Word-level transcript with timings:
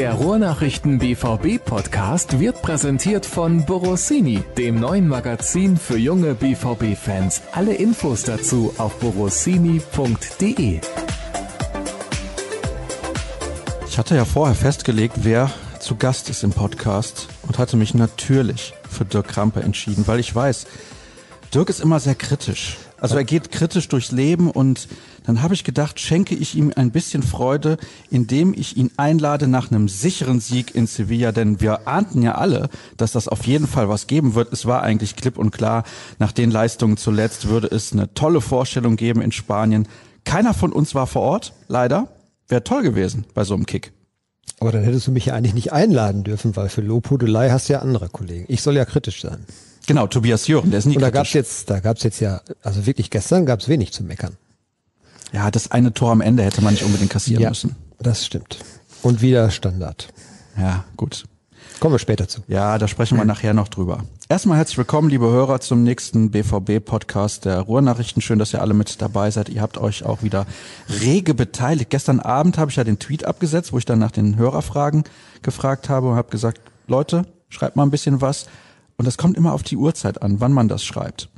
Der 0.00 0.14
Ruhrnachrichten 0.14 0.98
BVB 0.98 1.62
Podcast 1.62 2.40
wird 2.40 2.62
präsentiert 2.62 3.26
von 3.26 3.66
Borossini, 3.66 4.42
dem 4.56 4.80
neuen 4.80 5.06
Magazin 5.06 5.76
für 5.76 5.98
junge 5.98 6.34
BVB 6.34 6.96
Fans. 6.96 7.42
Alle 7.52 7.74
Infos 7.74 8.22
dazu 8.22 8.72
auf 8.78 8.98
borossini.de. 8.98 10.80
Ich 13.86 13.98
hatte 13.98 14.16
ja 14.16 14.24
vorher 14.24 14.54
festgelegt, 14.54 15.16
wer 15.16 15.50
zu 15.80 15.96
Gast 15.96 16.30
ist 16.30 16.44
im 16.44 16.52
Podcast 16.52 17.28
und 17.46 17.58
hatte 17.58 17.76
mich 17.76 17.92
natürlich 17.92 18.72
für 18.88 19.04
Dirk 19.04 19.28
Krampe 19.28 19.60
entschieden, 19.60 20.06
weil 20.06 20.18
ich 20.18 20.34
weiß, 20.34 20.66
Dirk 21.52 21.68
ist 21.68 21.80
immer 21.80 22.00
sehr 22.00 22.14
kritisch. 22.14 22.78
Also 23.00 23.16
er 23.16 23.24
geht 23.24 23.50
kritisch 23.50 23.88
durchs 23.88 24.12
Leben 24.12 24.50
und 24.50 24.88
dann 25.24 25.42
habe 25.42 25.54
ich 25.54 25.64
gedacht, 25.64 26.00
schenke 26.00 26.34
ich 26.34 26.54
ihm 26.54 26.72
ein 26.76 26.90
bisschen 26.90 27.22
Freude, 27.22 27.78
indem 28.10 28.54
ich 28.54 28.76
ihn 28.76 28.90
einlade 28.96 29.48
nach 29.48 29.70
einem 29.70 29.88
sicheren 29.88 30.40
Sieg 30.40 30.74
in 30.74 30.86
Sevilla, 30.86 31.32
denn 31.32 31.60
wir 31.60 31.88
ahnten 31.88 32.22
ja 32.22 32.34
alle, 32.34 32.68
dass 32.96 33.12
das 33.12 33.28
auf 33.28 33.46
jeden 33.46 33.66
Fall 33.66 33.88
was 33.88 34.06
geben 34.06 34.34
wird. 34.34 34.52
Es 34.52 34.66
war 34.66 34.82
eigentlich 34.82 35.16
klipp 35.16 35.38
und 35.38 35.50
klar, 35.50 35.84
nach 36.18 36.32
den 36.32 36.50
Leistungen 36.50 36.96
zuletzt 36.96 37.48
würde 37.48 37.68
es 37.68 37.92
eine 37.92 38.12
tolle 38.14 38.40
Vorstellung 38.40 38.96
geben 38.96 39.22
in 39.22 39.32
Spanien. 39.32 39.88
Keiner 40.24 40.54
von 40.54 40.72
uns 40.72 40.94
war 40.94 41.06
vor 41.06 41.22
Ort, 41.22 41.54
leider. 41.68 42.08
Wäre 42.48 42.64
toll 42.64 42.82
gewesen 42.82 43.24
bei 43.32 43.44
so 43.44 43.54
einem 43.54 43.64
Kick. 43.64 43.92
Aber 44.58 44.72
dann 44.72 44.82
hättest 44.82 45.06
du 45.06 45.12
mich 45.12 45.26
ja 45.26 45.34
eigentlich 45.34 45.54
nicht 45.54 45.72
einladen 45.72 46.24
dürfen, 46.24 46.54
weil 46.56 46.68
für 46.68 46.82
Lobhudelei 46.82 47.50
hast 47.50 47.68
du 47.68 47.74
ja 47.74 47.78
andere 47.78 48.08
Kollegen. 48.08 48.44
Ich 48.48 48.60
soll 48.60 48.76
ja 48.76 48.84
kritisch 48.84 49.22
sein. 49.22 49.46
Genau, 49.86 50.06
Tobias 50.06 50.46
Jören, 50.46 50.70
der 50.70 50.78
ist 50.78 50.86
nie 50.86 50.96
Und 50.96 51.02
da 51.02 51.10
gab's 51.10 51.32
jetzt, 51.32 51.70
da 51.70 51.80
gab's 51.80 52.02
jetzt 52.02 52.20
ja, 52.20 52.40
also 52.62 52.86
wirklich 52.86 53.10
gestern 53.10 53.46
gab's 53.46 53.68
wenig 53.68 53.92
zu 53.92 54.04
meckern. 54.04 54.36
Ja, 55.32 55.50
das 55.50 55.70
eine 55.70 55.92
Tor 55.94 56.10
am 56.12 56.20
Ende 56.20 56.42
hätte 56.42 56.62
man 56.62 56.74
nicht 56.74 56.84
unbedingt 56.84 57.10
kassieren 57.10 57.48
müssen. 57.48 57.76
das 57.98 58.26
stimmt. 58.26 58.58
Und 59.02 59.22
wieder 59.22 59.50
Standard. 59.50 60.08
Ja, 60.58 60.84
gut. 60.96 61.24
Kommen 61.78 61.94
wir 61.94 61.98
später 61.98 62.28
zu. 62.28 62.42
Ja, 62.46 62.76
da 62.76 62.88
sprechen 62.88 63.16
wir 63.16 63.24
nachher 63.24 63.54
noch 63.54 63.68
drüber. 63.68 64.04
Erstmal 64.28 64.58
herzlich 64.58 64.76
willkommen, 64.76 65.08
liebe 65.08 65.30
Hörer, 65.30 65.60
zum 65.60 65.82
nächsten 65.82 66.30
BVB-Podcast 66.30 67.46
der 67.46 67.60
Ruhrnachrichten. 67.60 68.20
Schön, 68.20 68.38
dass 68.38 68.52
ihr 68.52 68.60
alle 68.60 68.74
mit 68.74 69.00
dabei 69.00 69.30
seid. 69.30 69.48
Ihr 69.48 69.62
habt 69.62 69.78
euch 69.78 70.04
auch 70.04 70.22
wieder 70.22 70.46
rege 71.00 71.32
beteiligt. 71.32 71.88
Gestern 71.90 72.20
Abend 72.20 72.58
habe 72.58 72.70
ich 72.70 72.76
ja 72.76 72.84
den 72.84 72.98
Tweet 72.98 73.24
abgesetzt, 73.24 73.72
wo 73.72 73.78
ich 73.78 73.86
dann 73.86 73.98
nach 73.98 74.10
den 74.10 74.36
Hörerfragen 74.36 75.04
gefragt 75.42 75.88
habe 75.88 76.10
und 76.10 76.16
habe 76.16 76.30
gesagt, 76.30 76.60
Leute, 76.86 77.24
schreibt 77.48 77.76
mal 77.76 77.84
ein 77.84 77.90
bisschen 77.90 78.20
was. 78.20 78.46
Und 79.00 79.06
das 79.06 79.16
kommt 79.16 79.38
immer 79.38 79.54
auf 79.54 79.62
die 79.62 79.78
Uhrzeit 79.78 80.20
an, 80.20 80.40
wann 80.40 80.52
man 80.52 80.68
das 80.68 80.84
schreibt. 80.84 81.30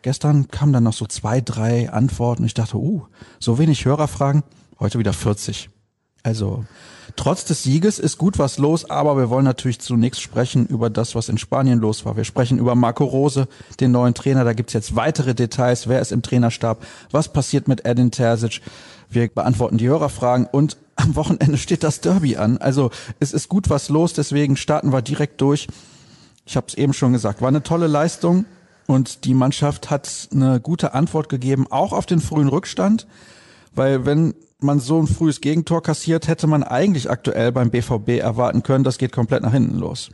Gestern 0.00 0.48
kamen 0.48 0.72
dann 0.72 0.84
noch 0.84 0.94
so 0.94 1.04
zwei, 1.04 1.42
drei 1.42 1.90
Antworten. 1.90 2.46
Ich 2.46 2.54
dachte, 2.54 2.78
uh, 2.78 3.02
so 3.38 3.58
wenig 3.58 3.84
Hörerfragen, 3.84 4.42
heute 4.78 4.98
wieder 4.98 5.12
40. 5.12 5.68
Also, 6.22 6.64
trotz 7.16 7.44
des 7.44 7.62
Sieges 7.62 7.98
ist 7.98 8.16
gut 8.16 8.38
was 8.38 8.56
los, 8.56 8.88
aber 8.88 9.18
wir 9.18 9.28
wollen 9.28 9.44
natürlich 9.44 9.80
zunächst 9.80 10.22
sprechen 10.22 10.64
über 10.64 10.88
das, 10.88 11.14
was 11.14 11.28
in 11.28 11.36
Spanien 11.36 11.78
los 11.78 12.06
war. 12.06 12.16
Wir 12.16 12.24
sprechen 12.24 12.56
über 12.56 12.74
Marco 12.74 13.04
Rose, 13.04 13.48
den 13.80 13.90
neuen 13.90 14.14
Trainer. 14.14 14.44
Da 14.44 14.54
gibt's 14.54 14.72
jetzt 14.72 14.96
weitere 14.96 15.34
Details. 15.34 15.88
Wer 15.88 16.00
ist 16.00 16.12
im 16.12 16.22
Trainerstab? 16.22 16.86
Was 17.10 17.30
passiert 17.30 17.68
mit 17.68 17.84
Edin 17.84 18.10
Terzic? 18.10 18.62
Wir 19.10 19.28
beantworten 19.28 19.76
die 19.76 19.88
Hörerfragen 19.88 20.46
und 20.50 20.78
am 20.96 21.16
Wochenende 21.16 21.58
steht 21.58 21.82
das 21.82 22.00
Derby 22.00 22.38
an. 22.38 22.56
Also, 22.56 22.90
es 23.18 23.34
ist 23.34 23.50
gut 23.50 23.68
was 23.68 23.90
los, 23.90 24.14
deswegen 24.14 24.56
starten 24.56 24.90
wir 24.90 25.02
direkt 25.02 25.42
durch. 25.42 25.68
Ich 26.44 26.56
habe 26.56 26.66
es 26.68 26.74
eben 26.74 26.92
schon 26.92 27.12
gesagt, 27.12 27.40
war 27.40 27.48
eine 27.48 27.62
tolle 27.62 27.86
Leistung 27.86 28.44
und 28.86 29.24
die 29.24 29.34
Mannschaft 29.34 29.90
hat 29.90 30.28
eine 30.32 30.60
gute 30.60 30.94
Antwort 30.94 31.28
gegeben, 31.28 31.66
auch 31.70 31.92
auf 31.92 32.06
den 32.06 32.20
frühen 32.20 32.48
Rückstand, 32.48 33.06
weil 33.74 34.04
wenn 34.04 34.34
man 34.58 34.80
so 34.80 35.00
ein 35.00 35.06
frühes 35.06 35.40
Gegentor 35.40 35.82
kassiert, 35.82 36.28
hätte 36.28 36.46
man 36.46 36.62
eigentlich 36.62 37.08
aktuell 37.10 37.52
beim 37.52 37.70
BVB 37.70 38.20
erwarten 38.20 38.62
können, 38.62 38.84
das 38.84 38.98
geht 38.98 39.12
komplett 39.12 39.42
nach 39.42 39.52
hinten 39.52 39.78
los. 39.78 40.10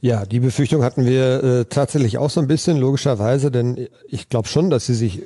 Ja, 0.00 0.26
die 0.26 0.40
Befürchtung 0.40 0.84
hatten 0.84 1.06
wir 1.06 1.42
äh, 1.42 1.64
tatsächlich 1.64 2.18
auch 2.18 2.30
so 2.30 2.40
ein 2.40 2.46
bisschen, 2.46 2.76
logischerweise, 2.76 3.50
denn 3.50 3.88
ich 4.08 4.28
glaube 4.28 4.46
schon, 4.46 4.70
dass 4.70 4.86
sie 4.86 4.94
sich 4.94 5.22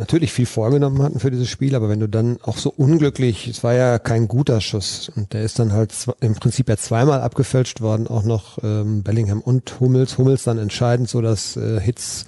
natürlich 0.00 0.32
viel 0.32 0.46
vorgenommen 0.46 1.02
hatten 1.02 1.20
für 1.20 1.30
dieses 1.30 1.48
Spiel, 1.48 1.74
aber 1.74 1.88
wenn 1.88 2.00
du 2.00 2.08
dann 2.08 2.38
auch 2.42 2.56
so 2.56 2.72
unglücklich, 2.74 3.46
es 3.46 3.62
war 3.62 3.74
ja 3.74 3.98
kein 3.98 4.26
guter 4.26 4.60
Schuss 4.60 5.12
und 5.14 5.32
der 5.32 5.42
ist 5.42 5.58
dann 5.58 5.72
halt 5.72 5.94
im 6.20 6.34
Prinzip 6.34 6.68
ja 6.68 6.76
zweimal 6.76 7.20
abgefälscht 7.20 7.80
worden, 7.80 8.08
auch 8.08 8.24
noch 8.24 8.58
ähm, 8.64 9.02
Bellingham 9.02 9.40
und 9.40 9.78
Hummels. 9.78 10.18
Hummels 10.18 10.42
dann 10.42 10.58
entscheidend, 10.58 11.08
so 11.08 11.20
dass 11.20 11.56
äh, 11.56 11.78
Hitz 11.80 12.24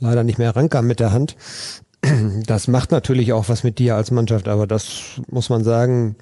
leider 0.00 0.24
nicht 0.24 0.38
mehr 0.38 0.56
rankam 0.56 0.86
mit 0.86 0.98
der 0.98 1.12
Hand. 1.12 1.36
Das 2.46 2.68
macht 2.68 2.90
natürlich 2.90 3.32
auch 3.32 3.48
was 3.48 3.64
mit 3.64 3.78
dir 3.78 3.96
als 3.96 4.10
Mannschaft, 4.10 4.48
aber 4.48 4.66
das 4.66 5.20
muss 5.30 5.48
man 5.48 5.64
sagen, 5.64 6.16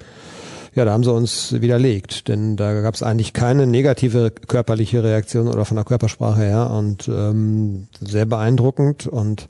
ja, 0.75 0.84
da 0.84 0.93
haben 0.93 1.03
sie 1.04 1.12
uns 1.12 1.60
widerlegt, 1.60 2.28
denn 2.28 2.56
da 2.56 2.81
gab 2.82 2.94
es 2.94 3.03
eigentlich 3.03 3.32
keine 3.32 3.66
negative 3.66 4.31
körperliche 4.31 5.03
Reaktion 5.03 5.49
oder 5.49 5.64
von 5.64 5.76
der 5.76 5.84
Körpersprache 5.84 6.43
her 6.43 6.70
und 6.70 7.09
ähm, 7.09 7.88
sehr 8.00 8.26
beeindruckend 8.26 9.06
und 9.06 9.49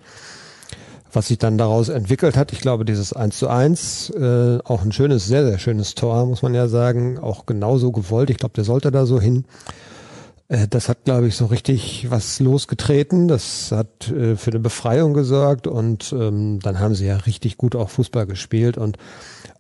was 1.13 1.29
sich 1.29 1.39
dann 1.39 1.59
daraus 1.59 1.89
entwickelt 1.89 2.37
hat, 2.37 2.53
ich 2.53 2.61
glaube, 2.61 2.85
dieses 2.85 3.13
1 3.13 3.39
zu 3.39 3.49
1, 3.49 4.11
äh, 4.11 4.59
auch 4.65 4.83
ein 4.83 4.93
schönes, 4.93 5.27
sehr, 5.27 5.45
sehr 5.47 5.59
schönes 5.59 5.95
Tor, 5.95 6.27
muss 6.27 6.43
man 6.43 6.55
ja 6.55 6.69
sagen, 6.69 7.19
auch 7.19 7.47
genauso 7.47 7.93
gewollt. 7.93 8.31
Ich 8.31 8.39
glaube, 8.39 8.55
der 8.55 8.65
sollte 8.65 8.91
da 8.91 9.05
so 9.05 9.21
hin. 9.21 9.45
Äh, 10.49 10.69
das 10.69 10.89
hat, 10.89 11.05
glaube 11.05 11.29
ich, 11.29 11.37
so 11.37 11.47
richtig 11.47 12.07
was 12.11 12.41
losgetreten. 12.41 13.29
Das 13.29 13.73
hat 13.73 14.11
äh, 14.11 14.37
für 14.37 14.51
eine 14.51 14.61
Befreiung 14.61 15.15
gesorgt 15.15 15.67
und 15.67 16.15
ähm, 16.19 16.61
dann 16.61 16.79
haben 16.79 16.95
sie 16.95 17.07
ja 17.07 17.17
richtig 17.17 17.57
gut 17.57 17.77
auch 17.77 17.91
Fußball 17.91 18.27
gespielt 18.27 18.79
und 18.79 18.99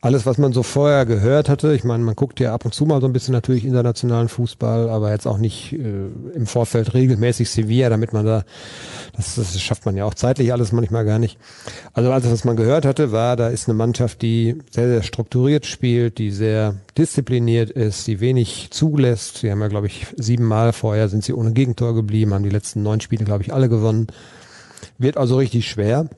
alles, 0.02 0.26
was 0.26 0.36
man 0.36 0.52
so 0.52 0.64
vorher 0.64 1.06
gehört 1.06 1.48
hatte, 1.48 1.72
ich 1.74 1.84
meine, 1.84 2.02
man 2.02 2.16
guckt 2.16 2.40
ja 2.40 2.52
ab 2.52 2.64
und 2.64 2.74
zu 2.74 2.84
mal 2.86 3.00
so 3.00 3.06
ein 3.06 3.12
bisschen 3.12 3.32
natürlich 3.32 3.64
internationalen 3.64 4.28
Fußball, 4.28 4.90
aber 4.90 5.12
jetzt 5.12 5.28
auch 5.28 5.38
nicht 5.38 5.74
äh, 5.74 6.08
im 6.34 6.46
Vorfeld 6.46 6.92
regelmäßig 6.92 7.48
Sevilla, 7.48 7.88
damit 7.88 8.12
man 8.12 8.26
da, 8.26 8.42
das, 9.14 9.36
das 9.36 9.60
schafft 9.60 9.86
man 9.86 9.96
ja 9.96 10.04
auch 10.04 10.14
zeitlich 10.14 10.52
alles 10.52 10.72
manchmal 10.72 11.04
gar 11.04 11.20
nicht. 11.20 11.38
Also 11.92 12.10
alles, 12.10 12.28
was 12.28 12.44
man 12.44 12.56
gehört 12.56 12.84
hatte, 12.84 13.12
war, 13.12 13.36
da 13.36 13.46
ist 13.46 13.68
eine 13.68 13.78
Mannschaft, 13.78 14.22
die 14.22 14.58
sehr, 14.72 14.88
sehr 14.88 15.04
strukturiert 15.04 15.66
spielt, 15.66 16.18
die 16.18 16.32
sehr 16.32 16.74
diszipliniert 16.98 17.70
ist, 17.70 18.08
die 18.08 18.18
wenig 18.18 18.70
zulässt. 18.72 19.38
Sie 19.38 19.52
haben 19.52 19.60
ja, 19.60 19.68
glaube 19.68 19.86
ich, 19.86 20.08
siebenmal 20.16 20.72
vorher 20.72 21.08
sind 21.08 21.22
sie 21.22 21.32
ohne 21.32 21.52
Gegentor 21.52 21.94
geblieben, 21.94 22.34
haben 22.34 22.42
die 22.42 22.50
letzten 22.50 22.82
neun 22.82 23.00
Spiele, 23.00 23.24
glaube 23.24 23.44
ich, 23.44 23.54
alle 23.54 23.68
gewonnen. 23.68 24.08
Wird 24.98 25.16
also 25.16 25.36
richtig 25.36 25.70
schwer. 25.70 26.08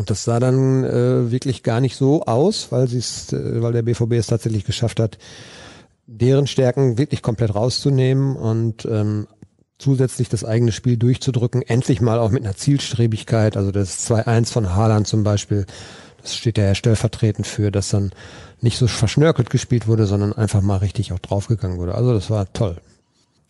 Und 0.00 0.08
das 0.08 0.24
sah 0.24 0.40
dann 0.40 0.82
äh, 0.82 1.30
wirklich 1.30 1.62
gar 1.62 1.82
nicht 1.82 1.94
so 1.94 2.22
aus, 2.22 2.68
weil 2.72 2.88
sie 2.88 2.96
es, 2.96 3.34
äh, 3.34 3.60
weil 3.60 3.74
der 3.74 3.82
BVB 3.82 4.12
es 4.12 4.28
tatsächlich 4.28 4.64
geschafft 4.64 4.98
hat, 4.98 5.18
deren 6.06 6.46
Stärken 6.46 6.96
wirklich 6.96 7.20
komplett 7.20 7.54
rauszunehmen 7.54 8.34
und 8.34 8.86
ähm, 8.86 9.26
zusätzlich 9.76 10.30
das 10.30 10.42
eigene 10.42 10.72
Spiel 10.72 10.96
durchzudrücken, 10.96 11.60
endlich 11.60 12.00
mal 12.00 12.18
auch 12.18 12.30
mit 12.30 12.42
einer 12.42 12.56
Zielstrebigkeit, 12.56 13.58
also 13.58 13.72
das 13.72 14.10
2-1 14.10 14.50
von 14.50 14.74
Haaland 14.74 15.06
zum 15.06 15.22
Beispiel, 15.22 15.66
das 16.22 16.34
steht 16.34 16.56
ja 16.56 16.74
stellvertretend 16.74 17.46
für, 17.46 17.70
dass 17.70 17.90
dann 17.90 18.12
nicht 18.62 18.78
so 18.78 18.86
verschnörkelt 18.86 19.50
gespielt 19.50 19.86
wurde, 19.86 20.06
sondern 20.06 20.32
einfach 20.32 20.62
mal 20.62 20.78
richtig 20.78 21.12
auch 21.12 21.18
draufgegangen 21.18 21.76
wurde. 21.76 21.94
Also 21.94 22.14
das 22.14 22.30
war 22.30 22.50
toll. 22.54 22.78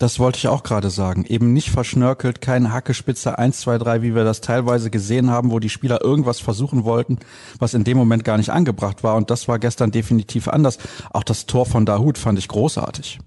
Das 0.00 0.18
wollte 0.18 0.38
ich 0.38 0.48
auch 0.48 0.62
gerade 0.62 0.88
sagen. 0.88 1.26
Eben 1.26 1.52
nicht 1.52 1.68
verschnörkelt, 1.68 2.40
keine 2.40 2.72
Hackespitze 2.72 3.38
1, 3.38 3.60
2, 3.60 3.76
3, 3.76 4.00
wie 4.00 4.14
wir 4.14 4.24
das 4.24 4.40
teilweise 4.40 4.88
gesehen 4.90 5.30
haben, 5.30 5.50
wo 5.50 5.58
die 5.58 5.68
Spieler 5.68 6.02
irgendwas 6.02 6.40
versuchen 6.40 6.84
wollten, 6.84 7.18
was 7.58 7.74
in 7.74 7.84
dem 7.84 7.98
Moment 7.98 8.24
gar 8.24 8.38
nicht 8.38 8.48
angebracht 8.48 9.04
war. 9.04 9.16
Und 9.16 9.30
das 9.30 9.46
war 9.46 9.58
gestern 9.58 9.90
definitiv 9.90 10.48
anders. 10.48 10.78
Auch 11.12 11.22
das 11.22 11.44
Tor 11.44 11.66
von 11.66 11.84
Dahut 11.84 12.16
fand 12.16 12.38
ich 12.38 12.48
großartig. 12.48 13.18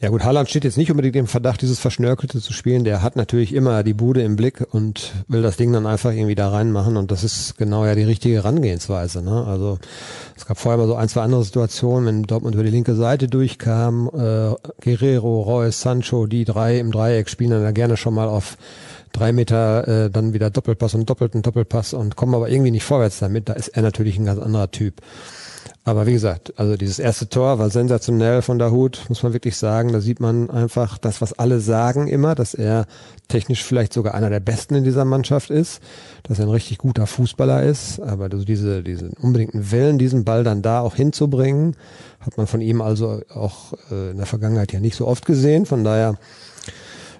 Ja 0.00 0.08
gut, 0.08 0.24
Haaland 0.24 0.48
steht 0.48 0.64
jetzt 0.64 0.78
nicht 0.78 0.90
unbedingt 0.90 1.14
im 1.16 1.26
Verdacht, 1.26 1.62
dieses 1.62 1.78
Verschnörkelte 1.78 2.40
zu 2.40 2.52
spielen. 2.52 2.84
Der 2.84 3.02
hat 3.02 3.16
natürlich 3.16 3.54
immer 3.54 3.82
die 3.82 3.94
Bude 3.94 4.22
im 4.22 4.34
Blick 4.34 4.66
und 4.72 5.12
will 5.28 5.42
das 5.42 5.56
Ding 5.56 5.72
dann 5.72 5.86
einfach 5.86 6.12
irgendwie 6.12 6.34
da 6.34 6.48
reinmachen. 6.48 6.96
Und 6.96 7.10
das 7.10 7.22
ist 7.22 7.56
genau 7.56 7.86
ja 7.86 7.94
die 7.94 8.02
richtige 8.02 8.36
Herangehensweise. 8.36 9.22
Ne? 9.22 9.44
Also 9.46 9.78
es 10.36 10.46
gab 10.46 10.58
vorher 10.58 10.78
mal 10.78 10.88
so 10.88 10.94
ein, 10.96 11.08
zwei 11.08 11.22
andere 11.22 11.44
Situationen, 11.44 12.06
wenn 12.06 12.22
Dortmund 12.24 12.54
über 12.54 12.64
die 12.64 12.70
linke 12.70 12.94
Seite 12.94 13.28
durchkam, 13.28 14.08
äh, 14.08 14.54
Guerrero, 14.82 15.42
Reus, 15.42 15.80
Sancho, 15.80 16.26
die 16.26 16.44
drei 16.44 16.78
im 16.78 16.90
Dreieck 16.90 17.28
spielen 17.28 17.50
dann 17.50 17.62
da 17.62 17.72
gerne 17.72 17.96
schon 17.96 18.14
mal 18.14 18.28
auf 18.28 18.56
drei 19.12 19.32
Meter 19.32 19.88
äh, 20.06 20.10
dann 20.10 20.32
wieder 20.32 20.50
Doppelpass 20.50 20.94
und 20.94 21.08
doppelten 21.08 21.42
Doppelpass 21.42 21.94
und 21.94 22.16
kommen 22.16 22.34
aber 22.34 22.48
irgendwie 22.48 22.70
nicht 22.70 22.84
vorwärts 22.84 23.18
damit. 23.18 23.48
Da 23.48 23.54
ist 23.54 23.68
er 23.68 23.82
natürlich 23.82 24.18
ein 24.18 24.24
ganz 24.24 24.40
anderer 24.40 24.70
Typ. 24.70 25.00
Aber 25.82 26.06
wie 26.06 26.12
gesagt, 26.12 26.52
also 26.58 26.76
dieses 26.76 26.98
erste 26.98 27.28
Tor 27.30 27.58
war 27.58 27.70
sensationell 27.70 28.42
von 28.42 28.58
Dahut, 28.58 29.06
muss 29.08 29.22
man 29.22 29.32
wirklich 29.32 29.56
sagen. 29.56 29.92
Da 29.92 30.00
sieht 30.00 30.20
man 30.20 30.50
einfach 30.50 30.98
das, 30.98 31.22
was 31.22 31.32
alle 31.32 31.60
sagen 31.60 32.06
immer, 32.06 32.34
dass 32.34 32.52
er 32.52 32.86
technisch 33.28 33.64
vielleicht 33.64 33.94
sogar 33.94 34.14
einer 34.14 34.28
der 34.28 34.40
Besten 34.40 34.74
in 34.74 34.84
dieser 34.84 35.06
Mannschaft 35.06 35.48
ist, 35.48 35.80
dass 36.22 36.38
er 36.38 36.46
ein 36.46 36.50
richtig 36.50 36.78
guter 36.78 37.06
Fußballer 37.06 37.62
ist. 37.62 37.98
Aber 37.98 38.24
also 38.24 38.44
diese, 38.44 38.82
diesen 38.82 39.14
unbedingten 39.14 39.70
Willen, 39.70 39.98
diesen 39.98 40.24
Ball 40.24 40.44
dann 40.44 40.60
da 40.60 40.80
auch 40.80 40.96
hinzubringen, 40.96 41.76
hat 42.20 42.36
man 42.36 42.46
von 42.46 42.60
ihm 42.60 42.82
also 42.82 43.22
auch 43.32 43.72
äh, 43.90 44.10
in 44.10 44.18
der 44.18 44.26
Vergangenheit 44.26 44.72
ja 44.72 44.80
nicht 44.80 44.96
so 44.96 45.06
oft 45.06 45.24
gesehen. 45.24 45.64
Von 45.64 45.82
daher 45.82 46.18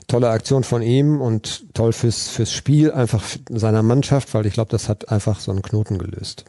tolle 0.07 0.29
Aktion 0.29 0.65
von 0.65 0.83
ihm 0.83 1.23
und 1.23 1.73
toll 1.73 1.95
fürs, 1.95 2.29
fürs 2.29 2.53
Spiel 2.53 2.93
einfach 2.93 3.23
seiner 3.49 3.83
Mannschaft, 3.83 4.35
weil 4.35 4.45
ich 4.45 4.53
glaube, 4.53 4.71
das 4.71 4.91
hat 4.91 5.09
einfach 5.09 5.41
so 5.41 5.51
einen 5.51 5.63
Knoten 5.63 5.97
gelöst. 5.97 6.45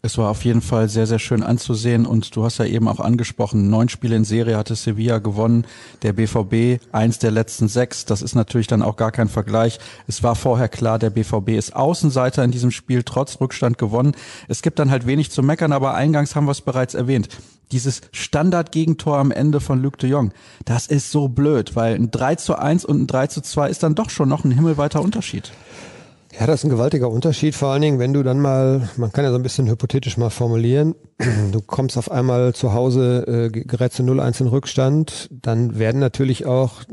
Es 0.00 0.16
war 0.16 0.30
auf 0.30 0.44
jeden 0.44 0.60
Fall 0.60 0.88
sehr, 0.88 1.08
sehr 1.08 1.18
schön 1.18 1.42
anzusehen 1.42 2.06
und 2.06 2.36
du 2.36 2.44
hast 2.44 2.58
ja 2.58 2.64
eben 2.66 2.86
auch 2.86 3.00
angesprochen, 3.00 3.68
neun 3.68 3.88
Spiele 3.88 4.14
in 4.14 4.22
Serie 4.22 4.56
hatte 4.56 4.76
Sevilla 4.76 5.18
gewonnen, 5.18 5.66
der 6.02 6.12
BVB 6.12 6.80
eins 6.92 7.18
der 7.18 7.32
letzten 7.32 7.66
sechs. 7.66 8.04
Das 8.04 8.22
ist 8.22 8.36
natürlich 8.36 8.68
dann 8.68 8.82
auch 8.82 8.94
gar 8.94 9.10
kein 9.10 9.28
Vergleich. 9.28 9.80
Es 10.06 10.22
war 10.22 10.36
vorher 10.36 10.68
klar, 10.68 11.00
der 11.00 11.10
BVB 11.10 11.48
ist 11.48 11.74
Außenseiter 11.74 12.44
in 12.44 12.52
diesem 12.52 12.70
Spiel, 12.70 13.02
trotz 13.02 13.40
Rückstand 13.40 13.76
gewonnen. 13.76 14.12
Es 14.46 14.62
gibt 14.62 14.78
dann 14.78 14.92
halt 14.92 15.04
wenig 15.04 15.32
zu 15.32 15.42
meckern, 15.42 15.72
aber 15.72 15.94
eingangs 15.94 16.36
haben 16.36 16.46
wir 16.46 16.52
es 16.52 16.60
bereits 16.60 16.94
erwähnt. 16.94 17.28
Dieses 17.72 18.02
Standard-Gegentor 18.12 19.18
am 19.18 19.32
Ende 19.32 19.58
von 19.58 19.82
Luc 19.82 19.98
de 19.98 20.10
Jong, 20.10 20.30
das 20.64 20.86
ist 20.86 21.10
so 21.10 21.26
blöd, 21.26 21.74
weil 21.74 21.96
ein 21.96 22.12
3 22.12 22.36
zu 22.36 22.56
1 22.56 22.84
und 22.84 23.02
ein 23.02 23.06
3 23.08 23.26
zu 23.26 23.40
2 23.40 23.68
ist 23.68 23.82
dann 23.82 23.96
doch 23.96 24.10
schon 24.10 24.28
noch 24.28 24.44
ein 24.44 24.52
himmelweiter 24.52 25.02
Unterschied. 25.02 25.50
Ja, 26.32 26.46
das 26.46 26.60
ist 26.60 26.64
ein 26.64 26.70
gewaltiger 26.70 27.10
Unterschied, 27.10 27.54
vor 27.54 27.68
allen 27.70 27.80
Dingen, 27.80 27.98
wenn 27.98 28.12
du 28.12 28.22
dann 28.22 28.40
mal, 28.40 28.88
man 28.96 29.12
kann 29.12 29.24
ja 29.24 29.30
so 29.30 29.36
ein 29.36 29.42
bisschen 29.42 29.68
hypothetisch 29.68 30.18
mal 30.18 30.30
formulieren, 30.30 30.94
du 31.52 31.60
kommst 31.62 31.96
auf 31.96 32.10
einmal 32.10 32.54
zu 32.54 32.74
Hause, 32.74 33.24
äh, 33.26 33.50
gerätst 33.50 33.96
zu 33.96 34.02
0-1 34.02 34.42
in 34.42 34.46
Rückstand, 34.48 35.28
dann 35.30 35.78
werden 35.78 36.00
natürlich 36.00 36.44
auch 36.44 36.84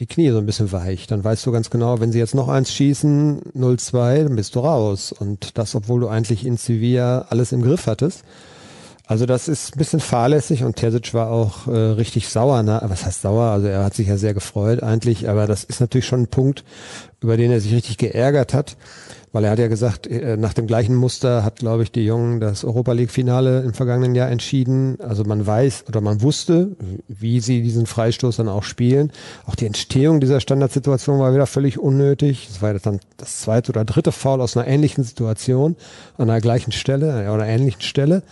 die 0.00 0.06
Knie 0.06 0.30
so 0.30 0.38
ein 0.38 0.46
bisschen 0.46 0.72
weich. 0.72 1.06
Dann 1.06 1.22
weißt 1.22 1.46
du 1.46 1.52
ganz 1.52 1.70
genau, 1.70 2.00
wenn 2.00 2.12
sie 2.12 2.18
jetzt 2.18 2.34
noch 2.34 2.48
eins 2.48 2.72
schießen, 2.72 3.52
0-2, 3.56 4.24
dann 4.24 4.36
bist 4.36 4.54
du 4.54 4.60
raus. 4.60 5.12
Und 5.12 5.56
das, 5.56 5.74
obwohl 5.74 6.00
du 6.00 6.08
eigentlich 6.08 6.44
in 6.44 6.56
Sevilla 6.56 7.26
alles 7.30 7.52
im 7.52 7.62
Griff 7.62 7.86
hattest. 7.86 8.24
Also 9.06 9.26
das 9.26 9.48
ist 9.48 9.74
ein 9.74 9.78
bisschen 9.78 10.00
fahrlässig 10.00 10.64
und 10.64 10.76
Terzic 10.76 11.12
war 11.12 11.30
auch 11.30 11.66
äh, 11.66 11.70
richtig 11.70 12.28
sauer. 12.30 12.62
Ne? 12.62 12.80
Was 12.84 13.04
heißt 13.04 13.20
sauer? 13.20 13.50
Also 13.50 13.66
er 13.66 13.84
hat 13.84 13.92
sich 13.94 14.08
ja 14.08 14.16
sehr 14.16 14.32
gefreut 14.32 14.82
eigentlich, 14.82 15.28
aber 15.28 15.46
das 15.46 15.62
ist 15.62 15.80
natürlich 15.80 16.06
schon 16.06 16.22
ein 16.22 16.28
Punkt, 16.28 16.64
über 17.20 17.36
den 17.36 17.50
er 17.50 17.60
sich 17.60 17.74
richtig 17.74 17.98
geärgert 17.98 18.54
hat, 18.54 18.78
weil 19.32 19.44
er 19.44 19.50
hat 19.50 19.58
ja 19.58 19.68
gesagt, 19.68 20.06
äh, 20.06 20.38
nach 20.38 20.54
dem 20.54 20.66
gleichen 20.66 20.94
Muster 20.94 21.44
hat, 21.44 21.56
glaube 21.56 21.82
ich, 21.82 21.92
die 21.92 22.06
Jungen 22.06 22.40
das 22.40 22.64
Europa 22.64 22.92
League-Finale 22.92 23.60
im 23.60 23.74
vergangenen 23.74 24.14
Jahr 24.14 24.30
entschieden. 24.30 24.98
Also 25.02 25.22
man 25.24 25.46
weiß 25.46 25.84
oder 25.86 26.00
man 26.00 26.22
wusste, 26.22 26.74
wie 27.06 27.40
sie 27.40 27.60
diesen 27.60 27.84
Freistoß 27.84 28.36
dann 28.36 28.48
auch 28.48 28.62
spielen. 28.62 29.12
Auch 29.44 29.54
die 29.54 29.66
Entstehung 29.66 30.20
dieser 30.20 30.40
Standardsituation 30.40 31.18
war 31.18 31.34
wieder 31.34 31.46
völlig 31.46 31.78
unnötig. 31.78 32.48
Das 32.48 32.62
war 32.62 32.72
ja 32.72 32.78
dann 32.78 33.00
das 33.18 33.40
zweite 33.40 33.70
oder 33.70 33.84
dritte 33.84 34.12
Foul 34.12 34.40
aus 34.40 34.56
einer 34.56 34.66
ähnlichen 34.66 35.04
Situation 35.04 35.76
an 36.16 36.28
der 36.28 36.40
gleichen 36.40 36.72
Stelle 36.72 37.30
oder 37.30 37.42
einer 37.42 37.48
ähnlichen 37.48 37.82
Stelle. 37.82 38.22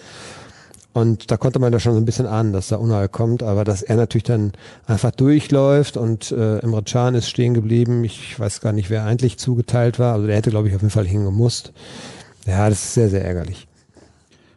Und 0.92 1.30
da 1.30 1.36
konnte 1.38 1.58
man 1.58 1.72
da 1.72 1.80
schon 1.80 1.94
so 1.94 2.00
ein 2.00 2.04
bisschen 2.04 2.26
ahnen, 2.26 2.52
dass 2.52 2.68
da 2.68 2.76
Unheil 2.76 3.08
kommt, 3.08 3.42
aber 3.42 3.64
dass 3.64 3.82
er 3.82 3.96
natürlich 3.96 4.24
dann 4.24 4.52
einfach 4.86 5.10
durchläuft 5.10 5.96
und 5.96 6.32
äh, 6.32 6.58
Emre 6.58 6.82
Can 6.82 7.14
ist 7.14 7.30
stehen 7.30 7.54
geblieben. 7.54 8.04
Ich 8.04 8.38
weiß 8.38 8.60
gar 8.60 8.72
nicht, 8.72 8.90
wer 8.90 9.04
eigentlich 9.04 9.38
zugeteilt 9.38 9.98
war. 9.98 10.14
Also 10.14 10.26
der 10.26 10.36
hätte, 10.36 10.50
glaube 10.50 10.68
ich, 10.68 10.74
auf 10.74 10.82
jeden 10.82 10.90
Fall 10.90 11.06
hingemusst. 11.06 11.72
Ja, 12.46 12.68
das 12.68 12.84
ist 12.84 12.94
sehr, 12.94 13.08
sehr 13.08 13.24
ärgerlich. 13.24 13.68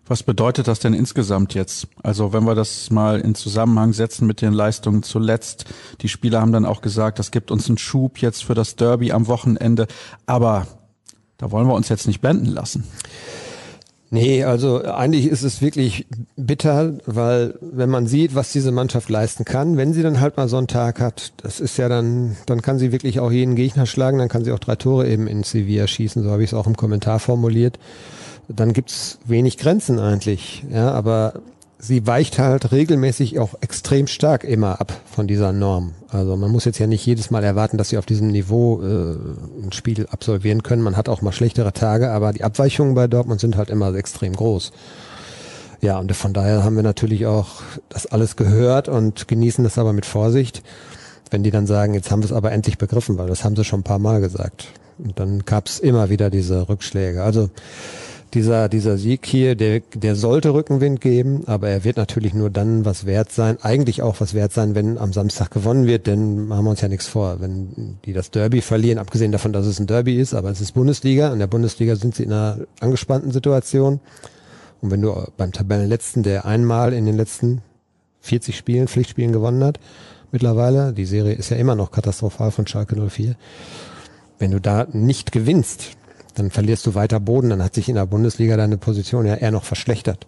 Was 0.07 0.21
bedeutet 0.21 0.67
das 0.67 0.79
denn 0.79 0.93
insgesamt 0.93 1.55
jetzt? 1.55 1.87
Also 2.03 2.31
wenn 2.31 2.43
wir 2.43 2.53
das 2.53 2.91
mal 2.91 3.21
in 3.21 3.33
Zusammenhang 3.33 3.93
setzen 3.93 4.27
mit 4.27 4.41
den 4.41 4.53
Leistungen 4.53 5.01
zuletzt. 5.01 5.65
Die 6.01 6.09
Spieler 6.09 6.41
haben 6.41 6.51
dann 6.51 6.65
auch 6.65 6.81
gesagt, 6.81 7.17
das 7.17 7.31
gibt 7.31 7.49
uns 7.49 7.67
einen 7.67 7.79
Schub 7.79 8.19
jetzt 8.19 8.43
für 8.43 8.53
das 8.53 8.75
Derby 8.75 9.11
am 9.13 9.27
Wochenende. 9.27 9.87
Aber 10.27 10.67
da 11.37 11.49
wollen 11.49 11.67
wir 11.67 11.73
uns 11.73 11.89
jetzt 11.89 12.07
nicht 12.07 12.21
blenden 12.21 12.45
lassen. 12.45 12.83
Nee, 14.11 14.43
also 14.43 14.83
eigentlich 14.83 15.27
ist 15.27 15.41
es 15.41 15.61
wirklich 15.61 16.05
bitter, 16.35 16.93
weil 17.05 17.55
wenn 17.61 17.89
man 17.89 18.05
sieht, 18.07 18.35
was 18.35 18.51
diese 18.51 18.71
Mannschaft 18.71 19.09
leisten 19.09 19.45
kann, 19.45 19.77
wenn 19.77 19.93
sie 19.93 20.03
dann 20.03 20.21
halt 20.21 20.37
mal 20.37 20.47
so 20.47 20.57
einen 20.57 20.67
Tag 20.67 20.99
hat, 20.99 21.33
das 21.37 21.59
ist 21.59 21.77
ja 21.77 21.89
dann, 21.89 22.37
dann 22.45 22.61
kann 22.61 22.77
sie 22.77 22.91
wirklich 22.91 23.19
auch 23.19 23.31
jeden 23.31 23.55
Gegner 23.55 23.85
schlagen, 23.85 24.19
dann 24.19 24.29
kann 24.29 24.45
sie 24.45 24.51
auch 24.51 24.59
drei 24.59 24.75
Tore 24.75 25.07
eben 25.07 25.27
in 25.27 25.43
Sevilla 25.43 25.87
schießen, 25.87 26.23
so 26.23 26.29
habe 26.29 26.43
ich 26.43 26.51
es 26.51 26.53
auch 26.53 26.67
im 26.67 26.77
Kommentar 26.77 27.19
formuliert. 27.19 27.79
Dann 28.47 28.73
gibt's 28.73 29.17
wenig 29.25 29.57
Grenzen 29.57 29.97
eigentlich, 29.97 30.63
ja, 30.71 30.91
aber 30.91 31.41
sie 31.85 32.07
weicht 32.07 32.39
halt 32.39 32.71
regelmäßig 32.71 33.39
auch 33.39 33.55
extrem 33.61 34.07
stark 34.07 34.43
immer 34.43 34.81
ab 34.81 34.93
von 35.05 35.27
dieser 35.27 35.51
Norm. 35.53 35.93
Also 36.09 36.35
man 36.35 36.51
muss 36.51 36.65
jetzt 36.65 36.79
ja 36.79 36.87
nicht 36.87 37.05
jedes 37.05 37.31
Mal 37.31 37.43
erwarten, 37.43 37.77
dass 37.77 37.89
sie 37.89 37.97
auf 37.97 38.05
diesem 38.05 38.29
Niveau 38.29 38.81
äh, 38.81 39.15
ein 39.63 39.71
Spiel 39.71 40.07
absolvieren 40.07 40.63
können. 40.63 40.81
Man 40.81 40.97
hat 40.97 41.09
auch 41.09 41.21
mal 41.21 41.31
schlechtere 41.31 41.73
Tage, 41.73 42.11
aber 42.11 42.33
die 42.33 42.43
Abweichungen 42.43 42.95
bei 42.95 43.07
Dortmund 43.07 43.39
sind 43.39 43.57
halt 43.57 43.69
immer 43.69 43.93
extrem 43.95 44.35
groß. 44.35 44.71
Ja, 45.81 45.99
und 45.99 46.11
von 46.15 46.33
daher 46.33 46.63
haben 46.63 46.75
wir 46.75 46.83
natürlich 46.83 47.25
auch 47.25 47.47
das 47.89 48.07
alles 48.07 48.35
gehört 48.35 48.87
und 48.87 49.27
genießen 49.27 49.63
das 49.63 49.77
aber 49.77 49.93
mit 49.93 50.05
Vorsicht. 50.05 50.63
Wenn 51.29 51.43
die 51.43 51.51
dann 51.51 51.67
sagen, 51.67 51.93
jetzt 51.93 52.11
haben 52.11 52.21
wir 52.21 52.25
es 52.25 52.33
aber 52.33 52.51
endlich 52.51 52.77
begriffen, 52.77 53.17
weil 53.17 53.27
das 53.27 53.43
haben 53.43 53.55
sie 53.55 53.63
schon 53.63 53.81
ein 53.81 53.83
paar 53.83 53.99
Mal 53.99 54.21
gesagt. 54.21 54.67
Und 54.97 55.19
dann 55.19 55.43
gab's 55.45 55.79
immer 55.79 56.09
wieder 56.09 56.29
diese 56.29 56.69
Rückschläge. 56.69 57.23
Also 57.23 57.49
dieser, 58.35 58.69
dieser 58.69 58.97
Sieg 58.97 59.25
hier, 59.25 59.55
der, 59.55 59.81
der 59.93 60.15
sollte 60.15 60.53
Rückenwind 60.53 61.01
geben, 61.01 61.43
aber 61.47 61.69
er 61.69 61.83
wird 61.83 61.97
natürlich 61.97 62.33
nur 62.33 62.49
dann 62.49 62.85
was 62.85 63.05
wert 63.05 63.31
sein, 63.31 63.57
eigentlich 63.61 64.01
auch 64.01 64.19
was 64.19 64.33
wert 64.33 64.51
sein, 64.51 64.75
wenn 64.75 64.97
am 64.97 65.13
Samstag 65.13 65.49
gewonnen 65.51 65.87
wird, 65.87 66.05
denn 66.05 66.47
machen 66.47 66.65
wir 66.65 66.69
uns 66.71 66.81
ja 66.81 66.89
nichts 66.89 67.07
vor. 67.07 67.39
Wenn 67.39 67.97
die 68.05 68.13
das 68.13 68.31
Derby 68.31 68.61
verlieren, 68.61 68.99
abgesehen 68.99 69.31
davon, 69.31 69.53
dass 69.53 69.65
es 69.65 69.79
ein 69.79 69.87
Derby 69.87 70.19
ist, 70.19 70.33
aber 70.33 70.51
es 70.51 70.61
ist 70.61 70.73
Bundesliga, 70.73 71.31
in 71.31 71.39
der 71.39 71.47
Bundesliga 71.47 71.95
sind 71.95 72.13
sie 72.15 72.23
in 72.23 72.33
einer 72.33 72.59
angespannten 72.81 73.31
Situation. 73.31 74.01
Und 74.81 74.91
wenn 74.91 75.01
du 75.01 75.15
beim 75.37 75.51
Tabellenletzten, 75.51 76.21
der 76.21 76.45
einmal 76.45 76.93
in 76.93 77.05
den 77.05 77.15
letzten 77.15 77.61
40 78.21 78.57
Spielen, 78.57 78.87
Pflichtspielen 78.87 79.31
gewonnen 79.31 79.63
hat, 79.63 79.79
mittlerweile, 80.31 80.93
die 80.93 81.05
Serie 81.05 81.33
ist 81.33 81.49
ja 81.49 81.57
immer 81.57 81.75
noch 81.75 81.91
katastrophal 81.91 82.51
von 82.51 82.67
Schalke 82.67 82.95
04, 82.95 83.35
wenn 84.37 84.51
du 84.51 84.59
da 84.59 84.85
nicht 84.91 85.31
gewinnst, 85.31 85.95
dann 86.35 86.51
verlierst 86.51 86.85
du 86.85 86.95
weiter 86.95 87.19
Boden, 87.19 87.49
dann 87.49 87.63
hat 87.63 87.73
sich 87.73 87.89
in 87.89 87.95
der 87.95 88.05
Bundesliga 88.05 88.57
deine 88.57 88.77
Position 88.77 89.25
ja 89.25 89.35
eher 89.35 89.51
noch 89.51 89.63
verschlechtert. 89.63 90.25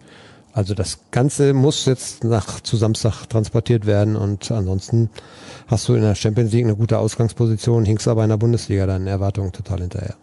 Also 0.52 0.74
das 0.74 0.98
Ganze 1.10 1.52
muss 1.52 1.84
jetzt 1.84 2.24
nach 2.24 2.60
zu 2.60 2.76
Samstag 2.76 3.26
transportiert 3.28 3.86
werden 3.86 4.16
und 4.16 4.50
ansonsten 4.50 5.10
hast 5.68 5.88
du 5.88 5.94
in 5.94 6.02
der 6.02 6.14
Champions 6.14 6.52
League 6.52 6.64
eine 6.64 6.74
gute 6.74 6.98
Ausgangsposition, 6.98 7.84
hinkst 7.84 8.08
aber 8.08 8.24
in 8.24 8.30
der 8.30 8.38
Bundesliga 8.38 8.86
deinen 8.86 9.06
Erwartungen 9.06 9.52
total 9.52 9.80
hinterher. 9.80 10.16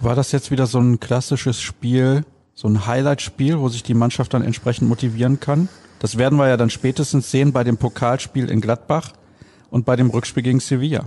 War 0.00 0.16
das 0.16 0.32
jetzt 0.32 0.50
wieder 0.50 0.66
so 0.66 0.80
ein 0.80 1.00
klassisches 1.00 1.60
Spiel, 1.60 2.24
so 2.54 2.66
ein 2.66 2.86
Highlight-Spiel, 2.86 3.60
wo 3.60 3.68
sich 3.68 3.82
die 3.82 3.94
Mannschaft 3.94 4.34
dann 4.34 4.42
entsprechend 4.42 4.88
motivieren 4.88 5.38
kann? 5.38 5.68
Das 5.98 6.18
werden 6.18 6.38
wir 6.38 6.48
ja 6.48 6.56
dann 6.56 6.70
spätestens 6.70 7.30
sehen 7.30 7.52
bei 7.52 7.64
dem 7.64 7.76
Pokalspiel 7.76 8.50
in 8.50 8.60
Gladbach 8.60 9.12
und 9.70 9.84
bei 9.84 9.96
dem 9.96 10.10
Rückspiel 10.10 10.42
gegen 10.42 10.60
Sevilla. 10.60 11.04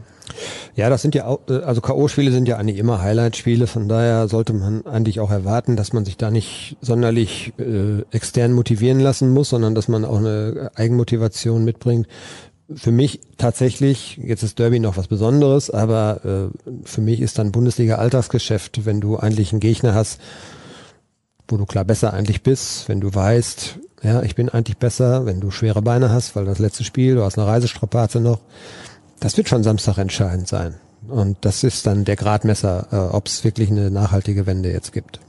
Ja, 0.75 0.89
das 0.89 1.01
sind 1.01 1.15
ja 1.15 1.25
auch, 1.25 1.39
äh, 1.49 1.59
also 1.59 1.81
K.O.-Spiele 1.81 2.31
sind 2.31 2.47
ja 2.47 2.57
eigentlich 2.57 2.77
immer 2.77 3.01
Highlight-Spiele, 3.01 3.67
von 3.67 3.87
daher 3.87 4.27
sollte 4.27 4.53
man 4.53 4.85
eigentlich 4.85 5.19
auch 5.19 5.31
erwarten, 5.31 5.75
dass 5.75 5.93
man 5.93 6.05
sich 6.05 6.17
da 6.17 6.31
nicht 6.31 6.77
sonderlich 6.81 7.53
äh, 7.57 8.01
extern 8.11 8.53
motivieren 8.53 8.99
lassen 8.99 9.33
muss, 9.33 9.49
sondern 9.49 9.75
dass 9.75 9.87
man 9.87 10.05
auch 10.05 10.17
eine 10.17 10.71
Eigenmotivation 10.75 11.63
mitbringt. 11.63 12.07
Für 12.73 12.91
mich 12.91 13.19
tatsächlich, 13.37 14.17
jetzt 14.23 14.43
ist 14.43 14.59
Derby 14.59 14.79
noch 14.79 14.95
was 14.95 15.07
Besonderes, 15.07 15.69
aber 15.69 16.51
äh, 16.51 16.69
für 16.83 17.01
mich 17.01 17.19
ist 17.19 17.37
dann 17.37 17.51
Bundesliga 17.51 17.95
Alltagsgeschäft, 17.95 18.85
wenn 18.85 19.01
du 19.01 19.17
eigentlich 19.17 19.51
einen 19.51 19.59
Gegner 19.59 19.93
hast, 19.93 20.21
wo 21.49 21.57
du 21.57 21.65
klar 21.65 21.83
besser 21.83 22.13
eigentlich 22.13 22.43
bist, 22.43 22.87
wenn 22.87 23.01
du 23.01 23.13
weißt, 23.13 23.79
ja, 24.03 24.23
ich 24.23 24.35
bin 24.35 24.49
eigentlich 24.49 24.77
besser, 24.77 25.25
wenn 25.25 25.39
du 25.39 25.51
schwere 25.51 25.81
Beine 25.81 26.09
hast, 26.09 26.35
weil 26.35 26.45
das 26.45 26.59
letzte 26.59 26.83
Spiel, 26.83 27.15
du 27.15 27.23
hast 27.23 27.37
eine 27.37 27.47
Reisestrapaze 27.47 28.19
noch, 28.19 28.39
das 29.21 29.37
wird 29.37 29.47
schon 29.47 29.63
Samstag 29.63 29.97
entscheidend 29.97 30.49
sein. 30.49 30.75
Und 31.07 31.37
das 31.41 31.63
ist 31.63 31.87
dann 31.87 32.03
der 32.03 32.15
Gradmesser, 32.15 32.87
äh, 32.91 33.15
ob 33.15 33.27
es 33.27 33.43
wirklich 33.43 33.71
eine 33.71 33.89
nachhaltige 33.89 34.45
Wende 34.45 34.71
jetzt 34.71 34.91
gibt. 34.91 35.19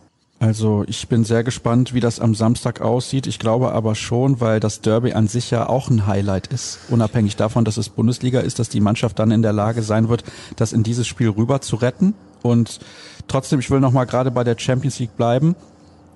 Also 0.40 0.84
ich 0.88 1.06
bin 1.06 1.24
sehr 1.24 1.44
gespannt, 1.44 1.94
wie 1.94 2.00
das 2.00 2.18
am 2.18 2.34
Samstag 2.34 2.80
aussieht. 2.80 3.28
Ich 3.28 3.38
glaube 3.38 3.72
aber 3.72 3.94
schon, 3.94 4.40
weil 4.40 4.58
das 4.58 4.80
Derby 4.80 5.12
an 5.12 5.28
sich 5.28 5.52
ja 5.52 5.68
auch 5.68 5.88
ein 5.88 6.08
Highlight 6.08 6.48
ist, 6.48 6.80
unabhängig 6.88 7.36
davon, 7.36 7.64
dass 7.64 7.76
es 7.76 7.90
Bundesliga 7.90 8.40
ist, 8.40 8.58
dass 8.58 8.68
die 8.68 8.80
Mannschaft 8.80 9.20
dann 9.20 9.30
in 9.30 9.42
der 9.42 9.52
Lage 9.52 9.82
sein 9.82 10.08
wird, 10.08 10.24
das 10.56 10.72
in 10.72 10.82
dieses 10.82 11.06
Spiel 11.06 11.28
rüber 11.28 11.60
zu 11.60 11.76
retten. 11.76 12.14
Und 12.42 12.80
trotzdem, 13.28 13.60
ich 13.60 13.70
will 13.70 13.78
noch 13.78 13.92
mal 13.92 14.04
gerade 14.04 14.32
bei 14.32 14.42
der 14.42 14.58
Champions 14.58 14.98
League 14.98 15.16
bleiben 15.16 15.54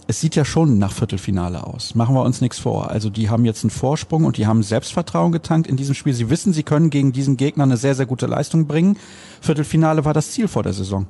es 0.09 0.21
sieht 0.21 0.37
ja 0.37 0.45
schon 0.45 0.79
nach 0.79 0.93
Viertelfinale 0.93 1.67
aus. 1.67 1.95
Machen 1.95 2.15
wir 2.15 2.23
uns 2.23 2.41
nichts 2.41 2.59
vor. 2.59 2.91
Also 2.91 3.11
die 3.11 3.29
haben 3.29 3.45
jetzt 3.45 3.65
einen 3.65 3.71
Vorsprung 3.71 4.25
und 4.25 4.37
die 4.37 4.47
haben 4.47 4.63
Selbstvertrauen 4.63 5.33
getankt 5.33 5.67
in 5.67 5.77
diesem 5.77 5.95
Spiel. 5.95 6.13
Sie 6.13 6.31
wissen, 6.31 6.53
sie 6.53 6.63
können 6.63 6.91
gegen 6.91 7.13
diesen 7.13 7.37
Gegner 7.37 7.65
eine 7.65 7.77
sehr, 7.77 7.95
sehr 7.95 8.07
gute 8.07 8.27
Leistung 8.27 8.67
bringen. 8.67 8.97
Viertelfinale 9.41 10.05
war 10.05 10.15
das 10.15 10.31
Ziel 10.31 10.49
vor 10.49 10.63
der 10.63 10.73
Saison. 10.73 11.07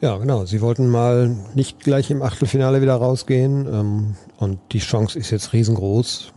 Ja, 0.00 0.16
genau. 0.18 0.44
Sie 0.44 0.60
wollten 0.60 0.88
mal 0.88 1.36
nicht 1.54 1.80
gleich 1.80 2.10
im 2.10 2.22
Achtelfinale 2.22 2.82
wieder 2.82 2.94
rausgehen. 2.94 3.66
Ähm, 3.66 4.16
und 4.36 4.58
die 4.72 4.78
Chance 4.78 5.18
ist 5.18 5.30
jetzt 5.30 5.52
riesengroß. 5.52 6.32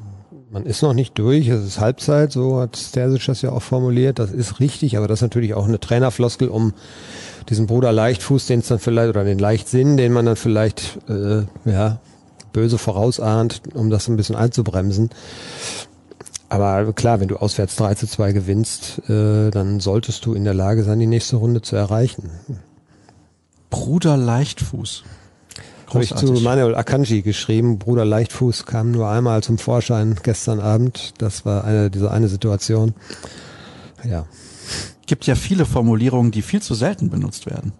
Man 0.51 0.65
ist 0.65 0.81
noch 0.81 0.93
nicht 0.93 1.15
durch, 1.19 1.47
es 1.47 1.63
ist 1.63 1.79
Halbzeit, 1.79 2.31
so 2.31 2.59
hat 2.59 2.75
Stersic 2.75 3.23
das 3.27 3.43
ja 3.43 3.51
auch 3.51 3.61
formuliert. 3.61 4.17
Das 4.17 4.31
ist 4.31 4.59
richtig, 4.59 4.97
aber 4.97 5.07
das 5.07 5.19
ist 5.19 5.23
natürlich 5.23 5.53
auch 5.53 5.67
eine 5.67 5.79
Trainerfloskel, 5.79 6.47
um 6.47 6.73
diesen 7.47 7.67
Bruder 7.67 7.91
Leichtfuß, 7.91 8.47
den 8.47 8.59
es 8.59 8.67
dann 8.67 8.79
vielleicht, 8.79 9.09
oder 9.09 9.23
den 9.23 9.39
Leichtsinn, 9.39 9.97
den 9.97 10.11
man 10.11 10.25
dann 10.25 10.35
vielleicht, 10.35 10.99
äh, 11.07 11.43
ja, 11.65 11.99
böse 12.51 12.77
vorausahnt, 12.77 13.61
um 13.73 13.89
das 13.89 14.07
ein 14.07 14.17
bisschen 14.17 14.35
einzubremsen. 14.35 15.09
Aber 16.49 16.93
klar, 16.93 17.19
wenn 17.19 17.27
du 17.27 17.37
auswärts 17.37 17.75
3 17.75 17.93
zu 17.93 18.07
2 18.07 18.31
gewinnst, 18.31 19.07
äh, 19.07 19.51
dann 19.51 19.79
solltest 19.79 20.25
du 20.25 20.33
in 20.33 20.43
der 20.43 20.55
Lage 20.55 20.83
sein, 20.83 20.99
die 20.99 21.05
nächste 21.05 21.35
Runde 21.35 21.61
zu 21.61 21.75
erreichen. 21.75 22.31
Bruder 23.69 24.17
Leichtfuß. 24.17 25.03
Habe 25.93 26.03
ich 26.03 26.15
zu 26.15 26.33
Manuel 26.33 26.75
Akanji 26.75 27.21
geschrieben. 27.21 27.79
Bruder 27.79 28.05
Leichtfuß 28.05 28.65
kam 28.65 28.91
nur 28.91 29.09
einmal 29.09 29.41
zum 29.41 29.57
Vorschein 29.57 30.17
gestern 30.21 30.59
Abend. 30.59 31.13
Das 31.19 31.45
war 31.45 31.63
eine, 31.63 31.89
diese 31.89 32.11
eine 32.11 32.27
Situation. 32.27 32.93
Ja. 34.03 34.25
Gibt 35.09 35.25
ja 35.25 35.33
viele 35.33 35.65
Formulierungen, 35.65 36.29
die 36.31 36.43
viel 36.43 36.61
zu 36.61 36.75
selten 36.75 37.09
benutzt 37.09 37.47
werden. 37.47 37.73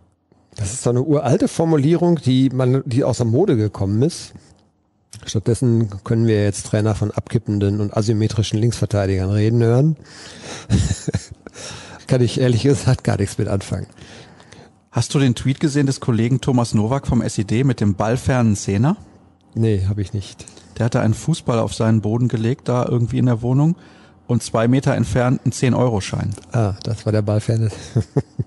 Das 0.56 0.74
ist 0.74 0.82
so 0.82 0.90
eine 0.90 1.04
uralte 1.04 1.48
Formulierung, 1.48 2.16
die 2.16 2.50
man, 2.50 2.82
die 2.88 3.04
aus 3.04 3.18
der 3.18 3.28
Mode 3.28 3.56
gekommen 3.56 4.02
ist. 4.02 4.34
Stattdessen 5.28 5.92
können 6.04 6.26
wir 6.26 6.44
jetzt 6.44 6.66
Trainer 6.66 6.96
von 6.96 7.12
abkippenden 7.12 7.82
und 7.82 7.96
asymmetrischen 7.96 8.58
Linksverteidigern 8.58 9.30
reden 9.30 9.62
hören. 9.62 9.96
Kann 12.08 12.22
ich 12.22 12.40
ehrlich 12.40 12.64
gesagt 12.64 13.04
gar 13.04 13.18
nichts 13.18 13.38
mit 13.38 13.48
anfangen. 13.48 13.86
Hast 14.90 15.14
du 15.14 15.20
den 15.20 15.36
Tweet 15.36 15.60
gesehen 15.60 15.86
des 15.86 16.00
Kollegen 16.00 16.42
Thomas 16.42 16.74
Nowak 16.74 17.06
vom 17.06 17.22
SED 17.22 17.64
mit 17.64 17.80
dem 17.80 17.94
ballfernen 17.94 18.56
Zehner? 18.56 18.98
Nee, 19.54 19.86
habe 19.88 20.02
ich 20.02 20.14
nicht. 20.14 20.48
Der 20.80 20.86
hatte 20.86 21.02
einen 21.02 21.14
Fußball 21.14 21.60
auf 21.60 21.76
seinen 21.76 22.02
Boden 22.02 22.28
gelegt, 22.28 22.70
da 22.70 22.88
irgendwie 22.88 23.20
in 23.20 23.28
der 23.28 23.44
Wohnung 23.44 23.76
und 24.30 24.44
zwei 24.44 24.68
Meter 24.68 24.94
entfernt 24.94 25.42
einen 25.44 25.52
10-Euro-Schein. 25.52 26.36
Ah, 26.52 26.76
das 26.84 27.04
war 27.08 27.12
der 27.12 27.24
Ballferne. 27.24 27.72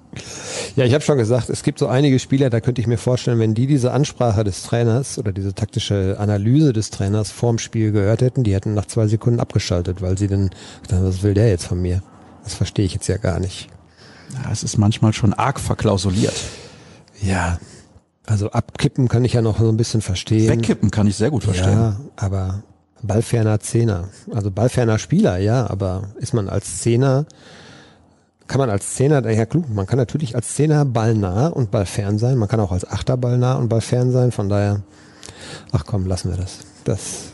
ja, 0.77 0.85
ich 0.85 0.95
habe 0.95 1.03
schon 1.03 1.19
gesagt, 1.19 1.51
es 1.51 1.65
gibt 1.65 1.81
so 1.81 1.89
einige 1.89 2.21
Spieler, 2.21 2.51
da 2.51 2.61
könnte 2.61 2.81
ich 2.81 2.87
mir 2.87 2.99
vorstellen, 2.99 3.41
wenn 3.41 3.55
die 3.55 3.67
diese 3.67 3.91
Ansprache 3.91 4.45
des 4.45 4.63
Trainers 4.63 5.19
oder 5.19 5.33
diese 5.33 5.55
taktische 5.55 6.17
Analyse 6.21 6.73
des 6.73 6.91
Trainers 6.91 7.33
vorm 7.33 7.59
Spiel 7.59 7.91
gehört 7.91 8.23
hätten, 8.23 8.45
die 8.45 8.55
hätten 8.55 8.75
nach 8.75 8.87
zwei 8.87 9.09
Sekunden 9.09 9.41
abgeschaltet, 9.41 10.01
weil 10.01 10.17
sie 10.17 10.29
dann, 10.29 10.51
was 10.89 11.25
will 11.25 11.35
der 11.35 11.49
jetzt 11.49 11.67
von 11.67 11.83
mir? 11.83 12.01
Das 12.45 12.55
verstehe 12.55 12.85
ich 12.85 12.95
jetzt 12.95 13.09
ja 13.09 13.17
gar 13.17 13.41
nicht. 13.41 13.69
Ja, 14.35 14.53
es 14.53 14.63
ist 14.63 14.79
manchmal 14.79 15.13
schon 15.13 15.35
arg 15.35 15.59
verklausuliert. 15.59 16.37
Ja, 17.21 17.59
also 18.25 18.51
abkippen 18.53 19.09
kann 19.09 19.25
ich 19.25 19.33
ja 19.33 19.43
noch 19.43 19.59
so 19.59 19.69
ein 19.69 19.77
bisschen 19.77 20.01
verstehen. 20.01 20.49
Wegkippen 20.49 20.93
kann 20.93 21.09
ich 21.09 21.17
sehr 21.17 21.33
gut 21.33 21.43
verstehen. 21.43 21.73
Ja, 21.73 21.97
aber 22.15 22.63
ballferner 23.03 23.61
Zehner, 23.61 24.09
also 24.33 24.51
ballferner 24.51 24.99
Spieler, 24.99 25.39
ja, 25.39 25.69
aber 25.69 26.11
ist 26.17 26.35
man 26.35 26.49
als 26.49 26.81
Zehner, 26.81 27.27
kann 28.47 28.59
man 28.59 28.71
als 28.71 28.95
Zehner, 28.95 29.29
ja 29.31 29.47
klug, 29.47 29.69
man 29.69 29.87
kann 29.87 29.99
natürlich 29.99 30.35
als 30.35 30.55
Zehner 30.55 30.85
ballnah 30.85 31.49
und 31.49 31.71
ballfern 31.71 32.19
sein, 32.19 32.39
man 32.39 32.49
kann 32.49 32.61
auch 32.61 32.73
als 32.73 32.89
Achter 32.89 33.17
ballnah 33.17 33.55
und 33.55 33.69
ballfern 33.69 34.13
sein, 34.13 34.33
von 34.33 34.49
daher, 34.49 34.83
ach 35.73 35.85
komm, 35.87 36.07
lassen 36.07 36.31
wir 36.31 36.37
das. 36.37 36.59
Das 36.85 37.33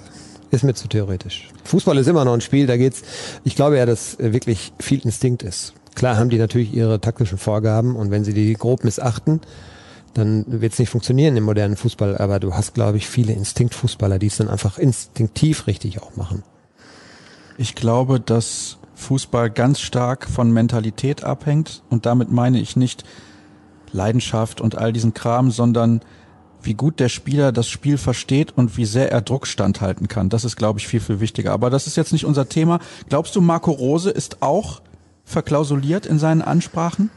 ist 0.51 0.65
mir 0.65 0.75
zu 0.75 0.89
theoretisch. 0.89 1.49
Fußball 1.65 1.99
ist 1.99 2.07
immer 2.07 2.25
noch 2.25 2.35
ein 2.35 2.41
Spiel, 2.41 2.67
da 2.67 2.77
geht's, 2.77 3.03
ich 3.45 3.57
glaube 3.57 3.79
ja, 3.79 3.87
dass 3.87 4.19
wirklich 4.19 4.73
viel 4.79 5.01
Instinkt 5.01 5.43
ist. 5.43 5.75
Klar 5.95 6.17
haben 6.17 6.31
die 6.31 6.39
natürlich 6.39 6.73
ihre 6.73 7.01
taktischen 7.01 7.39
Vorgaben 7.39 7.97
und 7.97 8.11
wenn 8.11 8.25
sie 8.25 8.33
die 8.33 8.53
grob 8.55 8.85
missachten, 8.85 9.41
dann 10.19 10.45
wird 10.47 10.73
es 10.73 10.79
nicht 10.79 10.91
funktionieren 10.91 11.37
im 11.37 11.45
modernen 11.45 11.77
Fußball. 11.77 12.19
Aber 12.19 12.41
du 12.41 12.55
hast, 12.55 12.75
glaube 12.75 12.99
ich, 12.99 13.09
viele 13.09 13.33
Instinktfußballer, 13.33 14.19
die 14.19 14.27
es 14.27 14.37
dann 14.37 14.49
einfach 14.49 14.79
instinktiv 14.79 15.67
richtig 15.67 16.03
auch 16.03 16.17
machen. 16.17 16.43
Ich 17.57 17.75
glaube, 17.75 18.21
dass 18.21 18.79
Fußball 18.95 19.51
ganz 19.51 19.81
stark 19.81 20.29
von 20.29 20.53
Mentalität 20.53 21.25
abhängt 21.25 21.83
und 21.89 22.05
damit 22.05 22.31
meine 22.31 22.61
ich 22.61 22.77
nicht 22.77 23.05
Leidenschaft 23.93 24.61
und 24.61 24.77
all 24.77 24.93
diesen 24.93 25.15
Kram, 25.15 25.51
sondern 25.51 26.01
wie 26.63 26.75
gut 26.75 27.01
der 27.01 27.09
Spieler 27.09 27.53
das 27.53 27.69
Spiel 27.69 27.99
versteht 27.99 28.53
und 28.57 28.77
wie 28.77 28.85
sehr 28.85 29.13
er 29.13 29.23
Druck 29.23 29.47
standhalten 29.47 30.09
kann. 30.09 30.29
Das 30.29 30.45
ist, 30.45 30.57
glaube 30.57 30.81
ich, 30.81 30.89
viel, 30.89 31.01
viel 31.01 31.21
wichtiger. 31.21 31.53
Aber 31.53 31.71
das 31.71 31.87
ist 31.87 31.97
jetzt 31.97 32.13
nicht 32.13 32.25
unser 32.25 32.49
Thema. 32.49 32.81
Glaubst 33.09 33.37
du, 33.37 33.41
Marco 33.41 33.71
Rose 33.71 34.11
ist 34.11 34.43
auch 34.43 34.83
verklausuliert 35.25 36.05
in 36.05 36.19
seinen 36.19 36.43
Ansprachen? 36.43 37.11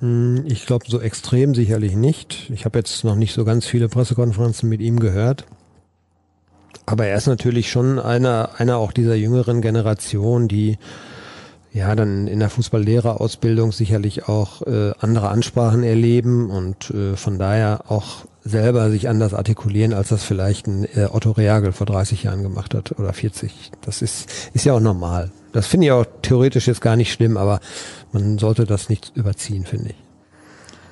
Hm, 0.00 0.44
ich 0.46 0.66
glaube, 0.66 0.84
so 0.88 1.00
extrem 1.00 1.54
sicherlich 1.54 1.94
nicht. 1.94 2.50
Ich 2.50 2.64
habe 2.64 2.78
jetzt 2.78 3.04
noch 3.04 3.16
nicht 3.16 3.34
so 3.34 3.44
ganz 3.44 3.66
viele 3.66 3.88
Pressekonferenzen 3.88 4.68
mit 4.68 4.80
ihm 4.80 5.00
gehört. 5.00 5.44
Aber 6.86 7.06
er 7.06 7.16
ist 7.16 7.26
natürlich 7.26 7.70
schon 7.70 7.98
einer, 7.98 8.50
einer 8.56 8.78
auch 8.78 8.92
dieser 8.92 9.14
jüngeren 9.14 9.60
Generation, 9.60 10.48
die 10.48 10.78
ja 11.72 11.94
dann 11.94 12.26
in 12.28 12.38
der 12.38 12.48
Fußballlehrerausbildung 12.48 13.72
sicherlich 13.72 14.26
auch 14.28 14.62
äh, 14.62 14.92
andere 14.98 15.28
Ansprachen 15.28 15.82
erleben 15.82 16.50
und 16.50 16.90
äh, 16.90 17.14
von 17.14 17.38
daher 17.38 17.90
auch 17.90 18.24
selber 18.48 18.90
sich 18.90 19.08
anders 19.08 19.34
artikulieren, 19.34 19.92
als 19.92 20.08
das 20.08 20.24
vielleicht 20.24 20.66
ein 20.66 20.84
äh, 20.84 21.08
Otto 21.10 21.32
Reagel 21.32 21.72
vor 21.72 21.86
30 21.86 22.24
Jahren 22.24 22.42
gemacht 22.42 22.74
hat 22.74 22.98
oder 22.98 23.12
40. 23.12 23.52
Das 23.82 24.02
ist, 24.02 24.50
ist 24.54 24.64
ja 24.64 24.72
auch 24.72 24.80
normal. 24.80 25.30
Das 25.52 25.66
finde 25.66 25.86
ich 25.86 25.92
auch 25.92 26.04
theoretisch 26.22 26.66
jetzt 26.66 26.80
gar 26.80 26.96
nicht 26.96 27.12
schlimm, 27.12 27.36
aber 27.36 27.60
man 28.12 28.38
sollte 28.38 28.64
das 28.64 28.88
nicht 28.88 29.12
überziehen, 29.14 29.64
finde 29.64 29.90
ich. 29.90 29.96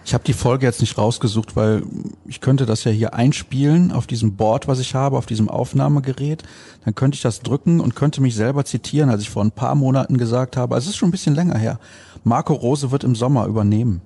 Ich 0.04 0.14
habe 0.14 0.22
die 0.22 0.34
Folge 0.34 0.66
jetzt 0.66 0.80
nicht 0.80 0.98
rausgesucht, 0.98 1.56
weil 1.56 1.82
ich 2.26 2.40
könnte 2.40 2.64
das 2.64 2.84
ja 2.84 2.92
hier 2.92 3.14
einspielen 3.14 3.90
auf 3.90 4.06
diesem 4.06 4.36
Board, 4.36 4.68
was 4.68 4.78
ich 4.78 4.94
habe, 4.94 5.18
auf 5.18 5.26
diesem 5.26 5.48
Aufnahmegerät. 5.48 6.44
Dann 6.84 6.94
könnte 6.94 7.16
ich 7.16 7.22
das 7.22 7.40
drücken 7.40 7.80
und 7.80 7.96
könnte 7.96 8.22
mich 8.22 8.36
selber 8.36 8.64
zitieren, 8.64 9.10
als 9.10 9.22
ich 9.22 9.30
vor 9.30 9.42
ein 9.42 9.50
paar 9.50 9.74
Monaten 9.74 10.16
gesagt 10.16 10.56
habe, 10.56 10.76
also 10.76 10.84
es 10.84 10.90
ist 10.90 10.96
schon 10.96 11.08
ein 11.08 11.12
bisschen 11.12 11.34
länger 11.34 11.58
her, 11.58 11.80
Marco 12.22 12.54
Rose 12.54 12.92
wird 12.92 13.02
im 13.02 13.16
Sommer 13.16 13.46
übernehmen. 13.46 14.00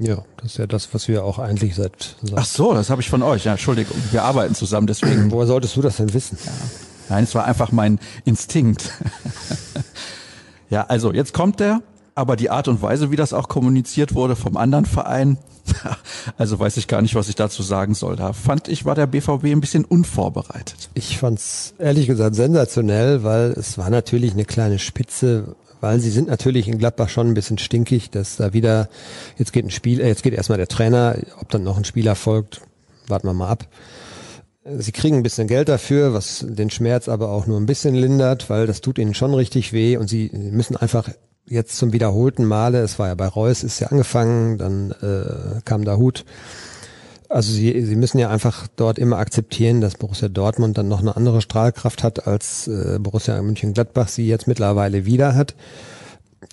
Ja, 0.00 0.24
das 0.38 0.52
ist 0.52 0.58
ja 0.58 0.66
das, 0.66 0.94
was 0.94 1.08
wir 1.08 1.24
auch 1.24 1.38
eigentlich 1.38 1.74
seit. 1.74 2.16
seit 2.22 2.38
Ach 2.38 2.46
so, 2.46 2.72
das 2.72 2.88
habe 2.88 3.02
ich 3.02 3.10
von 3.10 3.22
euch. 3.22 3.44
Ja, 3.44 3.52
Entschuldigung, 3.52 3.96
wir 4.10 4.22
arbeiten 4.22 4.54
zusammen, 4.54 4.86
deswegen. 4.86 5.30
Woher 5.30 5.46
solltest 5.46 5.76
du 5.76 5.82
das 5.82 5.98
denn 5.98 6.14
wissen? 6.14 6.38
Ja. 6.44 6.52
Nein, 7.10 7.24
es 7.24 7.34
war 7.34 7.44
einfach 7.44 7.70
mein 7.70 7.98
Instinkt. 8.24 8.92
ja, 10.70 10.86
also 10.86 11.12
jetzt 11.12 11.34
kommt 11.34 11.60
der, 11.60 11.82
aber 12.14 12.36
die 12.36 12.48
Art 12.48 12.66
und 12.66 12.80
Weise, 12.80 13.10
wie 13.10 13.16
das 13.16 13.34
auch 13.34 13.48
kommuniziert 13.48 14.14
wurde 14.14 14.36
vom 14.36 14.56
anderen 14.56 14.86
Verein, 14.86 15.36
also 16.38 16.58
weiß 16.58 16.78
ich 16.78 16.88
gar 16.88 17.02
nicht, 17.02 17.14
was 17.14 17.28
ich 17.28 17.34
dazu 17.34 17.62
sagen 17.62 17.94
soll. 17.94 18.16
Da 18.16 18.32
fand 18.32 18.68
ich, 18.68 18.86
war 18.86 18.94
der 18.94 19.06
BVB 19.06 19.46
ein 19.46 19.60
bisschen 19.60 19.84
unvorbereitet. 19.84 20.88
Ich 20.94 21.18
fand's 21.18 21.74
ehrlich 21.78 22.06
gesagt 22.06 22.36
sensationell, 22.36 23.22
weil 23.22 23.50
es 23.50 23.76
war 23.76 23.90
natürlich 23.90 24.32
eine 24.32 24.46
kleine 24.46 24.78
Spitze, 24.78 25.56
weil 25.80 26.00
sie 26.00 26.10
sind 26.10 26.28
natürlich 26.28 26.68
in 26.68 26.78
Gladbach 26.78 27.08
schon 27.08 27.28
ein 27.28 27.34
bisschen 27.34 27.58
stinkig, 27.58 28.10
dass 28.10 28.36
da 28.36 28.52
wieder, 28.52 28.88
jetzt 29.36 29.52
geht 29.52 29.64
ein 29.64 29.70
Spiel, 29.70 30.00
äh, 30.00 30.08
jetzt 30.08 30.22
geht 30.22 30.34
erstmal 30.34 30.58
der 30.58 30.68
Trainer, 30.68 31.16
ob 31.40 31.48
dann 31.50 31.64
noch 31.64 31.76
ein 31.76 31.84
Spieler 31.84 32.14
folgt, 32.14 32.60
warten 33.08 33.26
wir 33.26 33.34
mal 33.34 33.48
ab. 33.48 33.66
Sie 34.78 34.92
kriegen 34.92 35.16
ein 35.16 35.22
bisschen 35.22 35.48
Geld 35.48 35.68
dafür, 35.68 36.12
was 36.12 36.44
den 36.46 36.70
Schmerz 36.70 37.08
aber 37.08 37.30
auch 37.30 37.46
nur 37.46 37.58
ein 37.58 37.66
bisschen 37.66 37.94
lindert, 37.94 38.50
weil 38.50 38.66
das 38.66 38.82
tut 38.82 38.98
ihnen 38.98 39.14
schon 39.14 39.32
richtig 39.32 39.72
weh 39.72 39.96
und 39.96 40.08
sie 40.08 40.30
müssen 40.32 40.76
einfach 40.76 41.08
jetzt 41.46 41.76
zum 41.76 41.92
wiederholten 41.92 42.44
Male, 42.44 42.80
es 42.80 42.98
war 42.98 43.08
ja 43.08 43.14
bei 43.14 43.26
Reus, 43.26 43.64
ist 43.64 43.80
ja 43.80 43.88
angefangen, 43.88 44.58
dann 44.58 44.92
äh, 45.02 45.60
kam 45.64 45.84
da 45.84 45.96
Hut, 45.96 46.24
also 47.30 47.52
sie, 47.52 47.80
sie 47.86 47.96
müssen 47.96 48.18
ja 48.18 48.28
einfach 48.28 48.66
dort 48.74 48.98
immer 48.98 49.18
akzeptieren, 49.18 49.80
dass 49.80 49.94
Borussia 49.94 50.28
Dortmund 50.28 50.76
dann 50.76 50.88
noch 50.88 51.00
eine 51.00 51.16
andere 51.16 51.40
Strahlkraft 51.40 52.02
hat, 52.02 52.26
als 52.26 52.66
äh, 52.66 52.98
Borussia 53.00 53.40
München-Gladbach 53.40 54.08
sie 54.08 54.26
jetzt 54.26 54.48
mittlerweile 54.48 55.06
wieder 55.06 55.36
hat. 55.36 55.54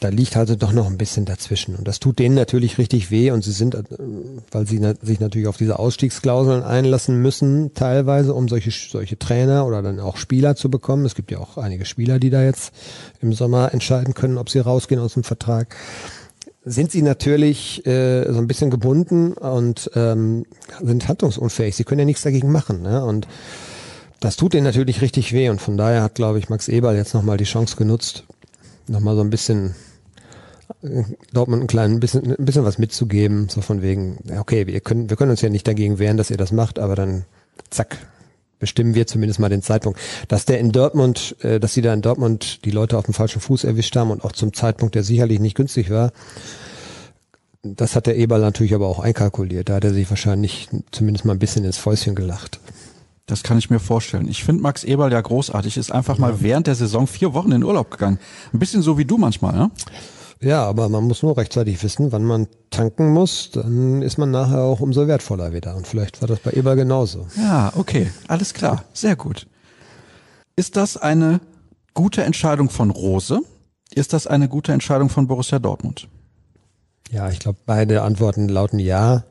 Da 0.01 0.09
liegt 0.09 0.37
also 0.37 0.55
doch 0.55 0.73
noch 0.73 0.85
ein 0.85 0.97
bisschen 0.97 1.25
dazwischen. 1.25 1.75
Und 1.75 1.87
das 1.87 1.99
tut 1.99 2.19
denen 2.19 2.35
natürlich 2.35 2.77
richtig 2.77 3.09
weh. 3.09 3.31
Und 3.31 3.43
sie 3.43 3.53
sind, 3.53 3.73
äh, 3.73 3.83
weil 4.51 4.67
sie 4.67 4.79
na 4.79 4.93
sich 5.01 5.19
natürlich 5.19 5.47
auf 5.47 5.57
diese 5.57 5.79
Ausstiegsklauseln 5.79 6.61
einlassen 6.61 7.23
müssen, 7.23 7.73
teilweise, 7.73 8.35
um 8.35 8.47
solche, 8.47 8.69
solche 8.69 9.17
Trainer 9.17 9.65
oder 9.65 9.81
dann 9.81 9.99
auch 9.99 10.17
Spieler 10.17 10.55
zu 10.55 10.69
bekommen. 10.69 11.05
Es 11.05 11.15
gibt 11.15 11.31
ja 11.31 11.39
auch 11.39 11.57
einige 11.57 11.85
Spieler, 11.85 12.19
die 12.19 12.29
da 12.29 12.43
jetzt 12.43 12.71
im 13.19 13.33
Sommer 13.33 13.73
entscheiden 13.73 14.13
können, 14.13 14.37
ob 14.37 14.51
sie 14.51 14.59
rausgehen 14.59 15.01
aus 15.01 15.15
dem 15.15 15.23
Vertrag 15.23 15.75
sind 16.67 16.91
sie 16.91 17.01
natürlich 17.01 17.85
äh, 17.85 18.31
so 18.31 18.37
ein 18.37 18.47
bisschen 18.47 18.69
gebunden 18.69 19.33
und 19.33 19.89
ähm, 19.95 20.45
sind 20.81 21.07
handlungsunfähig. 21.07 21.75
Sie 21.75 21.85
können 21.85 21.99
ja 21.99 22.05
nichts 22.05 22.23
dagegen 22.23 22.51
machen. 22.51 22.81
Ne? 22.81 23.03
Und 23.03 23.27
das 24.19 24.35
tut 24.35 24.53
ihnen 24.53 24.65
natürlich 24.65 25.01
richtig 25.01 25.31
weh. 25.33 25.49
Und 25.49 25.61
von 25.61 25.77
daher 25.77 26.03
hat, 26.03 26.15
glaube 26.15 26.39
ich, 26.39 26.49
Max 26.49 26.67
Eberl 26.67 26.95
jetzt 26.95 27.13
nochmal 27.13 27.37
die 27.37 27.45
Chance 27.45 27.77
genutzt, 27.77 28.25
nochmal 28.87 29.15
so 29.15 29.21
ein 29.21 29.29
bisschen 29.29 29.75
äh, 30.83 31.03
Dortmund 31.31 31.63
ein 31.63 31.67
klein 31.67 31.99
bisschen, 31.99 32.35
ein 32.35 32.45
bisschen 32.45 32.65
was 32.65 32.77
mitzugeben, 32.77 33.47
so 33.49 33.61
von 33.61 33.81
wegen, 33.81 34.17
okay, 34.37 34.67
wir 34.67 34.81
können, 34.81 35.09
wir 35.09 35.17
können 35.17 35.31
uns 35.31 35.41
ja 35.41 35.49
nicht 35.49 35.67
dagegen 35.67 35.99
wehren, 35.99 36.17
dass 36.17 36.31
ihr 36.31 36.37
das 36.37 36.51
macht, 36.51 36.79
aber 36.79 36.95
dann 36.95 37.23
zack, 37.69 37.97
bestimmen 38.59 38.95
wir 38.95 39.07
zumindest 39.07 39.39
mal 39.39 39.49
den 39.49 39.61
Zeitpunkt. 39.61 39.99
Dass 40.27 40.45
der 40.45 40.59
in 40.59 40.71
Dortmund, 40.71 41.35
äh, 41.41 41.59
dass 41.59 41.73
sie 41.73 41.81
da 41.81 41.93
in 41.93 42.01
Dortmund 42.01 42.65
die 42.65 42.71
Leute 42.71 42.97
auf 42.97 43.05
dem 43.05 43.13
falschen 43.13 43.41
Fuß 43.41 43.63
erwischt 43.63 43.95
haben 43.95 44.11
und 44.11 44.23
auch 44.23 44.31
zum 44.31 44.53
Zeitpunkt, 44.53 44.95
der 44.95 45.03
sicherlich 45.03 45.39
nicht 45.39 45.55
günstig 45.55 45.89
war, 45.89 46.11
das 47.63 47.95
hat 47.95 48.07
der 48.07 48.17
Eberl 48.17 48.41
natürlich 48.41 48.73
aber 48.73 48.87
auch 48.87 48.99
einkalkuliert. 48.99 49.69
Da 49.69 49.75
hat 49.75 49.83
er 49.83 49.93
sich 49.93 50.09
wahrscheinlich 50.09 50.69
zumindest 50.91 51.25
mal 51.25 51.33
ein 51.33 51.39
bisschen 51.39 51.65
ins 51.65 51.77
Fäuschen 51.77 52.15
gelacht. 52.15 52.59
Das 53.25 53.43
kann 53.43 53.57
ich 53.57 53.69
mir 53.69 53.79
vorstellen. 53.79 54.29
Ich 54.29 54.43
finde 54.43 54.63
Max 54.63 54.85
Eberl 54.85 55.11
ja 55.11 55.19
großartig, 55.19 55.75
ist 55.75 55.91
einfach 55.91 56.17
mal 56.17 56.41
während 56.41 56.67
der 56.67 56.75
Saison 56.75 57.07
vier 57.07 57.33
Wochen 57.33 57.51
in 57.51 57.63
Urlaub 57.63 57.91
gegangen. 57.91 58.19
Ein 58.53 58.59
bisschen 58.59 58.81
so 58.81 58.97
wie 58.97 59.03
du 59.03 59.17
manchmal, 59.17 59.53
ne? 59.53 59.71
Ja, 60.41 60.63
aber 60.65 60.87
man 60.89 61.05
muss 61.05 61.23
nur 61.23 61.37
rechtzeitig 61.37 61.81
wissen, 61.83 62.11
wann 62.11 62.23
man 62.23 62.47
tanken 62.69 63.09
muss, 63.09 63.51
dann 63.51 64.01
ist 64.01 64.17
man 64.17 64.31
nachher 64.31 64.61
auch 64.61 64.79
umso 64.79 65.07
wertvoller 65.07 65.53
wieder. 65.53 65.75
Und 65.75 65.87
vielleicht 65.87 66.21
war 66.21 66.27
das 66.27 66.39
bei 66.39 66.51
Eber 66.51 66.75
genauso. 66.75 67.27
Ja, 67.37 67.71
okay, 67.75 68.11
alles 68.27 68.53
klar, 68.53 68.83
sehr 68.93 69.15
gut. 69.15 69.47
Ist 70.55 70.75
das 70.75 70.97
eine 70.97 71.39
gute 71.93 72.23
Entscheidung 72.23 72.69
von 72.69 72.91
Rose? 72.91 73.41
Ist 73.93 74.13
das 74.13 74.27
eine 74.27 74.47
gute 74.47 74.73
Entscheidung 74.73 75.09
von 75.09 75.27
Borussia 75.27 75.59
Dortmund? 75.59 76.07
Ja, 77.11 77.29
ich 77.29 77.39
glaube, 77.39 77.59
beide 77.65 78.01
Antworten 78.01 78.49
lauten 78.49 78.79
ja. 78.79 79.23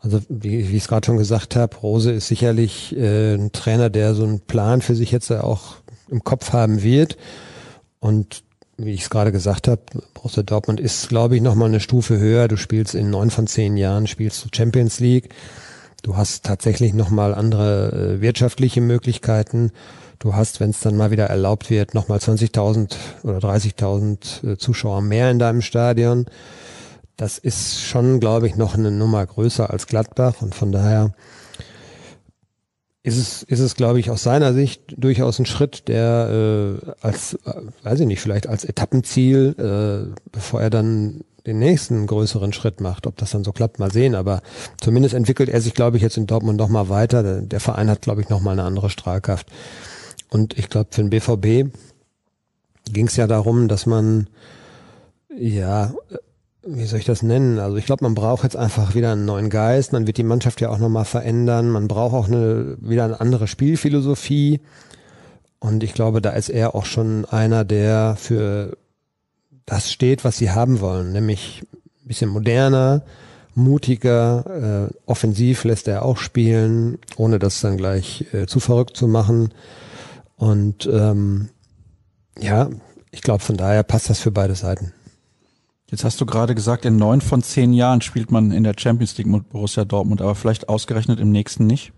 Also 0.00 0.20
wie, 0.28 0.68
wie 0.68 0.76
ich 0.76 0.82
es 0.82 0.88
gerade 0.88 1.06
schon 1.06 1.16
gesagt 1.16 1.56
habe, 1.56 1.76
Rose 1.76 2.12
ist 2.12 2.28
sicherlich 2.28 2.94
äh, 2.96 3.34
ein 3.34 3.52
Trainer, 3.52 3.90
der 3.90 4.14
so 4.14 4.24
einen 4.24 4.40
Plan 4.40 4.82
für 4.82 4.94
sich 4.94 5.10
jetzt 5.12 5.30
auch 5.30 5.76
im 6.08 6.22
Kopf 6.24 6.52
haben 6.52 6.82
wird. 6.82 7.16
Und 8.00 8.42
wie 8.78 8.92
ich 8.92 9.02
es 9.02 9.10
gerade 9.10 9.32
gesagt 9.32 9.68
habe, 9.68 9.80
Borussia 10.14 10.42
Dortmund 10.42 10.80
ist, 10.80 11.08
glaube 11.08 11.36
ich, 11.36 11.42
nochmal 11.42 11.68
eine 11.68 11.80
Stufe 11.80 12.18
höher. 12.18 12.48
Du 12.48 12.56
spielst 12.56 12.94
in 12.94 13.10
neun 13.10 13.30
von 13.30 13.46
zehn 13.46 13.76
Jahren, 13.76 14.06
spielst 14.06 14.44
du 14.44 14.48
Champions 14.54 15.00
League. 15.00 15.30
Du 16.02 16.16
hast 16.16 16.44
tatsächlich 16.44 16.92
nochmal 16.92 17.34
andere 17.34 18.16
äh, 18.16 18.20
wirtschaftliche 18.20 18.80
Möglichkeiten. 18.80 19.72
Du 20.18 20.34
hast, 20.34 20.60
wenn 20.60 20.70
es 20.70 20.80
dann 20.80 20.96
mal 20.96 21.10
wieder 21.10 21.26
erlaubt 21.26 21.70
wird, 21.70 21.94
nochmal 21.94 22.18
20.000 22.18 22.94
oder 23.22 23.38
30.000 23.38 24.52
äh, 24.52 24.58
Zuschauer 24.58 25.00
mehr 25.00 25.30
in 25.30 25.38
deinem 25.38 25.62
Stadion. 25.62 26.26
Das 27.16 27.38
ist 27.38 27.80
schon, 27.82 28.20
glaube 28.20 28.46
ich, 28.46 28.56
noch 28.56 28.74
eine 28.74 28.90
Nummer 28.90 29.24
größer 29.24 29.70
als 29.70 29.86
Gladbach 29.86 30.42
und 30.42 30.54
von 30.54 30.70
daher 30.70 31.14
ist 33.06 33.18
es, 33.18 33.44
ist 33.44 33.60
es, 33.60 33.76
glaube 33.76 34.00
ich, 34.00 34.10
aus 34.10 34.24
seiner 34.24 34.52
Sicht 34.52 34.82
durchaus 34.96 35.38
ein 35.38 35.46
Schritt, 35.46 35.86
der 35.86 36.80
äh, 36.82 36.90
als, 37.00 37.34
äh, 37.46 37.62
weiß 37.84 38.00
ich 38.00 38.06
nicht, 38.08 38.20
vielleicht 38.20 38.48
als 38.48 38.64
Etappenziel, 38.64 39.54
äh, 39.56 40.12
bevor 40.32 40.60
er 40.60 40.70
dann 40.70 41.20
den 41.46 41.60
nächsten 41.60 42.08
größeren 42.08 42.52
Schritt 42.52 42.80
macht. 42.80 43.06
Ob 43.06 43.16
das 43.16 43.30
dann 43.30 43.44
so 43.44 43.52
klappt, 43.52 43.78
mal 43.78 43.92
sehen. 43.92 44.16
Aber 44.16 44.42
zumindest 44.80 45.14
entwickelt 45.14 45.48
er 45.48 45.60
sich, 45.60 45.74
glaube 45.74 45.98
ich, 45.98 46.02
jetzt 46.02 46.16
in 46.16 46.26
Dortmund 46.26 46.58
noch 46.58 46.68
mal 46.68 46.88
weiter. 46.88 47.22
Der, 47.22 47.42
der 47.42 47.60
Verein 47.60 47.88
hat, 47.88 48.02
glaube 48.02 48.22
ich, 48.22 48.28
noch 48.28 48.40
mal 48.40 48.50
eine 48.50 48.64
andere 48.64 48.90
Strahlkraft. 48.90 49.46
Und 50.28 50.58
ich 50.58 50.68
glaube, 50.68 50.88
für 50.90 51.02
den 51.04 51.10
BVB 51.10 51.72
ging 52.90 53.06
es 53.06 53.14
ja 53.14 53.28
darum, 53.28 53.68
dass 53.68 53.86
man, 53.86 54.26
ja, 55.32 55.94
wie 56.66 56.86
soll 56.86 56.98
ich 56.98 57.04
das 57.04 57.22
nennen? 57.22 57.58
Also 57.58 57.76
ich 57.76 57.86
glaube, 57.86 58.04
man 58.04 58.14
braucht 58.14 58.42
jetzt 58.42 58.56
einfach 58.56 58.94
wieder 58.94 59.12
einen 59.12 59.24
neuen 59.24 59.50
Geist. 59.50 59.92
Man 59.92 60.06
wird 60.06 60.16
die 60.16 60.22
Mannschaft 60.22 60.60
ja 60.60 60.68
auch 60.70 60.78
nochmal 60.78 61.04
verändern. 61.04 61.70
Man 61.70 61.88
braucht 61.88 62.14
auch 62.14 62.26
eine, 62.26 62.76
wieder 62.80 63.04
eine 63.04 63.20
andere 63.20 63.46
Spielphilosophie. 63.46 64.60
Und 65.58 65.82
ich 65.82 65.94
glaube, 65.94 66.20
da 66.20 66.30
ist 66.30 66.48
er 66.48 66.74
auch 66.74 66.84
schon 66.84 67.24
einer, 67.24 67.64
der 67.64 68.16
für 68.18 68.76
das 69.64 69.90
steht, 69.90 70.24
was 70.24 70.38
sie 70.38 70.50
haben 70.50 70.80
wollen, 70.80 71.12
nämlich 71.12 71.64
ein 72.04 72.08
bisschen 72.08 72.30
moderner, 72.30 73.02
mutiger, 73.54 74.90
äh, 74.90 74.94
offensiv 75.06 75.64
lässt 75.64 75.88
er 75.88 76.04
auch 76.04 76.18
spielen, 76.18 76.98
ohne 77.16 77.38
das 77.38 77.60
dann 77.60 77.76
gleich 77.76 78.26
äh, 78.32 78.46
zu 78.46 78.60
verrückt 78.60 78.96
zu 78.96 79.08
machen. 79.08 79.52
Und 80.36 80.88
ähm, 80.92 81.48
ja, 82.38 82.68
ich 83.10 83.22
glaube, 83.22 83.42
von 83.42 83.56
daher 83.56 83.82
passt 83.82 84.10
das 84.10 84.20
für 84.20 84.30
beide 84.30 84.54
Seiten. 84.54 84.92
Jetzt 85.90 86.04
hast 86.04 86.20
du 86.20 86.26
gerade 86.26 86.54
gesagt, 86.54 86.84
in 86.84 86.96
neun 86.96 87.20
von 87.20 87.42
zehn 87.42 87.72
Jahren 87.72 88.00
spielt 88.00 88.32
man 88.32 88.50
in 88.50 88.64
der 88.64 88.74
Champions 88.76 89.16
League 89.18 89.28
mit 89.28 89.48
Borussia 89.50 89.84
Dortmund, 89.84 90.20
aber 90.20 90.34
vielleicht 90.34 90.68
ausgerechnet 90.68 91.20
im 91.20 91.30
nächsten 91.30 91.66
nicht? 91.66 91.92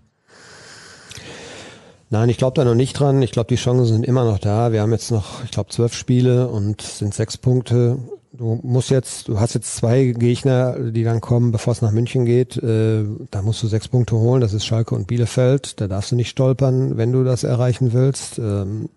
Nein, 2.10 2.28
ich 2.28 2.38
glaube 2.38 2.54
da 2.54 2.64
noch 2.64 2.74
nicht 2.74 2.94
dran. 2.94 3.20
Ich 3.22 3.32
glaube, 3.32 3.48
die 3.48 3.56
Chancen 3.56 3.86
sind 3.86 4.06
immer 4.06 4.24
noch 4.24 4.38
da. 4.38 4.72
Wir 4.72 4.80
haben 4.82 4.92
jetzt 4.92 5.10
noch, 5.10 5.44
ich 5.44 5.50
glaube, 5.50 5.70
zwölf 5.70 5.94
Spiele 5.94 6.48
und 6.48 6.80
sind 6.80 7.14
sechs 7.14 7.36
Punkte. 7.36 7.98
Du 8.32 8.60
musst 8.62 8.90
jetzt, 8.90 9.28
du 9.28 9.40
hast 9.40 9.54
jetzt 9.54 9.76
zwei 9.76 10.04
Gegner, 10.04 10.78
die 10.78 11.04
dann 11.04 11.20
kommen, 11.20 11.50
bevor 11.50 11.72
es 11.72 11.82
nach 11.82 11.90
München 11.90 12.24
geht. 12.24 12.56
Äh, 12.56 13.04
da 13.30 13.42
musst 13.42 13.62
du 13.62 13.66
sechs 13.66 13.88
Punkte 13.88 14.16
holen. 14.16 14.40
Das 14.40 14.54
ist 14.54 14.64
Schalke 14.64 14.94
und 14.94 15.06
Bielefeld. 15.06 15.80
Da 15.80 15.88
darfst 15.88 16.12
du 16.12 16.16
nicht 16.16 16.30
stolpern, 16.30 16.96
wenn 16.96 17.12
du 17.12 17.24
das 17.24 17.44
erreichen 17.44 17.92
willst. 17.92 18.38
Ähm, 18.38 18.88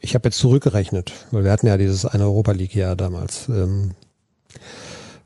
ich 0.00 0.14
habe 0.14 0.28
jetzt 0.28 0.38
zurückgerechnet, 0.38 1.12
weil 1.30 1.44
wir 1.44 1.52
hatten 1.52 1.66
ja 1.66 1.76
dieses 1.76 2.04
eine 2.04 2.24
Europa 2.24 2.52
League 2.52 2.74
Jahr 2.74 2.96
damals. 2.96 3.48
Ähm, 3.48 3.92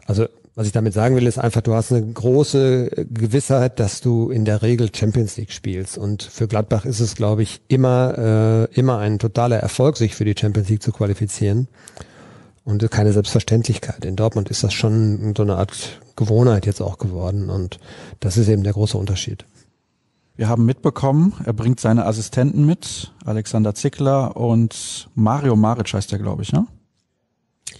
also 0.07 0.27
was 0.55 0.67
ich 0.67 0.73
damit 0.73 0.93
sagen 0.93 1.17
will, 1.17 1.27
ist 1.27 1.39
einfach, 1.39 1.63
du 1.63 1.75
hast 1.75 1.93
eine 1.93 2.05
große 2.05 3.07
Gewissheit, 3.09 3.81
dass 3.81 4.01
du 4.01 4.31
in 4.31 4.45
der 4.45 4.63
Regel 4.63 4.91
Champions 4.95 5.37
League 5.37 5.53
spielst. 5.53 5.97
Und 5.97 6.23
für 6.23 6.49
Gladbach 6.49 6.85
ist 6.85 7.01
es, 7.01 7.15
glaube 7.15 7.43
ich, 7.43 7.63
immer, 7.69 8.69
äh, 8.71 8.75
immer 8.75 8.99
ein 8.99 9.19
totaler 9.19 9.59
Erfolg, 9.59 9.97
sich 9.97 10.15
für 10.15 10.25
die 10.25 10.35
Champions 10.39 10.69
League 10.69 10.83
zu 10.83 10.93
qualifizieren. 10.93 11.69
Und 12.65 12.91
keine 12.91 13.13
Selbstverständlichkeit. 13.13 14.05
In 14.05 14.17
Dortmund 14.17 14.51
ist 14.51 14.63
das 14.63 14.75
schon 14.75 15.35
so 15.35 15.45
eine 15.45 15.57
Art 15.57 16.01
Gewohnheit 16.17 16.67
jetzt 16.67 16.83
auch 16.83 16.99
geworden. 16.99 17.49
Und 17.49 17.79
das 18.19 18.37
ist 18.37 18.49
eben 18.49 18.63
der 18.63 18.75
große 18.75 18.99
Unterschied. 18.99 19.47
Wir 20.37 20.49
haben 20.49 20.67
mitbekommen, 20.67 21.35
er 21.45 21.53
bringt 21.53 21.81
seine 21.81 22.07
Assistenten 22.07 22.67
mit, 22.67 23.13
Alexander 23.25 23.75
Zickler 23.75 24.37
und 24.37 25.09
Mario 25.15 25.55
Maric 25.57 25.93
heißt 25.93 26.13
er, 26.13 26.19
glaube 26.19 26.43
ich, 26.43 26.53
ne? 26.53 26.67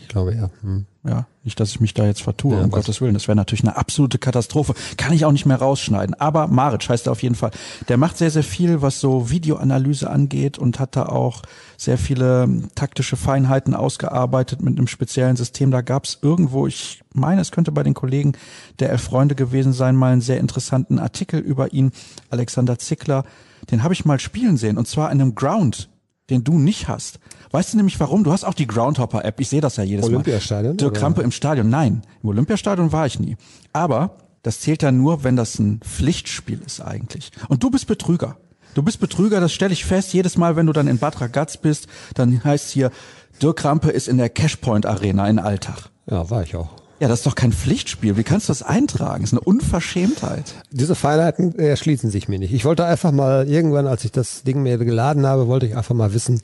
Ich 0.01 0.09
glaube, 0.09 0.35
ja. 0.35 0.51
Hm. 0.63 0.87
Ja, 1.03 1.27
nicht, 1.45 1.59
dass 1.59 1.71
ich 1.71 1.81
mich 1.81 1.95
da 1.95 2.05
jetzt 2.05 2.21
vertue, 2.21 2.57
ja, 2.57 2.63
um 2.63 2.71
Gottes 2.71 3.01
Willen. 3.01 3.15
Das 3.15 3.27
wäre 3.27 3.37
natürlich 3.37 3.65
eine 3.65 3.77
absolute 3.77 4.19
Katastrophe. 4.19 4.75
Kann 4.99 5.15
ich 5.15 5.25
auch 5.25 5.33
nicht 5.33 5.47
mehr 5.47 5.57
rausschneiden. 5.57 6.15
Aber 6.15 6.47
Maric 6.47 6.91
heißt 6.91 7.07
er 7.07 7.13
auf 7.13 7.23
jeden 7.23 7.37
Fall. 7.37 7.53
Der 7.89 7.97
macht 7.97 8.19
sehr, 8.19 8.31
sehr 8.31 8.43
viel, 8.43 8.83
was 8.83 9.01
so 9.01 9.31
Videoanalyse 9.31 10.11
angeht 10.11 10.59
und 10.59 10.79
hat 10.79 10.97
da 10.97 11.07
auch 11.07 11.41
sehr 11.79 11.97
viele 11.97 12.43
ähm, 12.43 12.69
taktische 12.75 13.17
Feinheiten 13.17 13.75
ausgearbeitet 13.75 14.61
mit 14.61 14.77
einem 14.77 14.89
speziellen 14.89 15.37
System. 15.37 15.71
Da 15.71 15.81
gab 15.81 16.05
es 16.05 16.19
irgendwo, 16.21 16.67
ich 16.67 17.03
meine, 17.15 17.41
es 17.41 17.51
könnte 17.51 17.73
bei 17.73 17.83
den 17.83 17.95
Kollegen 17.95 18.33
der 18.79 18.99
Freunde 18.99 19.35
gewesen 19.35 19.73
sein, 19.73 19.97
mal 19.97 20.13
einen 20.13 20.21
sehr 20.21 20.39
interessanten 20.39 20.99
Artikel 20.99 21.41
über 21.41 21.73
ihn. 21.73 21.93
Alexander 22.29 22.79
Zickler, 22.79 23.25
den 23.71 23.83
habe 23.83 23.95
ich 23.95 24.05
mal 24.05 24.21
spielen 24.21 24.59
sehen 24.59 24.77
und 24.77 24.87
zwar 24.87 25.11
in 25.11 25.21
einem 25.21 25.35
Ground, 25.35 25.89
den 26.29 26.45
du 26.45 26.59
nicht 26.59 26.89
hast. 26.89 27.21
Weißt 27.53 27.73
du 27.73 27.77
nämlich 27.77 27.99
warum? 27.99 28.23
Du 28.23 28.33
hast 28.33 28.45
auch 28.45 28.55
die 28.55 28.67
Groundhopper-App. 28.67 29.41
Ich 29.41 29.49
sehe 29.49 29.61
das 29.61 29.77
ja 29.77 29.83
jedes 29.83 30.07
Olympiastadion, 30.07 30.73
Mal. 30.73 30.77
Dirk 30.77 30.95
Krampe 30.95 31.23
im 31.23 31.33
Stadion. 31.33 31.69
Nein, 31.69 32.03
im 32.23 32.29
Olympiastadion 32.29 32.93
war 32.93 33.07
ich 33.07 33.19
nie. 33.19 33.37
Aber 33.73 34.17
das 34.43 34.61
zählt 34.61 34.83
ja 34.83 34.93
nur, 34.93 35.25
wenn 35.25 35.37
das 35.37 35.59
ein 35.59 35.81
Pflichtspiel 35.81 36.61
ist 36.65 36.81
eigentlich. 36.81 37.31
Und 37.49 37.63
du 37.63 37.71
bist 37.71 37.87
Betrüger. 37.87 38.37
Du 38.75 38.83
bist 38.83 39.01
Betrüger, 39.01 39.41
das 39.41 39.53
stelle 39.53 39.73
ich 39.73 39.85
fest. 39.85 40.13
Jedes 40.13 40.37
Mal, 40.37 40.55
wenn 40.55 40.67
du 40.67 40.73
dann 40.73 40.87
in 40.87 40.99
Bad 40.99 41.21
Ragaz 41.21 41.57
bist, 41.57 41.89
dann 42.15 42.43
heißt 42.45 42.71
hier, 42.71 42.93
Dirk 43.43 43.57
Krampe 43.57 43.91
ist 43.91 44.07
in 44.07 44.19
der 44.19 44.29
Cashpoint 44.29 44.87
Arena 44.87 45.29
in 45.29 45.41
Alltag. 45.41 45.91
Ja, 46.07 46.31
war 46.31 46.45
ich 46.45 46.55
auch. 46.55 46.69
Ja, 47.01 47.09
das 47.09 47.21
ist 47.21 47.27
doch 47.27 47.35
kein 47.35 47.53
Pflichtspiel. 47.53 48.17
Wie 48.19 48.23
kannst 48.23 48.49
du 48.49 48.51
das 48.51 48.63
eintragen? 48.63 49.23
Das 49.23 49.33
ist 49.33 49.39
eine 49.39 49.41
Unverschämtheit. 49.41 50.55
Diese 50.71 50.95
Feinheiten 50.95 51.59
erschließen 51.59 52.11
sich 52.11 52.29
mir 52.29 52.39
nicht. 52.39 52.53
Ich 52.53 52.67
wollte 52.67 52.85
einfach 52.85 53.11
mal 53.11 53.49
irgendwann, 53.49 53.87
als 53.87 54.05
ich 54.05 54.13
das 54.13 54.43
Ding 54.43 54.63
mir 54.63 54.77
geladen 54.77 55.27
habe, 55.27 55.49
wollte 55.49 55.67
ich 55.67 55.77
einfach 55.77 55.95
mal 55.95 56.13
wissen, 56.13 56.43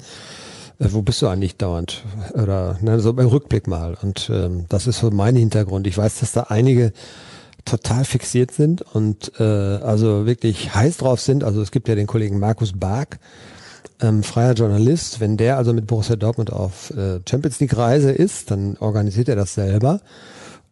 äh, 0.79 0.87
wo 0.91 1.03
bist 1.03 1.23
du 1.23 1.29
eigentlich 1.29 1.57
dauernd? 1.57 2.05
Oder 2.35 2.79
ne, 2.81 3.01
so 3.01 3.13
beim 3.13 3.29
Rückblick 3.29 3.67
mal. 3.67 3.97
Und 4.01 4.31
ähm, 4.33 4.67
das 4.69 4.87
ist 4.87 4.99
so 4.99 5.11
mein 5.11 5.37
Hintergrund. 5.37 5.87
Ich 5.87 5.97
weiß, 5.97 6.21
dass 6.21 6.33
da 6.33 6.45
einige 6.49 6.93
total 7.65 8.05
fixiert 8.05 8.53
sind 8.53 8.83
und 8.83 9.33
äh, 9.41 9.43
also 9.43 10.25
wirklich 10.25 10.75
heiß 10.75 10.99
drauf 10.99 11.21
sind. 11.21 11.45
Also 11.45 11.61
es 11.61 11.73
gibt 11.73 11.89
ja 11.89 11.95
den 11.95 12.07
Kollegen 12.07 12.39
Markus 12.39 12.73
Bark, 12.73 13.19
ähm, 14.01 14.23
freier 14.23 14.55
Journalist. 14.55 15.21
Wenn 15.21 15.37
der 15.37 15.57
also 15.57 15.73
mit 15.73 15.87
Borussia 15.87 16.17
Dortmund 16.17 16.53
auf 16.53 16.91
äh, 16.91 17.21
Champions 17.29 17.61
League 17.61 17.77
Reise 17.77 18.13
ist, 18.13 18.51
dann 18.51 18.77
organisiert 18.79 19.29
er 19.29 19.37
das 19.37 19.55
selber 19.55 20.01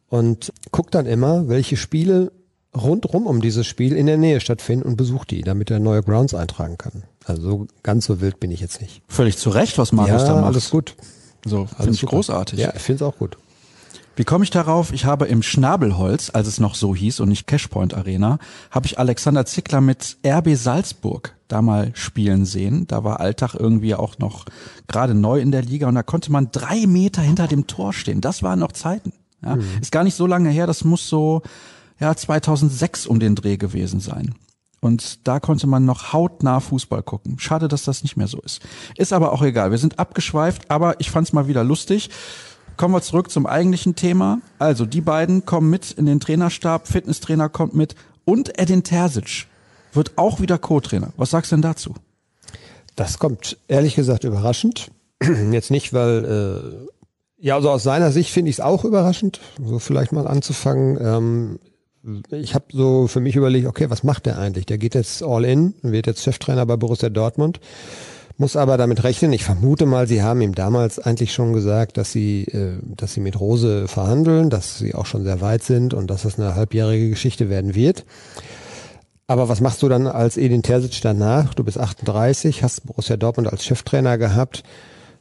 und 0.09 0.53
guckt 0.71 0.95
dann 0.95 1.07
immer, 1.07 1.49
welche 1.49 1.77
Spiele 1.77 2.31
rundrum 2.77 3.27
um 3.27 3.41
dieses 3.41 3.67
Spiel 3.67 3.97
in 3.97 4.07
der 4.07 4.17
Nähe 4.17 4.41
stattfinden 4.41 4.87
und 4.87 4.97
besucht 4.97 5.31
die, 5.31 5.43
damit 5.43 5.71
er 5.71 5.81
neue 5.81 6.03
Grounds 6.03 6.35
eintragen 6.35 6.79
kann. 6.79 7.03
Also 7.27 7.43
so, 7.43 7.67
ganz 7.83 8.07
so 8.07 8.21
wild 8.21 8.41
bin 8.41 8.51
ich 8.51 8.61
jetzt 8.61 8.81
nicht. 8.81 9.03
Völlig 9.09 9.39
zu 9.39 9.51
Recht, 9.51 9.79
was 9.79 9.93
Markus 9.93 10.23
ja, 10.23 10.29
da 10.29 10.35
macht. 10.35 10.45
alles 10.45 10.71
gut. 10.71 10.95
So, 11.45 11.67
finde 11.67 11.93
ich 11.93 12.03
großartig. 12.03 12.59
Ja, 12.59 12.73
ich 12.75 12.83
finde 12.83 13.05
es 13.05 13.09
auch 13.09 13.19
gut. 13.19 13.37
Wie 14.17 14.25
komme 14.25 14.45
ich 14.45 14.51
darauf? 14.51 14.93
Ich 14.93 15.07
habe 15.07 15.27
im 15.27 15.43
Schnabelholz, 15.43 16.31
als 16.33 16.47
es 16.47 16.61
noch 16.61 16.77
so 16.77 16.95
hieß 16.95 17.19
und 17.21 17.29
nicht 17.29 17.47
Cashpoint 17.47 17.95
Arena, 17.95 18.39
habe 18.71 18.87
ich 18.87 18.99
Alexander 18.99 19.45
Zickler 19.45 19.81
mit 19.81 20.19
RB 20.25 20.55
Salzburg 20.55 21.35
da 21.49 21.63
mal 21.63 21.91
spielen 21.95 22.47
sehen. 22.47 22.87
Da 22.87 23.03
war 23.03 23.21
Alltag 23.21 23.55
irgendwie 23.55 23.95
auch 23.95 24.19
noch 24.19 24.45
gerade 24.87 25.15
neu 25.15 25.41
in 25.41 25.51
der 25.51 25.63
Liga 25.63 25.89
und 25.89 25.97
da 25.97 26.05
konnte 26.05 26.31
man 26.31 26.51
drei 26.53 26.87
Meter 26.87 27.23
hinter 27.23 27.49
dem 27.49 27.67
Tor 27.67 27.93
stehen. 27.93 28.21
Das 28.21 28.43
waren 28.43 28.61
noch 28.61 28.73
Zeiten. 28.73 29.13
Ja, 29.43 29.57
mhm. 29.57 29.65
Ist 29.81 29.93
gar 29.93 30.05
nicht 30.05 30.15
so 30.17 30.27
lange 30.27 30.51
her, 30.51 30.67
das 30.67 30.85
muss 30.85 31.09
so 31.09 31.43
ja 31.99 32.15
2006 32.15 33.07
um 33.07 33.19
den 33.19 33.35
Dreh 33.35 33.57
gewesen 33.57 33.99
sein. 33.99 34.35
Und 34.85 35.27
da 35.27 35.41
konnte 35.41 35.67
man 35.67 35.87
noch 35.87 36.13
hautnah 36.13 36.61
Fußball 36.61 37.03
gucken. 37.03 37.39
Schade, 37.39 37.69
dass 37.69 37.85
das 37.85 38.03
nicht 38.03 38.19
mehr 38.19 38.27
so 38.27 38.39
ist. 38.43 38.61
Ist 38.99 39.15
aber 39.15 39.33
auch 39.33 39.41
egal. 39.41 39.71
Wir 39.71 39.79
sind 39.79 39.99
abgeschweift, 39.99 40.71
aber 40.71 41.01
ich 41.01 41.11
fand's 41.11 41.33
mal 41.33 41.49
wieder 41.49 41.65
lustig. 41.65 42.11
Kommen 42.77 42.93
wir 42.93 43.01
zurück 43.01 43.31
zum 43.31 43.47
eigentlichen 43.47 43.97
Thema. 43.97 44.43
Also, 44.59 44.85
die 44.85 45.01
beiden 45.01 45.47
kommen 45.47 45.71
mit 45.71 45.93
in 45.93 46.05
den 46.05 46.21
Trainerstab, 46.21 46.87
Fitnesstrainer 46.87 47.49
kommt 47.49 47.75
mit 47.75 47.95
und 48.27 48.59
Edin 48.61 48.83
Terzic 48.83 49.47
wird 49.95 50.19
auch 50.19 50.41
wieder 50.41 50.59
Co-Trainer. 50.59 51.15
Was 51.17 51.31
sagst 51.31 51.51
du 51.51 51.57
denn 51.57 51.63
dazu? 51.63 51.95
Das 52.95 53.19
kommt 53.19 53.57
ehrlich 53.69 53.95
gesagt 53.95 54.25
überraschend. 54.25 54.91
Jetzt 55.51 55.71
nicht, 55.71 55.95
weil 55.95 56.89
äh, 56.93 56.93
ja, 57.39 57.55
also 57.55 57.71
aus 57.71 57.85
seiner 57.85 58.13
Sicht 58.13 58.31
finde 58.31 58.51
ich 58.51 58.57
es 58.57 58.61
auch 58.61 58.85
überraschend, 58.85 59.41
so 59.65 59.79
vielleicht 59.79 60.13
mal 60.13 60.27
anzufangen. 60.27 60.99
Ähm, 61.01 61.59
ich 62.31 62.55
habe 62.55 62.67
so 62.71 63.07
für 63.07 63.21
mich 63.21 63.37
überlegt, 63.37 63.67
okay, 63.67 63.89
was 63.89 64.05
macht 64.05 64.27
der 64.27 64.39
eigentlich? 64.39 64.67
Der 64.67 64.79
geht 64.79 64.95
jetzt 64.95 65.23
all 65.23 65.45
in, 65.45 65.75
wird 65.83 66.07
jetzt 66.07 66.23
Cheftrainer 66.23 66.67
bei 66.67 66.77
Borussia 66.77 67.09
Dortmund. 67.09 67.61
muss 68.37 68.57
aber 68.57 68.77
damit 68.77 69.05
rechnen. 69.05 69.33
Ich 69.33 69.45
vermute 69.45 69.87
mal, 69.87 70.07
Sie 70.07 70.23
haben 70.23 70.41
ihm 70.41 70.55
damals 70.55 70.99
eigentlich 70.99 71.33
schon 71.33 71.53
gesagt, 71.53 71.97
dass 71.97 72.13
Sie, 72.13 72.45
äh, 72.45 72.79
dass 72.83 73.15
Sie 73.15 73.21
mit 73.21 73.39
Rose 73.41 73.89
verhandeln, 73.89 74.51
dass 74.51 74.79
Sie 74.79 74.95
auch 74.95 75.07
schon 75.07 75.25
sehr 75.25 75.41
weit 75.41 75.63
sind 75.63 75.95
und 75.95 76.09
dass 76.09 76.23
das 76.23 76.39
eine 76.39 76.55
halbjährige 76.55 77.11
Geschichte 77.11 77.49
werden 77.49 77.75
wird. 77.75 78.05
Aber 79.27 79.49
was 79.49 79.61
machst 79.61 79.83
du 79.83 79.89
dann 79.89 80.07
als 80.07 80.37
Edin 80.37 80.63
Terzic 80.63 81.01
danach? 81.01 81.55
Du 81.55 81.65
bist 81.65 81.79
38, 81.79 82.63
hast 82.63 82.85
Borussia 82.85 83.17
Dortmund 83.17 83.51
als 83.51 83.65
Cheftrainer 83.65 84.19
gehabt. 84.19 84.65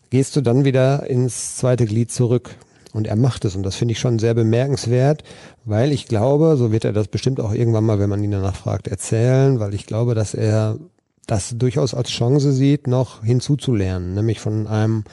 Gehst 0.10 0.36
du 0.36 0.42
dann 0.42 0.66
wieder 0.66 1.08
ins 1.08 1.56
zweite 1.56 1.86
Glied 1.86 2.12
zurück? 2.12 2.56
Und 2.94 3.08
er 3.08 3.16
macht 3.16 3.44
es. 3.44 3.56
Und 3.56 3.64
das 3.64 3.76
finde 3.76 3.94
ich 3.94 4.00
schon 4.00 4.20
sehr 4.20 4.36
bemerkenswert, 4.36 5.24
weil 5.66 5.92
ich 5.92 6.08
glaube, 6.08 6.56
so 6.58 6.72
wird 6.72 6.86
er 6.86 6.94
das 6.94 7.08
bestimmt 7.08 7.40
auch 7.40 7.52
irgendwann 7.52 7.84
mal, 7.84 8.00
wenn 8.00 8.10
man 8.10 8.24
ihn 8.24 8.32
danach 8.32 8.56
fragt, 8.56 8.88
erzählen, 8.88 9.60
weil 9.60 9.74
ich 9.74 9.88
glaube, 9.88 10.14
dass 10.14 10.34
er 10.34 10.78
das 11.26 11.56
durchaus 11.58 11.94
als 11.94 12.10
Chance 12.10 12.52
sieht, 12.52 12.88
noch 12.88 13.24
hinzuzulernen, 13.24 14.14
nämlich 14.14 14.40
von 14.40 14.68
einem 14.68 15.04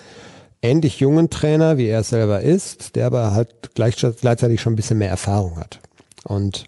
ähnlich 0.63 1.01
jungen 1.01 1.31
Trainer, 1.31 1.79
wie 1.79 1.87
er 1.87 2.01
es 2.01 2.11
selber 2.11 2.43
ist, 2.43 2.97
der 2.97 3.07
aber 3.07 3.33
halt 3.33 3.71
gleichzeitig 3.75 4.61
schon 4.61 4.75
ein 4.75 4.77
bisschen 4.77 4.99
mehr 4.99 5.09
Erfahrung 5.09 5.57
hat. 5.57 5.81
Und 6.25 6.67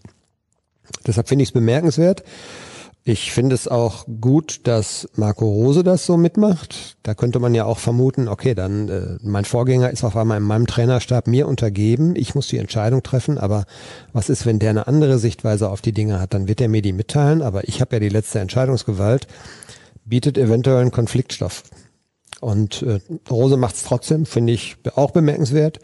deshalb 1.07 1.29
finde 1.29 1.43
ich 1.43 1.51
es 1.51 1.53
bemerkenswert. 1.53 2.23
Ich 3.05 3.33
finde 3.33 3.57
es 3.57 3.67
auch 3.67 4.07
gut, 4.21 4.61
dass 4.63 5.09
Marco 5.17 5.45
Rose 5.45 5.83
das 5.83 6.07
so 6.07 6.17
mitmacht. 6.17 6.97
Da 7.03 7.15
könnte 7.15 7.41
man 7.41 7.53
ja 7.53 7.65
auch 7.65 7.81
vermuten, 7.81 8.29
okay, 8.29 8.55
dann 8.55 8.89
äh, 8.89 9.19
mein 9.23 9.45
Vorgänger 9.45 9.91
ist 9.91 10.05
auf 10.05 10.17
einmal 10.17 10.39
in 10.39 10.45
meinem 10.45 10.69
Trainerstab 10.69 11.27
mir 11.27 11.49
untergeben. 11.49 12.15
Ich 12.15 12.37
muss 12.37 12.47
die 12.47 12.59
Entscheidung 12.59 13.03
treffen. 13.03 13.39
Aber 13.39 13.65
was 14.13 14.29
ist, 14.29 14.47
wenn 14.47 14.61
der 14.61 14.71
eine 14.71 14.87
andere 14.87 15.19
Sichtweise 15.19 15.69
auf 15.69 15.81
die 15.81 15.91
Dinge 15.91 16.21
hat? 16.21 16.33
Dann 16.33 16.47
wird 16.47 16.61
er 16.61 16.69
mir 16.69 16.81
die 16.81 16.93
mitteilen. 16.93 17.43
Aber 17.43 17.67
ich 17.67 17.81
habe 17.81 17.97
ja 17.97 18.01
die 18.01 18.09
letzte 18.09 18.39
Entscheidungsgewalt. 18.39 19.27
Bietet 20.05 20.39
eventuell 20.39 20.81
einen 20.81 20.93
Konfliktstoff. 20.93 21.65
Und 22.41 22.83
äh, 22.83 23.01
Rose 23.29 23.57
macht 23.57 23.75
es 23.75 23.83
trotzdem, 23.83 24.27
finde 24.27 24.53
ich 24.53 24.77
auch 24.95 25.11
bemerkenswert. 25.11 25.81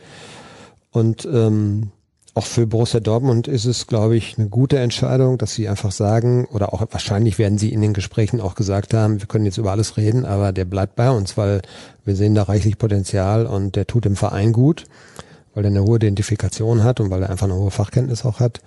Und 0.93 1.25
ähm, 1.25 1.91
auch 2.39 2.47
für 2.47 2.69
Borussia 2.69 3.01
Dortmund 3.01 3.49
ist 3.49 3.65
es, 3.65 3.89
glaube 3.89 4.17
ich, 4.17 4.39
eine 4.39 4.49
gute 4.49 4.79
Entscheidung, 4.79 5.39
dass 5.39 5.55
sie 5.55 5.69
einfach 5.69 5.91
sagen, 5.91 6.45
oder 6.45 6.73
auch 6.73 6.87
wahrscheinlich 6.93 7.37
werden 7.37 7.59
sie 7.59 7.73
in 7.73 7.81
den 7.81 7.95
Gesprächen 7.95 8.41
auch 8.41 8.55
gesagt 8.55 8.95
haben, 8.95 9.19
wir 9.19 9.27
können 9.27 9.45
jetzt 9.45 9.59
über 9.59 9.73
alles 9.73 9.97
reden, 9.97 10.25
aber 10.25 10.53
der 10.53 10.65
bleibt 10.65 10.95
bei 10.95 11.11
uns, 11.11 11.37
weil 11.37 11.63
wir 12.05 12.15
sehen 12.15 12.37
da 12.37 12.45
reichlich 12.45 12.79
Potenzial 12.79 13.45
und 13.45 13.75
der 13.75 13.89
tut 13.89 14.05
dem 14.05 14.15
Verein 14.15 14.53
gut, 14.53 14.85
weil 15.53 15.65
er 15.65 15.71
eine 15.71 15.83
hohe 15.83 15.97
Identifikation 15.97 16.85
hat 16.85 17.01
und 17.01 17.11
weil 17.11 17.25
er 17.25 17.31
einfach 17.31 17.47
eine 17.47 17.57
hohe 17.57 17.73
Fachkenntnis 17.73 18.25
auch 18.25 18.39
hat. 18.39 18.61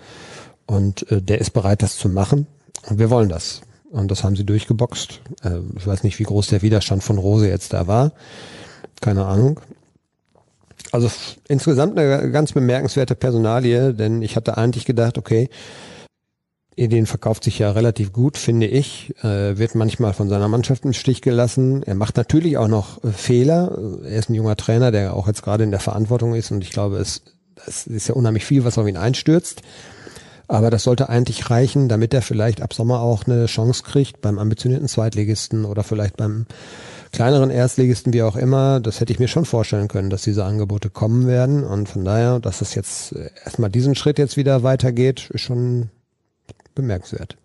Und 0.65 1.09
äh, 1.09 1.21
der 1.21 1.39
ist 1.39 1.51
bereit, 1.51 1.81
das 1.81 1.95
zu 1.97 2.09
machen. 2.09 2.47
Und 2.89 2.99
wir 2.99 3.09
wollen 3.09 3.29
das. 3.29 3.61
Und 3.89 4.11
das 4.11 4.25
haben 4.25 4.35
sie 4.35 4.43
durchgeboxt. 4.43 5.21
Äh, 5.45 5.59
ich 5.77 5.87
weiß 5.87 6.03
nicht, 6.03 6.19
wie 6.19 6.23
groß 6.23 6.47
der 6.47 6.61
Widerstand 6.61 7.03
von 7.03 7.17
Rose 7.17 7.47
jetzt 7.47 7.71
da 7.71 7.87
war. 7.87 8.11
Keine 8.99 9.25
Ahnung. 9.25 9.61
Also 10.91 11.09
insgesamt 11.47 11.97
eine 11.97 12.31
ganz 12.31 12.51
bemerkenswerte 12.51 13.15
Personalie, 13.15 13.93
denn 13.93 14.21
ich 14.21 14.35
hatte 14.35 14.57
eigentlich 14.57 14.85
gedacht, 14.85 15.17
okay, 15.17 15.49
Edin 16.75 17.05
verkauft 17.05 17.43
sich 17.43 17.59
ja 17.59 17.71
relativ 17.71 18.13
gut, 18.13 18.37
finde 18.37 18.67
ich, 18.67 19.13
äh, 19.23 19.57
wird 19.57 19.75
manchmal 19.75 20.13
von 20.13 20.29
seiner 20.29 20.47
Mannschaft 20.47 20.85
im 20.85 20.93
Stich 20.93 21.21
gelassen. 21.21 21.83
Er 21.83 21.95
macht 21.95 22.17
natürlich 22.17 22.57
auch 22.57 22.69
noch 22.69 23.03
äh, 23.03 23.11
Fehler. 23.11 23.77
Er 24.03 24.17
ist 24.17 24.29
ein 24.29 24.35
junger 24.35 24.55
Trainer, 24.55 24.91
der 24.91 25.13
auch 25.13 25.27
jetzt 25.27 25.43
gerade 25.43 25.63
in 25.63 25.71
der 25.71 25.79
Verantwortung 25.79 26.33
ist 26.33 26.51
und 26.51 26.63
ich 26.63 26.71
glaube, 26.71 26.97
es, 26.97 27.23
es 27.67 27.87
ist 27.87 28.07
ja 28.07 28.15
unheimlich 28.15 28.45
viel, 28.45 28.63
was 28.63 28.77
auf 28.77 28.87
ihn 28.87 28.97
einstürzt. 28.97 29.61
Aber 30.47 30.69
das 30.69 30.83
sollte 30.83 31.07
eigentlich 31.07 31.49
reichen, 31.49 31.87
damit 31.87 32.13
er 32.13 32.21
vielleicht 32.21 32.61
ab 32.61 32.73
Sommer 32.73 32.99
auch 32.99 33.25
eine 33.25 33.45
Chance 33.45 33.83
kriegt 33.83 34.19
beim 34.19 34.37
ambitionierten 34.37 34.89
Zweitligisten 34.89 35.63
oder 35.63 35.83
vielleicht 35.83 36.17
beim 36.17 36.45
kleineren 37.11 37.49
Erstligisten, 37.49 38.13
wie 38.13 38.23
auch 38.23 38.35
immer, 38.35 38.79
das 38.79 38.99
hätte 38.99 39.11
ich 39.13 39.19
mir 39.19 39.27
schon 39.27 39.45
vorstellen 39.45 39.87
können, 39.87 40.09
dass 40.09 40.23
diese 40.23 40.45
Angebote 40.45 40.89
kommen 40.89 41.27
werden. 41.27 41.63
Und 41.63 41.89
von 41.89 42.05
daher, 42.05 42.39
dass 42.39 42.61
es 42.61 42.75
jetzt 42.75 43.13
äh, 43.13 43.29
erstmal 43.43 43.69
diesen 43.69 43.95
Schritt 43.95 44.17
jetzt 44.17 44.37
wieder 44.37 44.63
weitergeht, 44.63 45.29
ist 45.31 45.41
schon 45.41 45.89
bemerkenswert. 46.75 47.37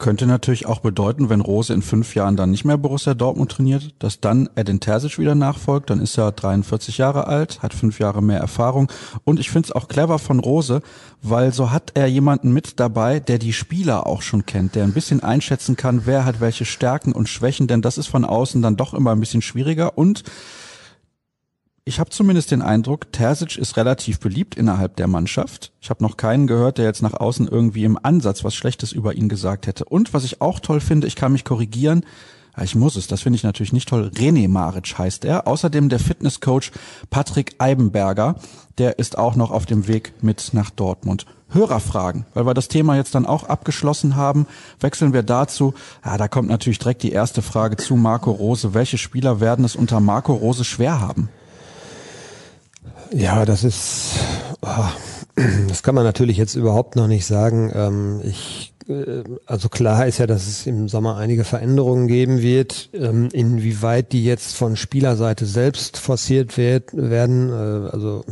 Könnte 0.00 0.26
natürlich 0.26 0.64
auch 0.64 0.80
bedeuten, 0.80 1.28
wenn 1.28 1.42
Rose 1.42 1.74
in 1.74 1.82
fünf 1.82 2.14
Jahren 2.14 2.34
dann 2.34 2.50
nicht 2.50 2.64
mehr 2.64 2.78
Borussia 2.78 3.12
Dortmund 3.12 3.52
trainiert, 3.52 3.94
dass 3.98 4.18
dann 4.18 4.48
Edin 4.54 4.80
Terzic 4.80 5.18
wieder 5.18 5.34
nachfolgt. 5.34 5.90
Dann 5.90 6.00
ist 6.00 6.16
er 6.16 6.32
43 6.32 6.96
Jahre 6.96 7.26
alt, 7.26 7.62
hat 7.62 7.74
fünf 7.74 7.98
Jahre 7.98 8.22
mehr 8.22 8.38
Erfahrung. 8.40 8.90
Und 9.24 9.38
ich 9.38 9.50
finde 9.50 9.66
es 9.66 9.72
auch 9.72 9.88
clever 9.88 10.18
von 10.18 10.40
Rose, 10.40 10.80
weil 11.20 11.52
so 11.52 11.70
hat 11.70 11.92
er 11.96 12.06
jemanden 12.06 12.50
mit 12.50 12.80
dabei, 12.80 13.20
der 13.20 13.38
die 13.38 13.52
Spieler 13.52 14.06
auch 14.06 14.22
schon 14.22 14.46
kennt, 14.46 14.74
der 14.74 14.84
ein 14.84 14.94
bisschen 14.94 15.22
einschätzen 15.22 15.76
kann, 15.76 16.06
wer 16.06 16.24
hat 16.24 16.40
welche 16.40 16.64
Stärken 16.64 17.12
und 17.12 17.28
Schwächen, 17.28 17.66
denn 17.66 17.82
das 17.82 17.98
ist 17.98 18.06
von 18.06 18.24
außen 18.24 18.62
dann 18.62 18.76
doch 18.76 18.94
immer 18.94 19.12
ein 19.12 19.20
bisschen 19.20 19.42
schwieriger. 19.42 19.98
Und 19.98 20.24
ich 21.84 21.98
habe 21.98 22.10
zumindest 22.10 22.50
den 22.50 22.62
Eindruck, 22.62 23.12
Terzic 23.12 23.56
ist 23.56 23.76
relativ 23.76 24.20
beliebt 24.20 24.54
innerhalb 24.54 24.96
der 24.96 25.06
Mannschaft. 25.06 25.72
Ich 25.80 25.90
habe 25.90 26.04
noch 26.04 26.16
keinen 26.16 26.46
gehört, 26.46 26.78
der 26.78 26.84
jetzt 26.84 27.02
nach 27.02 27.14
außen 27.14 27.48
irgendwie 27.48 27.84
im 27.84 27.98
Ansatz 28.02 28.44
was 28.44 28.54
Schlechtes 28.54 28.92
über 28.92 29.14
ihn 29.14 29.28
gesagt 29.28 29.66
hätte. 29.66 29.84
Und 29.86 30.12
was 30.12 30.24
ich 30.24 30.40
auch 30.40 30.60
toll 30.60 30.80
finde, 30.80 31.06
ich 31.06 31.16
kann 31.16 31.32
mich 31.32 31.44
korrigieren, 31.44 32.04
ich 32.62 32.74
muss 32.74 32.96
es, 32.96 33.06
das 33.06 33.22
finde 33.22 33.36
ich 33.36 33.42
natürlich 33.42 33.72
nicht 33.72 33.88
toll. 33.88 34.10
René 34.14 34.48
Maric 34.48 34.98
heißt 34.98 35.24
er. 35.24 35.46
Außerdem 35.46 35.88
der 35.88 35.98
Fitnesscoach 35.98 36.72
Patrick 37.08 37.54
Eibenberger, 37.58 38.36
der 38.78 38.98
ist 38.98 39.16
auch 39.16 39.36
noch 39.36 39.50
auf 39.50 39.66
dem 39.66 39.88
Weg 39.88 40.12
mit 40.20 40.50
nach 40.52 40.70
Dortmund. 40.70 41.26
Hörerfragen, 41.48 42.26
weil 42.34 42.46
wir 42.46 42.54
das 42.54 42.68
Thema 42.68 42.96
jetzt 42.96 43.14
dann 43.14 43.26
auch 43.26 43.44
abgeschlossen 43.44 44.14
haben, 44.14 44.46
wechseln 44.78 45.12
wir 45.12 45.24
dazu. 45.24 45.74
Ja, 46.04 46.16
da 46.16 46.28
kommt 46.28 46.48
natürlich 46.48 46.78
direkt 46.78 47.02
die 47.02 47.12
erste 47.12 47.42
Frage 47.42 47.76
zu 47.76 47.96
Marco 47.96 48.30
Rose. 48.30 48.74
Welche 48.74 48.98
Spieler 48.98 49.40
werden 49.40 49.64
es 49.64 49.74
unter 49.74 49.98
Marco 49.98 50.32
Rose 50.32 50.64
schwer 50.64 51.00
haben? 51.00 51.28
Ja, 53.12 53.44
das 53.44 53.64
ist, 53.64 54.12
oh, 54.62 54.88
das 55.68 55.82
kann 55.82 55.94
man 55.94 56.04
natürlich 56.04 56.36
jetzt 56.36 56.54
überhaupt 56.54 56.96
noch 56.96 57.08
nicht 57.08 57.26
sagen. 57.26 57.72
Ähm, 57.74 58.20
ich, 58.24 58.72
äh, 58.88 59.24
also 59.46 59.68
klar 59.68 60.06
ist 60.06 60.18
ja, 60.18 60.26
dass 60.26 60.46
es 60.46 60.66
im 60.66 60.88
Sommer 60.88 61.16
einige 61.16 61.44
Veränderungen 61.44 62.06
geben 62.06 62.40
wird. 62.40 62.88
Ähm, 62.92 63.28
inwieweit 63.32 64.12
die 64.12 64.24
jetzt 64.24 64.54
von 64.54 64.76
Spielerseite 64.76 65.46
selbst 65.46 65.98
forciert 65.98 66.56
wird, 66.56 66.90
werden, 66.92 67.50
äh, 67.50 67.90
also 67.90 68.24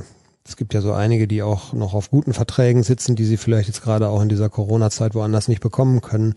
es 0.46 0.56
gibt 0.56 0.74
ja 0.74 0.80
so 0.80 0.92
einige, 0.92 1.26
die 1.26 1.42
auch 1.42 1.72
noch 1.72 1.94
auf 1.94 2.10
guten 2.10 2.32
Verträgen 2.32 2.82
sitzen, 2.82 3.16
die 3.16 3.24
sie 3.24 3.36
vielleicht 3.36 3.68
jetzt 3.68 3.82
gerade 3.82 4.08
auch 4.08 4.22
in 4.22 4.28
dieser 4.28 4.48
Corona-Zeit 4.48 5.14
woanders 5.14 5.48
nicht 5.48 5.60
bekommen 5.60 6.00
können. 6.00 6.34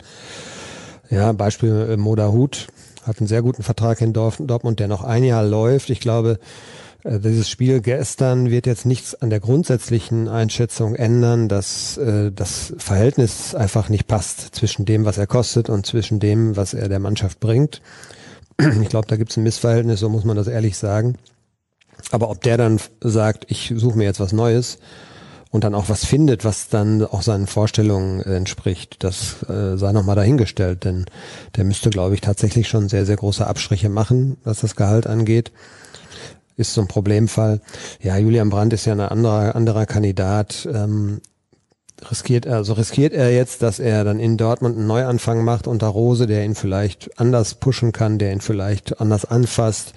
Ja, 1.10 1.32
Beispiel 1.32 1.90
äh, 1.90 1.96
Moda 1.96 2.32
Hut 2.32 2.68
hat 3.04 3.18
einen 3.18 3.26
sehr 3.26 3.42
guten 3.42 3.62
Vertrag 3.62 4.00
in 4.00 4.12
Dortmund, 4.12 4.80
der 4.80 4.88
noch 4.88 5.02
ein 5.02 5.24
Jahr 5.24 5.44
läuft. 5.44 5.90
Ich 5.90 6.00
glaube, 6.00 6.38
dieses 7.04 7.50
Spiel 7.50 7.80
gestern 7.80 8.50
wird 8.50 8.66
jetzt 8.66 8.86
nichts 8.86 9.14
an 9.16 9.30
der 9.30 9.40
grundsätzlichen 9.40 10.28
Einschätzung 10.28 10.94
ändern, 10.94 11.48
dass 11.48 11.96
äh, 11.96 12.30
das 12.30 12.74
Verhältnis 12.78 13.56
einfach 13.56 13.88
nicht 13.88 14.06
passt 14.06 14.54
zwischen 14.54 14.84
dem, 14.84 15.04
was 15.04 15.18
er 15.18 15.26
kostet 15.26 15.68
und 15.68 15.84
zwischen 15.84 16.20
dem, 16.20 16.56
was 16.56 16.74
er 16.74 16.88
der 16.88 17.00
Mannschaft 17.00 17.40
bringt. 17.40 17.82
Ich 18.82 18.88
glaube, 18.88 19.08
da 19.08 19.16
gibt 19.16 19.32
es 19.32 19.36
ein 19.36 19.42
Missverhältnis, 19.42 19.98
so 19.98 20.08
muss 20.08 20.24
man 20.24 20.36
das 20.36 20.46
ehrlich 20.46 20.76
sagen. 20.76 21.16
Aber 22.12 22.30
ob 22.30 22.40
der 22.42 22.56
dann 22.56 22.78
sagt, 23.00 23.46
ich 23.48 23.72
suche 23.74 23.98
mir 23.98 24.04
jetzt 24.04 24.20
was 24.20 24.32
Neues 24.32 24.78
und 25.50 25.64
dann 25.64 25.74
auch 25.74 25.88
was 25.88 26.04
findet, 26.04 26.44
was 26.44 26.68
dann 26.68 27.04
auch 27.04 27.22
seinen 27.22 27.48
Vorstellungen 27.48 28.20
entspricht, 28.20 29.02
das 29.02 29.42
äh, 29.48 29.76
sei 29.76 29.92
nochmal 29.92 30.16
dahingestellt. 30.16 30.84
Denn 30.84 31.06
der 31.56 31.64
müsste, 31.64 31.90
glaube 31.90 32.14
ich, 32.14 32.20
tatsächlich 32.20 32.68
schon 32.68 32.88
sehr, 32.88 33.06
sehr 33.06 33.16
große 33.16 33.44
Abstriche 33.44 33.88
machen, 33.88 34.36
was 34.44 34.60
das 34.60 34.76
Gehalt 34.76 35.08
angeht 35.08 35.50
ist 36.68 36.74
so 36.74 36.80
ein 36.80 36.88
Problemfall. 36.88 37.60
Ja, 38.00 38.16
Julian 38.16 38.50
Brandt 38.50 38.72
ist 38.72 38.86
ja 38.86 38.92
ein 38.92 39.00
anderer, 39.00 39.54
anderer 39.54 39.86
Kandidat. 39.86 40.68
Ähm, 40.72 41.20
riskiert, 42.10 42.46
also 42.46 42.72
riskiert 42.72 43.12
er 43.12 43.32
jetzt, 43.32 43.62
dass 43.62 43.78
er 43.78 44.04
dann 44.04 44.18
in 44.18 44.36
Dortmund 44.36 44.76
einen 44.76 44.86
Neuanfang 44.86 45.44
macht 45.44 45.66
unter 45.66 45.88
Rose, 45.88 46.26
der 46.26 46.44
ihn 46.44 46.54
vielleicht 46.54 47.20
anders 47.20 47.54
pushen 47.54 47.92
kann, 47.92 48.18
der 48.18 48.32
ihn 48.32 48.40
vielleicht 48.40 49.00
anders 49.00 49.24
anfasst. 49.24 49.92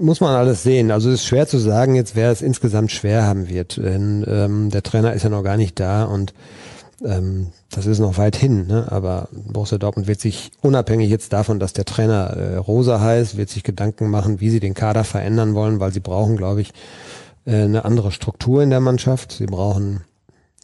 Muss 0.00 0.20
man 0.20 0.34
alles 0.34 0.62
sehen. 0.62 0.90
Also 0.90 1.10
es 1.10 1.20
ist 1.20 1.26
schwer 1.26 1.46
zu 1.46 1.58
sagen 1.58 1.94
jetzt, 1.94 2.16
wer 2.16 2.30
es 2.30 2.42
insgesamt 2.42 2.92
schwer 2.92 3.24
haben 3.24 3.48
wird. 3.48 3.76
Denn 3.76 4.24
ähm, 4.28 4.70
der 4.70 4.82
Trainer 4.82 5.12
ist 5.14 5.24
ja 5.24 5.30
noch 5.30 5.42
gar 5.42 5.56
nicht 5.56 5.80
da 5.80 6.04
und 6.04 6.32
ähm, 7.04 7.48
das 7.70 7.86
ist 7.86 7.98
noch 7.98 8.18
weit 8.18 8.36
hin, 8.36 8.66
ne? 8.66 8.90
aber 8.90 9.28
Borussia 9.32 9.78
Dortmund 9.78 10.06
wird 10.06 10.20
sich 10.20 10.52
unabhängig 10.60 11.10
jetzt 11.10 11.32
davon, 11.32 11.58
dass 11.58 11.72
der 11.72 11.84
Trainer 11.84 12.36
äh, 12.36 12.56
Rosa 12.56 13.00
heißt, 13.00 13.36
wird 13.36 13.48
sich 13.48 13.62
Gedanken 13.62 14.08
machen, 14.08 14.40
wie 14.40 14.50
sie 14.50 14.60
den 14.60 14.74
Kader 14.74 15.04
verändern 15.04 15.54
wollen, 15.54 15.80
weil 15.80 15.92
sie 15.92 16.00
brauchen, 16.00 16.36
glaube 16.36 16.60
ich, 16.60 16.72
äh, 17.44 17.62
eine 17.62 17.84
andere 17.84 18.12
Struktur 18.12 18.62
in 18.62 18.70
der 18.70 18.80
Mannschaft. 18.80 19.32
Sie 19.32 19.46
brauchen 19.46 20.02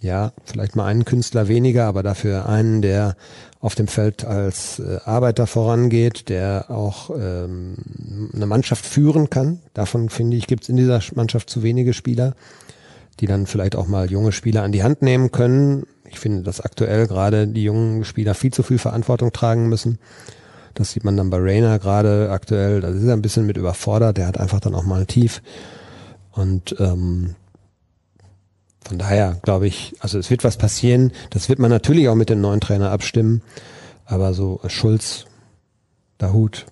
ja 0.00 0.32
vielleicht 0.44 0.76
mal 0.76 0.86
einen 0.86 1.04
Künstler 1.04 1.48
weniger, 1.48 1.86
aber 1.86 2.02
dafür 2.02 2.48
einen, 2.48 2.82
der 2.82 3.16
auf 3.60 3.74
dem 3.74 3.88
Feld 3.88 4.24
als 4.24 4.78
äh, 4.78 4.98
Arbeiter 5.04 5.46
vorangeht, 5.46 6.28
der 6.28 6.66
auch 6.68 7.10
ähm, 7.10 8.30
eine 8.32 8.46
Mannschaft 8.46 8.86
führen 8.86 9.30
kann. 9.30 9.60
Davon 9.74 10.08
finde 10.08 10.36
ich, 10.36 10.46
gibt 10.46 10.64
es 10.64 10.68
in 10.68 10.76
dieser 10.76 11.00
Mannschaft 11.14 11.50
zu 11.50 11.62
wenige 11.62 11.92
Spieler, 11.92 12.34
die 13.18 13.26
dann 13.26 13.46
vielleicht 13.46 13.74
auch 13.74 13.88
mal 13.88 14.10
junge 14.10 14.30
Spieler 14.30 14.62
an 14.62 14.70
die 14.70 14.84
Hand 14.84 15.02
nehmen 15.02 15.32
können 15.32 15.86
ich 16.10 16.18
finde, 16.18 16.42
dass 16.42 16.60
aktuell 16.60 17.06
gerade 17.06 17.46
die 17.46 17.64
jungen 17.64 18.04
Spieler 18.04 18.34
viel 18.34 18.52
zu 18.52 18.62
viel 18.62 18.78
Verantwortung 18.78 19.32
tragen 19.32 19.68
müssen. 19.68 19.98
Das 20.74 20.92
sieht 20.92 21.04
man 21.04 21.16
dann 21.16 21.30
bei 21.30 21.38
Rainer 21.38 21.78
gerade 21.78 22.30
aktuell. 22.30 22.80
Da 22.80 22.88
ist 22.88 23.04
er 23.04 23.14
ein 23.14 23.22
bisschen 23.22 23.46
mit 23.46 23.56
überfordert. 23.56 24.16
Der 24.16 24.26
hat 24.26 24.38
einfach 24.38 24.60
dann 24.60 24.74
auch 24.74 24.84
mal 24.84 25.06
Tief. 25.06 25.42
Und 26.32 26.76
ähm, 26.78 27.34
von 28.86 28.98
daher 28.98 29.38
glaube 29.42 29.66
ich, 29.66 29.94
also 30.00 30.18
es 30.18 30.30
wird 30.30 30.44
was 30.44 30.56
passieren. 30.56 31.12
Das 31.30 31.48
wird 31.48 31.58
man 31.58 31.70
natürlich 31.70 32.08
auch 32.08 32.14
mit 32.14 32.30
dem 32.30 32.40
neuen 32.40 32.60
Trainer 32.60 32.90
abstimmen. 32.90 33.42
Aber 34.04 34.34
so 34.34 34.60
Schulz, 34.68 35.26
Dahut, 36.16 36.66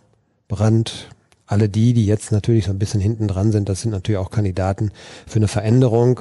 Brandt, 0.48 1.08
alle 1.46 1.68
die, 1.68 1.92
die 1.92 2.06
jetzt 2.06 2.32
natürlich 2.32 2.66
so 2.66 2.70
ein 2.70 2.78
bisschen 2.78 3.00
hinten 3.00 3.28
dran 3.28 3.52
sind, 3.52 3.68
das 3.68 3.82
sind 3.82 3.90
natürlich 3.90 4.18
auch 4.18 4.30
Kandidaten 4.30 4.90
für 5.26 5.36
eine 5.36 5.48
Veränderung. 5.48 6.20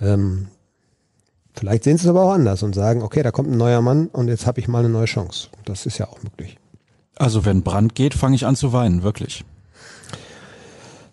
Ähm, 0.00 0.48
vielleicht 1.54 1.84
sehen 1.84 1.96
sie 1.96 2.04
es 2.04 2.10
aber 2.10 2.22
auch 2.22 2.32
anders 2.32 2.62
und 2.62 2.74
sagen, 2.74 3.02
okay, 3.02 3.22
da 3.22 3.30
kommt 3.30 3.50
ein 3.50 3.56
neuer 3.56 3.80
Mann 3.80 4.08
und 4.08 4.28
jetzt 4.28 4.46
habe 4.46 4.60
ich 4.60 4.68
mal 4.68 4.80
eine 4.80 4.88
neue 4.88 5.06
Chance. 5.06 5.48
Das 5.64 5.86
ist 5.86 5.98
ja 5.98 6.08
auch 6.08 6.22
möglich. 6.22 6.58
Also 7.16 7.44
wenn 7.44 7.62
Brand 7.62 7.94
geht, 7.94 8.14
fange 8.14 8.34
ich 8.34 8.46
an 8.46 8.56
zu 8.56 8.72
weinen, 8.72 9.02
wirklich. 9.02 9.44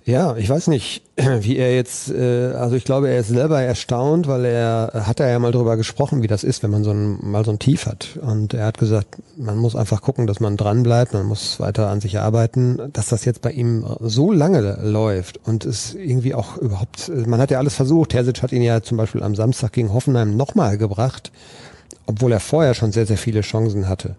Ja, 0.04 0.36
ich 0.36 0.50
weiß 0.50 0.68
nicht, 0.68 1.04
wie 1.16 1.58
er 1.58 1.76
jetzt, 1.76 2.10
äh, 2.10 2.54
also 2.54 2.76
ich 2.76 2.86
glaube, 2.86 3.10
er 3.10 3.20
ist 3.20 3.28
selber 3.28 3.62
erstaunt, 3.62 4.28
weil 4.28 4.46
er 4.46 5.04
hat 5.06 5.20
er 5.20 5.30
ja 5.30 5.38
mal 5.38 5.52
darüber 5.52 5.78
gesprochen, 5.78 6.24
wie 6.24 6.28
das 6.28 6.44
ist, 6.44 6.64
wenn 6.64 6.72
man 6.72 6.84
so 6.84 6.92
ein, 6.92 7.20
mal 7.22 7.46
so 7.46 7.52
ein 7.52 7.60
Tief 7.60 7.86
hat. 7.86 8.18
Und 8.20 8.56
er 8.56 8.66
hat 8.66 8.80
gesagt, 8.80 9.18
man 9.38 9.58
muss 9.58 9.76
einfach 9.76 10.02
gucken, 10.02 10.26
dass 10.26 10.40
man 10.40 10.58
dran 10.58 10.82
bleibt, 10.82 11.14
man 11.14 11.28
muss 11.28 11.60
weiter 11.60 11.90
an 11.90 12.02
sich 12.02 12.18
arbeiten, 12.18 12.80
dass 12.94 13.10
das 13.10 13.26
jetzt 13.26 13.42
bei 13.42 13.52
ihm 13.52 13.86
so 14.00 14.32
lange 14.32 14.80
läuft 14.82 15.40
und 15.46 15.66
es 15.66 15.94
irgendwie 15.94 16.34
auch 16.34 16.58
überhaupt, 16.58 17.12
man 17.28 17.40
hat 17.40 17.52
ja 17.52 17.60
alles 17.60 17.76
versucht. 17.76 18.12
Terzic 18.12 18.42
hat 18.42 18.52
ihn 18.52 18.64
ja 18.64 18.82
zum 18.82 18.98
Beispiel 18.98 19.22
am 19.22 19.36
Samstag 19.36 19.74
gegen 19.74 19.94
Hoffenheim 19.94 20.36
nochmal 20.36 20.80
gebracht, 20.80 21.32
obwohl 22.08 22.32
er 22.32 22.40
vorher 22.40 22.74
schon 22.74 22.92
sehr, 22.92 23.06
sehr 23.06 23.18
viele 23.18 23.42
Chancen 23.42 23.88
hatte. 23.88 24.16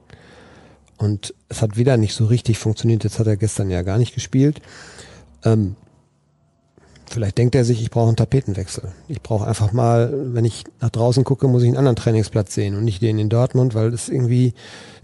Und 1.02 1.34
es 1.48 1.62
hat 1.62 1.76
wieder 1.76 1.96
nicht 1.96 2.14
so 2.14 2.26
richtig 2.26 2.58
funktioniert. 2.58 3.02
Jetzt 3.02 3.18
hat 3.18 3.26
er 3.26 3.36
gestern 3.36 3.70
ja 3.70 3.82
gar 3.82 3.98
nicht 3.98 4.14
gespielt. 4.14 4.62
Ähm, 5.44 5.76
vielleicht 7.10 7.38
denkt 7.38 7.54
er 7.54 7.64
sich, 7.64 7.82
ich 7.82 7.90
brauche 7.90 8.08
einen 8.08 8.16
Tapetenwechsel. 8.16 8.92
Ich 9.08 9.22
brauche 9.22 9.46
einfach 9.46 9.72
mal, 9.72 10.12
wenn 10.34 10.44
ich 10.44 10.64
nach 10.80 10.90
draußen 10.90 11.24
gucke, 11.24 11.48
muss 11.48 11.62
ich 11.62 11.68
einen 11.68 11.76
anderen 11.76 11.96
Trainingsplatz 11.96 12.54
sehen 12.54 12.76
und 12.76 12.84
nicht 12.84 13.02
den 13.02 13.18
in 13.18 13.28
Dortmund, 13.28 13.74
weil 13.74 13.90
das 13.90 14.08
irgendwie 14.08 14.54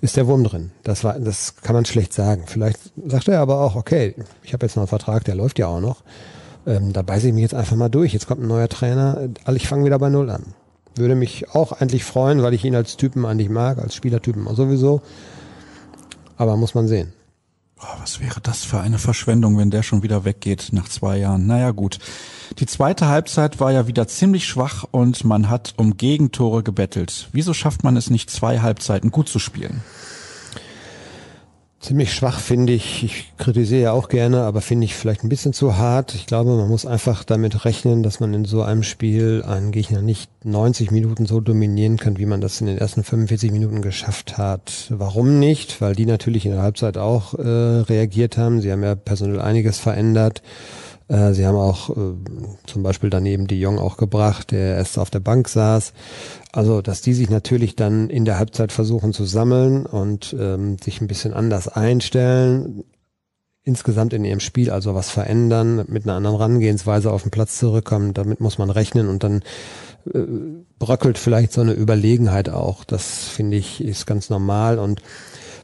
ist 0.01 0.16
der 0.16 0.27
Wurm 0.27 0.44
drin. 0.44 0.70
Das 0.85 1.05
war, 1.05 1.18
das 1.18 1.57
kann 1.57 1.74
man 1.74 1.85
schlecht 1.85 2.12
sagen. 2.12 2.44
Vielleicht 2.46 2.79
sagt 3.07 3.29
er 3.29 3.40
aber 3.40 3.61
auch, 3.61 3.77
okay, 3.77 4.14
ich 4.42 4.53
habe 4.53 4.66
jetzt 4.66 4.77
noch 4.77 4.83
einen 4.83 4.88
Vertrag, 4.88 5.24
der 5.24 5.35
läuft 5.35 5.59
ja 5.59 5.66
auch 5.66 5.81
noch. 5.81 6.03
Ähm, 6.66 6.92
da 6.92 7.03
beiße 7.03 7.29
ich 7.29 7.35
mich 7.35 7.42
jetzt 7.42 7.55
einfach 7.55 7.77
mal 7.77 7.88
durch. 7.88 8.12
Jetzt 8.12 8.27
kommt 8.27 8.42
ein 8.42 8.48
neuer 8.48 8.68
Trainer. 8.68 9.29
Ich 9.55 9.68
fange 9.68 9.85
wieder 9.85 9.98
bei 9.98 10.11
Null 10.11 10.31
an. 10.31 10.55
Würde 10.96 11.14
mich 11.14 11.55
auch 11.55 11.72
eigentlich 11.72 12.05
freuen, 12.05 12.42
weil 12.42 12.55
ich 12.55 12.64
ihn 12.64 12.74
als 12.74 12.96
Typen 12.96 13.24
eigentlich 13.24 13.48
mag, 13.48 13.79
als 13.79 13.94
Spielertypen 13.94 14.46
sowieso. 14.55 15.01
Aber 16.37 16.57
muss 16.57 16.74
man 16.74 16.88
sehen. 16.88 17.12
Oh, 17.80 18.00
was 18.00 18.18
wäre 18.18 18.40
das 18.40 18.64
für 18.64 18.80
eine 18.80 18.98
Verschwendung, 18.98 19.56
wenn 19.56 19.70
der 19.70 19.84
schon 19.84 20.02
wieder 20.02 20.24
weggeht 20.24 20.70
nach 20.72 20.88
zwei 20.88 21.18
Jahren? 21.18 21.46
Naja 21.46 21.70
gut. 21.70 21.98
Die 22.58 22.66
zweite 22.66 23.06
Halbzeit 23.06 23.60
war 23.60 23.70
ja 23.70 23.86
wieder 23.86 24.08
ziemlich 24.08 24.46
schwach 24.46 24.84
und 24.90 25.24
man 25.24 25.48
hat 25.48 25.74
um 25.76 25.96
Gegentore 25.96 26.64
gebettelt. 26.64 27.28
Wieso 27.32 27.54
schafft 27.54 27.84
man 27.84 27.96
es 27.96 28.10
nicht, 28.10 28.30
zwei 28.30 28.58
Halbzeiten 28.60 29.12
gut 29.12 29.28
zu 29.28 29.38
spielen? 29.38 29.82
Ziemlich 31.80 32.12
schwach, 32.12 32.40
finde 32.40 32.72
ich. 32.72 33.04
Ich 33.04 33.32
kritisiere 33.38 33.82
ja 33.82 33.92
auch 33.92 34.08
gerne, 34.08 34.42
aber 34.42 34.60
finde 34.60 34.84
ich 34.84 34.94
vielleicht 34.94 35.22
ein 35.22 35.28
bisschen 35.28 35.52
zu 35.52 35.76
hart. 35.76 36.14
Ich 36.14 36.26
glaube, 36.26 36.56
man 36.56 36.68
muss 36.68 36.86
einfach 36.86 37.24
damit 37.24 37.64
rechnen, 37.64 38.02
dass 38.02 38.20
man 38.20 38.34
in 38.34 38.44
so 38.44 38.62
einem 38.62 38.82
Spiel 38.82 39.44
einen 39.46 39.70
Gegner 39.70 40.02
nicht 40.02 40.30
90 40.44 40.90
Minuten 40.90 41.26
so 41.26 41.40
dominieren 41.40 41.96
kann, 41.96 42.18
wie 42.18 42.26
man 42.26 42.40
das 42.40 42.60
in 42.60 42.66
den 42.66 42.78
ersten 42.78 43.04
45 43.04 43.52
Minuten 43.52 43.82
geschafft 43.82 44.38
hat. 44.38 44.86
Warum 44.90 45.38
nicht? 45.38 45.80
Weil 45.80 45.94
die 45.94 46.06
natürlich 46.06 46.46
in 46.46 46.52
der 46.52 46.62
Halbzeit 46.62 46.98
auch 46.98 47.34
äh, 47.34 47.42
reagiert 47.42 48.36
haben. 48.36 48.60
Sie 48.60 48.72
haben 48.72 48.82
ja 48.82 48.94
personell 48.94 49.40
einiges 49.40 49.78
verändert. 49.78 50.42
Äh, 51.08 51.32
sie 51.32 51.46
haben 51.46 51.56
auch 51.56 51.90
äh, 51.90 52.14
zum 52.66 52.82
Beispiel 52.82 53.10
daneben 53.10 53.46
die 53.46 53.60
Jong 53.60 53.78
auch 53.78 53.96
gebracht, 53.96 54.50
der 54.50 54.76
erst 54.76 54.98
auf 54.98 55.10
der 55.10 55.20
Bank 55.20 55.48
saß. 55.48 55.92
Also, 56.52 56.80
dass 56.80 57.02
die 57.02 57.14
sich 57.14 57.28
natürlich 57.28 57.76
dann 57.76 58.08
in 58.08 58.24
der 58.24 58.38
Halbzeit 58.38 58.72
versuchen 58.72 59.12
zu 59.12 59.24
sammeln 59.24 59.84
und 59.84 60.34
ähm, 60.38 60.78
sich 60.78 61.00
ein 61.00 61.06
bisschen 61.06 61.34
anders 61.34 61.68
einstellen, 61.68 62.84
insgesamt 63.64 64.14
in 64.14 64.24
ihrem 64.24 64.40
Spiel 64.40 64.70
also 64.70 64.94
was 64.94 65.11
verändern, 65.11 65.84
mit 65.88 66.04
einer 66.04 66.14
anderen 66.14 66.37
Rangehensweise 66.37 67.12
auf 67.12 67.22
den 67.22 67.30
Platz 67.30 67.58
zurückkommen, 67.58 68.14
damit 68.14 68.40
muss 68.40 68.56
man 68.56 68.70
rechnen 68.70 69.08
und 69.08 69.22
dann 69.22 69.42
äh, 70.14 70.20
bröckelt 70.78 71.18
vielleicht 71.18 71.52
so 71.52 71.61
eine 71.61 71.74
Überlegenheit 71.74 72.48
auch. 72.48 72.84
Das 72.84 73.28
finde 73.28 73.58
ich 73.58 73.84
ist 73.84 74.06
ganz 74.06 74.30
normal 74.30 74.78
und 74.78 75.02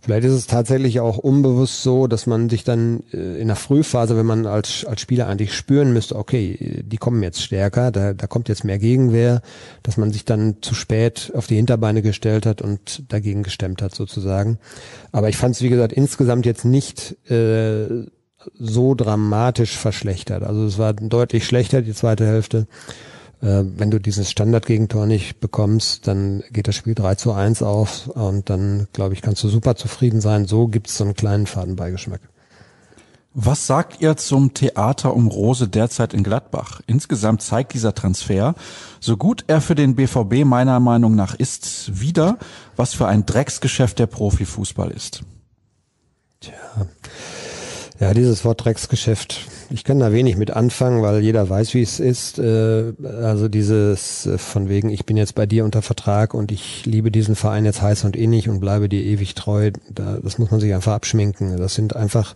Vielleicht 0.05 0.27
ist 0.27 0.33
es 0.35 0.47
tatsächlich 0.47 1.01
auch 1.01 1.17
unbewusst 1.17 1.83
so, 1.83 2.09
dass 2.09 2.27
man 2.27 2.51
sich 2.51 2.63
dann 2.63 3.03
äh, 3.15 3.41
in 3.41 3.47
der 3.47 3.57
Frühphase, 3.57 4.19
wenn 4.19 4.27
man 4.27 4.45
als, 4.45 4.85
als 4.85 5.01
Spieler 5.01 5.29
eigentlich 5.29 5.55
spüren 5.55 5.95
müsste, 5.95 6.17
okay, 6.17 6.83
die 6.85 6.99
kommen 6.99 7.23
jetzt 7.23 7.41
stärker, 7.41 7.91
da, 7.91 8.13
da 8.13 8.27
kommt 8.27 8.51
jetzt 8.51 8.65
mehr 8.65 8.79
Gegenwehr, 8.79 9.41
dass 9.83 9.97
man 9.97 10.13
sich 10.13 10.27
dann 10.27 10.57
zu 10.61 10.75
spät 10.75 11.33
auf 11.35 11.47
die 11.47 11.57
Hinterbeine 11.57 12.03
gestellt 12.03 12.45
hat 12.45 12.61
und 12.61 13.05
dagegen 13.09 13.45
gestemmt 13.45 13.81
hat 13.81 13.95
sozusagen. 13.95 14.59
Aber 15.11 15.31
ich 15.31 15.39
fand 15.39 15.55
es, 15.55 15.63
wie 15.63 15.71
gesagt, 15.71 15.95
insgesamt 15.95 16.45
jetzt 16.45 16.67
nicht 16.67 17.17
äh, 17.31 18.05
so 18.59 18.95
dramatisch 18.95 19.79
verschlechtert. 19.79 20.43
Also 20.43 20.67
es 20.67 20.77
war 20.77 20.93
deutlich 20.93 21.47
schlechter, 21.47 21.81
die 21.81 21.95
zweite 21.95 22.27
Hälfte. 22.27 22.67
Äh, 23.45 23.65
wenn 23.77 23.91
du 23.91 24.01
dieses 24.01 24.31
Standardgegentor 24.31 25.07
nicht 25.07 25.39
bekommst, 25.41 26.09
dann 26.09 26.43
geht 26.51 26.67
das 26.67 26.77
Spiel 26.77 26.95
3 26.95 27.17
zu 27.17 27.33
1 27.33 27.63
auf 27.63 28.07
und 28.09 28.49
dann, 28.49 28.89
glaube 28.95 29.13
ich, 29.13 29.21
kannst 29.21 29.45
du 29.45 29.49
super 29.49 29.77
zufrieden 29.77 30.23
sein. 30.23 30.47
So 30.47 30.67
gibt 30.67 30.89
es 30.89 30.97
so 30.97 31.05
einen 31.05 31.15
kleinen 31.15 31.47
Fadenbeigeschmack. 31.47 32.21
Was 33.37 33.67
sagt 33.67 34.01
ihr 34.01 34.17
zum 34.17 34.55
Theater 34.55 35.13
um 35.15 35.27
Rose 35.27 35.69
derzeit 35.69 36.15
in 36.15 36.23
Gladbach? 36.23 36.81
Insgesamt 36.87 37.43
zeigt 37.43 37.75
dieser 37.75 37.93
Transfer, 37.93 38.55
so 39.01 39.17
gut 39.17 39.45
er 39.49 39.61
für 39.61 39.75
den 39.75 39.97
BVB 39.97 40.45
meiner 40.45 40.79
Meinung 40.81 41.17
nach 41.17 41.35
ist, 41.35 42.01
wieder, 42.01 42.39
was 42.77 42.95
für 42.95 43.09
ein 43.09 43.27
Drecksgeschäft 43.27 43.99
der 43.99 44.07
Profifußball 44.07 44.91
ist. 44.91 45.25
Tja, 46.41 46.53
ja, 48.01 48.13
dieses 48.13 48.45
Wort 48.45 48.65
Drecksgeschäft, 48.65 49.47
ich 49.71 49.85
kann 49.85 50.01
da 50.01 50.13
wenig 50.13 50.37
mit 50.37 50.51
anfangen, 50.51 51.01
weil 51.03 51.21
jeder 51.21 51.49
weiß, 51.49 51.75
wie 51.75 51.83
es 51.83 52.01
ist. 52.01 52.39
Äh, 52.39 52.93
also 53.23 53.49
dieses 53.49 54.27
äh, 54.27 54.37
von 54.37 54.69
wegen, 54.69 54.91
ich 54.91 55.07
bin 55.07 55.17
jetzt 55.17 55.37
bei 55.37 55.47
dir 55.47 55.65
unter 55.65 55.81
Vertrag 55.81 56.35
und 56.35 56.51
ich 56.51 56.85
liebe 56.87 57.13
diesen 57.13 57.37
Verein 57.37 57.65
jetzt 57.65 57.83
heiß 57.83 58.05
und 58.05 58.17
innig 58.17 58.49
und 58.49 58.59
bleibe 58.59 58.89
dir 58.89 59.03
ewig 59.03 59.35
treu, 59.35 59.71
das 59.91 60.39
muss 60.39 60.51
man 60.51 60.61
sich 60.61 60.75
einfach 60.75 60.93
abschminken. 60.93 61.57
Das 61.57 61.75
sind 61.75 61.95
einfach 61.95 62.35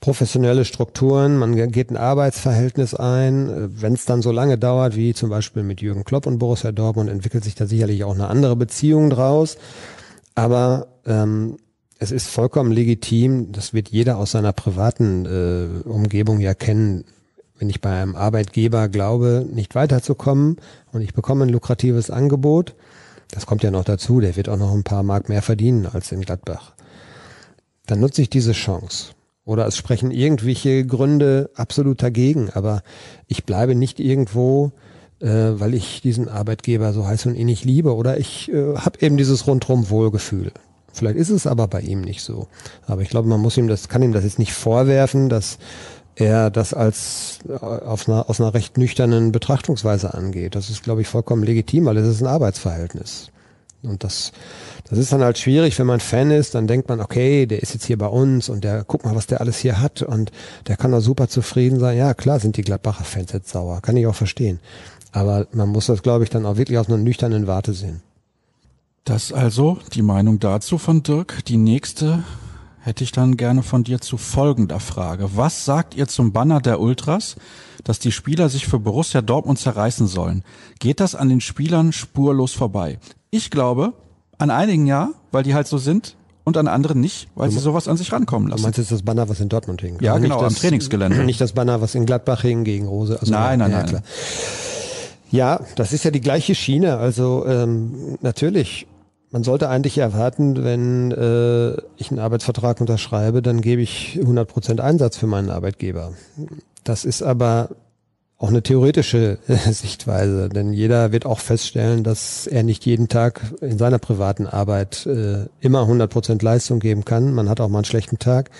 professionelle 0.00 0.64
Strukturen, 0.64 1.36
man 1.36 1.54
geht 1.72 1.90
ein 1.90 1.96
Arbeitsverhältnis 1.96 2.94
ein. 2.94 3.70
Wenn 3.80 3.94
es 3.94 4.04
dann 4.06 4.22
so 4.22 4.30
lange 4.30 4.56
dauert, 4.56 4.96
wie 4.96 5.14
zum 5.14 5.30
Beispiel 5.30 5.62
mit 5.62 5.80
Jürgen 5.82 6.04
Klopp 6.04 6.26
und 6.26 6.38
Borussia 6.38 6.72
Dortmund, 6.72 7.10
entwickelt 7.10 7.44
sich 7.44 7.54
da 7.54 7.66
sicherlich 7.66 8.04
auch 8.04 8.14
eine 8.14 8.28
andere 8.28 8.56
Beziehung 8.56 9.10
draus. 9.10 9.56
Aber 10.34 10.88
ähm, 11.06 11.56
es 11.98 12.12
ist 12.12 12.28
vollkommen 12.28 12.72
legitim, 12.72 13.52
das 13.52 13.72
wird 13.72 13.88
jeder 13.88 14.18
aus 14.18 14.32
seiner 14.32 14.52
privaten 14.52 15.24
äh, 15.26 15.88
Umgebung 15.88 16.40
ja 16.40 16.54
kennen, 16.54 17.04
wenn 17.58 17.70
ich 17.70 17.80
bei 17.80 18.02
einem 18.02 18.14
Arbeitgeber 18.14 18.88
glaube, 18.88 19.46
nicht 19.50 19.74
weiterzukommen 19.74 20.56
und 20.92 21.00
ich 21.00 21.14
bekomme 21.14 21.46
ein 21.46 21.50
lukratives 21.50 22.10
Angebot, 22.10 22.74
das 23.30 23.46
kommt 23.46 23.62
ja 23.62 23.70
noch 23.70 23.84
dazu, 23.84 24.20
der 24.20 24.36
wird 24.36 24.48
auch 24.48 24.58
noch 24.58 24.72
ein 24.72 24.84
paar 24.84 25.02
Mark 25.02 25.28
mehr 25.28 25.42
verdienen 25.42 25.86
als 25.86 26.12
in 26.12 26.20
Gladbach, 26.20 26.74
dann 27.86 28.00
nutze 28.00 28.22
ich 28.22 28.30
diese 28.30 28.52
Chance. 28.52 29.12
Oder 29.44 29.66
es 29.66 29.76
sprechen 29.76 30.10
irgendwelche 30.10 30.84
Gründe 30.84 31.50
absolut 31.54 32.02
dagegen, 32.02 32.50
aber 32.50 32.82
ich 33.28 33.44
bleibe 33.44 33.76
nicht 33.76 34.00
irgendwo, 34.00 34.72
äh, 35.20 35.28
weil 35.28 35.72
ich 35.72 36.02
diesen 36.02 36.28
Arbeitgeber 36.28 36.92
so 36.92 37.06
heiß 37.06 37.26
und 37.26 37.36
innig 37.36 37.64
liebe 37.64 37.94
oder 37.94 38.18
ich 38.18 38.52
äh, 38.52 38.74
habe 38.74 39.00
eben 39.00 39.16
dieses 39.16 39.46
rundrum 39.46 39.88
Wohlgefühl. 39.88 40.52
Vielleicht 40.96 41.16
ist 41.16 41.30
es 41.30 41.46
aber 41.46 41.68
bei 41.68 41.80
ihm 41.80 42.00
nicht 42.00 42.22
so. 42.22 42.48
Aber 42.86 43.02
ich 43.02 43.10
glaube, 43.10 43.28
man 43.28 43.40
muss 43.40 43.56
ihm 43.56 43.68
das, 43.68 43.88
kann 43.88 44.02
ihm 44.02 44.12
das 44.12 44.24
jetzt 44.24 44.38
nicht 44.38 44.52
vorwerfen, 44.52 45.28
dass 45.28 45.58
er 46.14 46.50
das 46.50 46.72
als 46.72 47.40
äh, 47.48 47.52
auf 47.52 48.08
einer, 48.08 48.28
aus 48.30 48.40
einer 48.40 48.54
recht 48.54 48.78
nüchternen 48.78 49.32
Betrachtungsweise 49.32 50.14
angeht. 50.14 50.54
Das 50.54 50.70
ist, 50.70 50.82
glaube 50.82 51.02
ich, 51.02 51.08
vollkommen 51.08 51.42
legitim, 51.42 51.84
weil 51.84 51.98
es 51.98 52.08
ist 52.08 52.22
ein 52.22 52.26
Arbeitsverhältnis. 52.26 53.30
Und 53.82 54.02
das, 54.02 54.32
das 54.88 54.98
ist 54.98 55.12
dann 55.12 55.22
halt 55.22 55.38
schwierig, 55.38 55.78
wenn 55.78 55.86
man 55.86 56.00
Fan 56.00 56.30
ist, 56.30 56.54
dann 56.54 56.66
denkt 56.66 56.88
man, 56.88 57.00
okay, 57.00 57.46
der 57.46 57.62
ist 57.62 57.74
jetzt 57.74 57.84
hier 57.84 57.98
bei 57.98 58.06
uns 58.06 58.48
und 58.48 58.64
der, 58.64 58.84
guck 58.84 59.04
mal, 59.04 59.14
was 59.14 59.26
der 59.26 59.40
alles 59.40 59.58
hier 59.58 59.80
hat 59.80 60.02
und 60.02 60.32
der 60.66 60.76
kann 60.76 60.92
doch 60.92 61.00
super 61.00 61.28
zufrieden 61.28 61.78
sein. 61.78 61.96
Ja, 61.96 62.14
klar 62.14 62.40
sind 62.40 62.56
die 62.56 62.62
Gladbacher 62.62 63.04
Fans 63.04 63.32
jetzt 63.32 63.50
sauer, 63.50 63.80
kann 63.82 63.96
ich 63.96 64.06
auch 64.06 64.14
verstehen. 64.14 64.60
Aber 65.12 65.46
man 65.52 65.68
muss 65.68 65.86
das, 65.86 66.02
glaube 66.02 66.24
ich, 66.24 66.30
dann 66.30 66.46
auch 66.46 66.56
wirklich 66.56 66.78
aus 66.78 66.88
einer 66.88 66.98
nüchternen 66.98 67.46
Warte 67.46 67.74
sehen. 67.74 68.02
Das 69.06 69.32
also 69.32 69.78
die 69.94 70.02
Meinung 70.02 70.40
dazu 70.40 70.78
von 70.78 71.04
Dirk. 71.04 71.44
Die 71.44 71.58
nächste 71.58 72.24
hätte 72.80 73.04
ich 73.04 73.12
dann 73.12 73.36
gerne 73.36 73.62
von 73.62 73.84
dir 73.84 74.00
zu 74.00 74.16
folgender 74.16 74.80
Frage. 74.80 75.30
Was 75.36 75.64
sagt 75.64 75.94
ihr 75.94 76.08
zum 76.08 76.32
Banner 76.32 76.60
der 76.60 76.80
Ultras, 76.80 77.36
dass 77.84 78.00
die 78.00 78.10
Spieler 78.10 78.48
sich 78.48 78.66
für 78.66 78.80
Borussia 78.80 79.22
Dortmund 79.22 79.60
zerreißen 79.60 80.08
sollen? 80.08 80.42
Geht 80.80 80.98
das 80.98 81.14
an 81.14 81.28
den 81.28 81.40
Spielern 81.40 81.92
spurlos 81.92 82.52
vorbei? 82.52 82.98
Ich 83.30 83.50
glaube, 83.50 83.92
an 84.38 84.50
einigen 84.50 84.88
ja, 84.88 85.10
weil 85.30 85.44
die 85.44 85.54
halt 85.54 85.68
so 85.68 85.78
sind 85.78 86.16
und 86.42 86.56
an 86.56 86.66
andere 86.66 86.98
nicht, 86.98 87.28
weil 87.36 87.48
sie 87.52 87.60
sowas 87.60 87.86
an 87.86 87.96
sich 87.96 88.10
rankommen 88.10 88.48
lassen. 88.48 88.62
Du 88.62 88.66
meinst 88.66 88.78
jetzt 88.78 88.90
das 88.90 89.02
Banner, 89.02 89.28
was 89.28 89.38
in 89.38 89.48
Dortmund 89.48 89.82
hing? 89.82 89.98
Ja, 90.00 90.14
Aber 90.14 90.20
genau, 90.20 90.34
nicht 90.34 90.44
am 90.46 90.52
das, 90.52 90.60
Trainingsgelände. 90.60 91.22
Nicht 91.22 91.40
das 91.40 91.52
Banner, 91.52 91.80
was 91.80 91.94
in 91.94 92.06
Gladbach 92.06 92.42
hing 92.42 92.64
gegen 92.64 92.88
Rose. 92.88 93.20
Also, 93.20 93.30
Nein, 93.30 93.60
nein, 93.60 93.70
ja, 93.70 93.76
nein. 93.78 93.86
Klar. 93.86 94.02
Ja, 95.30 95.60
das 95.76 95.92
ist 95.92 96.04
ja 96.04 96.10
die 96.10 96.20
gleiche 96.20 96.56
Schiene. 96.56 96.96
Also 96.96 97.46
ähm, 97.46 98.18
natürlich, 98.20 98.88
man 99.30 99.44
sollte 99.44 99.68
eigentlich 99.68 99.98
erwarten, 99.98 100.64
wenn 100.64 101.10
äh, 101.12 101.76
ich 101.96 102.10
einen 102.10 102.20
Arbeitsvertrag 102.20 102.80
unterschreibe, 102.80 103.42
dann 103.42 103.60
gebe 103.60 103.82
ich 103.82 104.18
100% 104.20 104.80
Einsatz 104.80 105.16
für 105.16 105.26
meinen 105.26 105.50
Arbeitgeber. 105.50 106.12
Das 106.84 107.04
ist 107.04 107.22
aber 107.22 107.70
auch 108.38 108.48
eine 108.48 108.62
theoretische 108.62 109.38
Sichtweise, 109.70 110.48
denn 110.48 110.72
jeder 110.72 111.12
wird 111.12 111.26
auch 111.26 111.40
feststellen, 111.40 112.04
dass 112.04 112.46
er 112.46 112.62
nicht 112.62 112.84
jeden 112.84 113.08
Tag 113.08 113.40
in 113.60 113.78
seiner 113.78 113.98
privaten 113.98 114.46
Arbeit 114.46 115.06
äh, 115.06 115.46
immer 115.60 115.82
100% 115.82 116.44
Leistung 116.44 116.78
geben 116.78 117.04
kann. 117.04 117.32
Man 117.32 117.48
hat 117.48 117.60
auch 117.60 117.68
mal 117.68 117.78
einen 117.78 117.84
schlechten 117.84 118.18
Tag. 118.18 118.50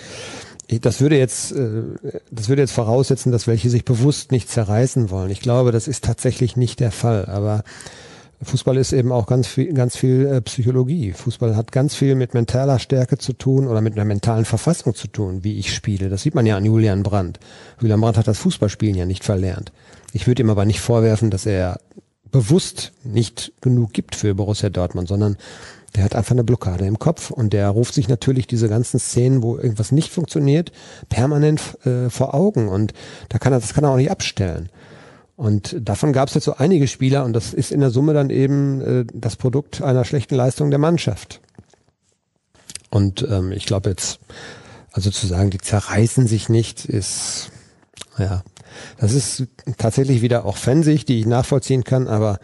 Das 0.81 0.99
würde 0.99 1.17
jetzt, 1.17 1.51
äh, 1.53 1.83
das 2.31 2.49
würde 2.49 2.63
jetzt 2.63 2.73
voraussetzen, 2.73 3.31
dass 3.31 3.47
welche 3.47 3.69
sich 3.69 3.85
bewusst 3.85 4.31
nicht 4.31 4.49
zerreißen 4.49 5.11
wollen. 5.11 5.29
Ich 5.29 5.41
glaube, 5.41 5.71
das 5.71 5.87
ist 5.87 6.03
tatsächlich 6.03 6.57
nicht 6.57 6.79
der 6.79 6.91
Fall. 6.91 7.25
Aber 7.27 7.63
Fußball 8.41 8.77
ist 8.77 8.93
eben 8.93 9.11
auch 9.11 9.25
ganz 9.25 9.47
viel, 9.47 9.73
ganz 9.73 9.97
viel 9.97 10.27
äh, 10.27 10.41
Psychologie. 10.41 11.11
Fußball 11.11 11.55
hat 11.55 11.71
ganz 11.71 11.95
viel 11.95 12.13
mit 12.13 12.35
mentaler 12.35 12.77
Stärke 12.77 13.17
zu 13.17 13.33
tun 13.33 13.67
oder 13.67 13.81
mit 13.81 13.93
einer 13.93 14.05
mentalen 14.05 14.45
Verfassung 14.45 14.93
zu 14.93 15.07
tun, 15.07 15.43
wie 15.43 15.57
ich 15.57 15.73
spiele. 15.73 16.09
Das 16.09 16.21
sieht 16.21 16.35
man 16.35 16.45
ja 16.45 16.55
an 16.55 16.65
Julian 16.65 17.01
Brandt. 17.01 17.39
Julian 17.81 17.99
Brandt 17.99 18.17
hat 18.17 18.27
das 18.27 18.37
Fußballspielen 18.39 18.95
ja 18.95 19.05
nicht 19.05 19.23
verlernt. 19.23 19.71
Ich 20.13 20.27
würde 20.27 20.43
ihm 20.43 20.51
aber 20.51 20.65
nicht 20.65 20.79
vorwerfen, 20.79 21.31
dass 21.31 21.47
er 21.47 21.79
bewusst 22.31 22.91
nicht 23.03 23.53
genug 23.61 23.93
gibt 23.93 24.15
für 24.15 24.35
Borussia 24.35 24.69
Dortmund, 24.69 25.07
sondern 25.07 25.37
der 25.95 26.03
hat 26.03 26.15
einfach 26.15 26.31
eine 26.31 26.43
Blockade 26.43 26.85
im 26.85 26.99
Kopf 26.99 27.31
und 27.31 27.53
der 27.53 27.69
ruft 27.69 27.93
sich 27.93 28.07
natürlich 28.07 28.45
diese 28.45 28.69
ganzen 28.69 28.99
Szenen, 28.99 29.41
wo 29.41 29.57
irgendwas 29.57 29.91
nicht 29.91 30.11
funktioniert, 30.11 30.71
permanent 31.09 31.77
äh, 31.85 32.09
vor 32.09 32.35
Augen 32.35 32.67
und 32.67 32.93
da 33.29 33.39
kann 33.39 33.53
er, 33.53 33.59
das 33.59 33.73
kann 33.73 33.83
er 33.83 33.91
auch 33.91 33.97
nicht 33.97 34.11
abstellen. 34.11 34.69
Und 35.37 35.77
davon 35.79 36.13
gab 36.13 36.29
es 36.29 36.33
jetzt 36.33 36.45
so 36.45 36.55
einige 36.55 36.87
Spieler 36.87 37.23
und 37.23 37.33
das 37.33 37.53
ist 37.53 37.71
in 37.71 37.79
der 37.79 37.91
Summe 37.91 38.15
dann 38.15 38.31
eben 38.31 38.81
äh, 38.81 39.05
das 39.13 39.35
Produkt 39.35 39.83
einer 39.83 40.03
schlechten 40.03 40.33
Leistung 40.33 40.71
der 40.71 40.79
Mannschaft. 40.79 41.41
Und 42.89 43.25
ähm, 43.29 43.51
ich 43.51 43.67
glaube 43.67 43.91
jetzt, 43.91 44.19
also 44.91 45.11
zu 45.11 45.27
sagen, 45.27 45.51
die 45.51 45.59
zerreißen 45.59 46.25
sich 46.25 46.49
nicht, 46.49 46.85
ist 46.85 47.51
ja, 48.17 48.43
das 48.97 49.13
ist 49.13 49.43
tatsächlich 49.77 50.23
wieder 50.23 50.43
auch 50.43 50.57
Fansicht, 50.57 51.07
die 51.07 51.19
ich 51.19 51.27
nachvollziehen 51.27 51.83
kann, 51.83 52.07
aber 52.07 52.39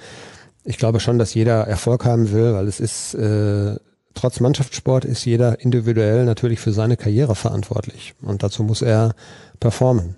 ich 0.63 0.77
glaube 0.77 0.99
schon, 0.99 1.17
dass 1.17 1.33
jeder 1.33 1.65
Erfolg 1.65 2.05
haben 2.05 2.31
will, 2.31 2.53
weil 2.53 2.67
es 2.67 2.79
ist 2.79 3.15
äh, 3.15 3.75
trotz 4.13 4.39
Mannschaftssport 4.39 5.03
ist 5.03 5.25
jeder 5.25 5.59
individuell 5.61 6.25
natürlich 6.25 6.59
für 6.59 6.73
seine 6.73 6.95
Karriere 6.95 7.33
verantwortlich 7.33 8.13
und 8.21 8.43
dazu 8.43 8.61
muss 8.61 8.83
er 8.83 9.15
performen. 9.59 10.15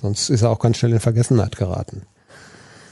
Sonst 0.00 0.28
ist 0.28 0.42
er 0.42 0.50
auch 0.50 0.58
ganz 0.58 0.76
schnell 0.76 0.92
in 0.92 1.00
Vergessenheit 1.00 1.56
geraten. 1.56 2.02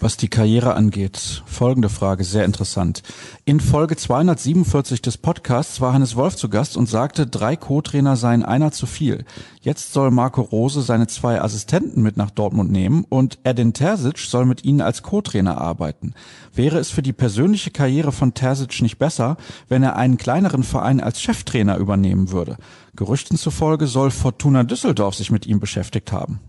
Was 0.04 0.18
die 0.18 0.28
Karriere 0.28 0.74
angeht, 0.74 1.42
folgende 1.46 1.88
Frage, 1.88 2.24
sehr 2.24 2.44
interessant. 2.44 3.02
In 3.46 3.58
Folge 3.58 3.96
247 3.96 5.00
des 5.00 5.16
Podcasts 5.16 5.80
war 5.80 5.94
Hannes 5.94 6.14
Wolf 6.14 6.36
zu 6.36 6.50
Gast 6.50 6.76
und 6.76 6.90
sagte, 6.90 7.26
drei 7.26 7.56
Co-Trainer 7.56 8.14
seien 8.16 8.42
einer 8.44 8.70
zu 8.70 8.84
viel. 8.84 9.24
Jetzt 9.62 9.94
soll 9.94 10.10
Marco 10.10 10.42
Rose 10.42 10.82
seine 10.82 11.06
zwei 11.06 11.40
Assistenten 11.40 12.02
mit 12.02 12.18
nach 12.18 12.30
Dortmund 12.30 12.70
nehmen 12.70 13.06
und 13.08 13.38
Edin 13.44 13.72
Terzic 13.72 14.18
soll 14.18 14.44
mit 14.44 14.62
ihnen 14.62 14.82
als 14.82 15.02
Co-Trainer 15.02 15.58
arbeiten. 15.58 16.12
Wäre 16.52 16.76
es 16.76 16.90
für 16.90 17.00
die 17.00 17.14
persönliche 17.14 17.70
Karriere 17.70 18.12
von 18.12 18.34
Terzic 18.34 18.82
nicht 18.82 18.98
besser, 18.98 19.38
wenn 19.70 19.82
er 19.82 19.96
einen 19.96 20.18
kleineren 20.18 20.64
Verein 20.64 21.00
als 21.00 21.22
Cheftrainer 21.22 21.78
übernehmen 21.78 22.30
würde? 22.30 22.58
Gerüchten 22.94 23.38
zufolge 23.38 23.86
soll 23.86 24.10
Fortuna 24.10 24.64
Düsseldorf 24.64 25.14
sich 25.14 25.30
mit 25.30 25.46
ihm 25.46 25.60
beschäftigt 25.60 26.12
haben. 26.12 26.40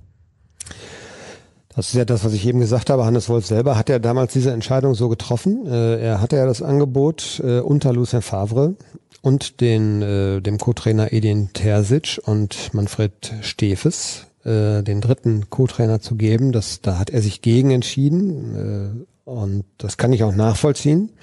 Das 1.76 1.88
ist 1.88 1.96
ja 1.96 2.06
das, 2.06 2.24
was 2.24 2.34
ich 2.34 2.48
eben 2.48 2.62
gesagt 2.62 2.90
habe. 2.90 3.06
Hannes 3.06 3.28
Wolf 3.28 3.46
selber 3.46 3.78
hat 3.78 3.90
ja 3.90 4.00
damals 4.00 4.32
diese 4.32 4.52
Entscheidung 4.52 4.96
so 4.96 5.10
getroffen. 5.10 5.68
Äh, 5.68 6.00
er 6.00 6.22
hatte 6.22 6.38
ja 6.38 6.46
das 6.46 6.62
Angebot 6.62 7.42
äh, 7.44 7.60
unter 7.60 7.92
Lucien 7.92 8.22
Favre 8.22 8.76
und 9.22 9.60
den, 9.60 10.02
äh, 10.02 10.42
dem 10.42 10.58
Co-Trainer 10.58 11.12
Edin 11.12 11.50
Terzic 11.52 12.22
und 12.24 12.74
Manfred 12.74 13.34
Stefes, 13.42 14.28
den 14.48 15.02
dritten 15.02 15.50
Co-Trainer 15.50 16.02
zu 16.02 16.14
geben. 16.14 16.52
Das, 16.52 16.80
da 16.82 17.00
hat 17.00 17.10
er 17.10 17.24
sich 17.24 17.42
gegen 17.42 17.72
entschieden 17.72 19.08
und 19.24 19.66
das 19.80 19.98
kann 19.98 20.14
ich 20.14 20.24
auch 20.24 20.36
nachvollziehen. 20.36 21.14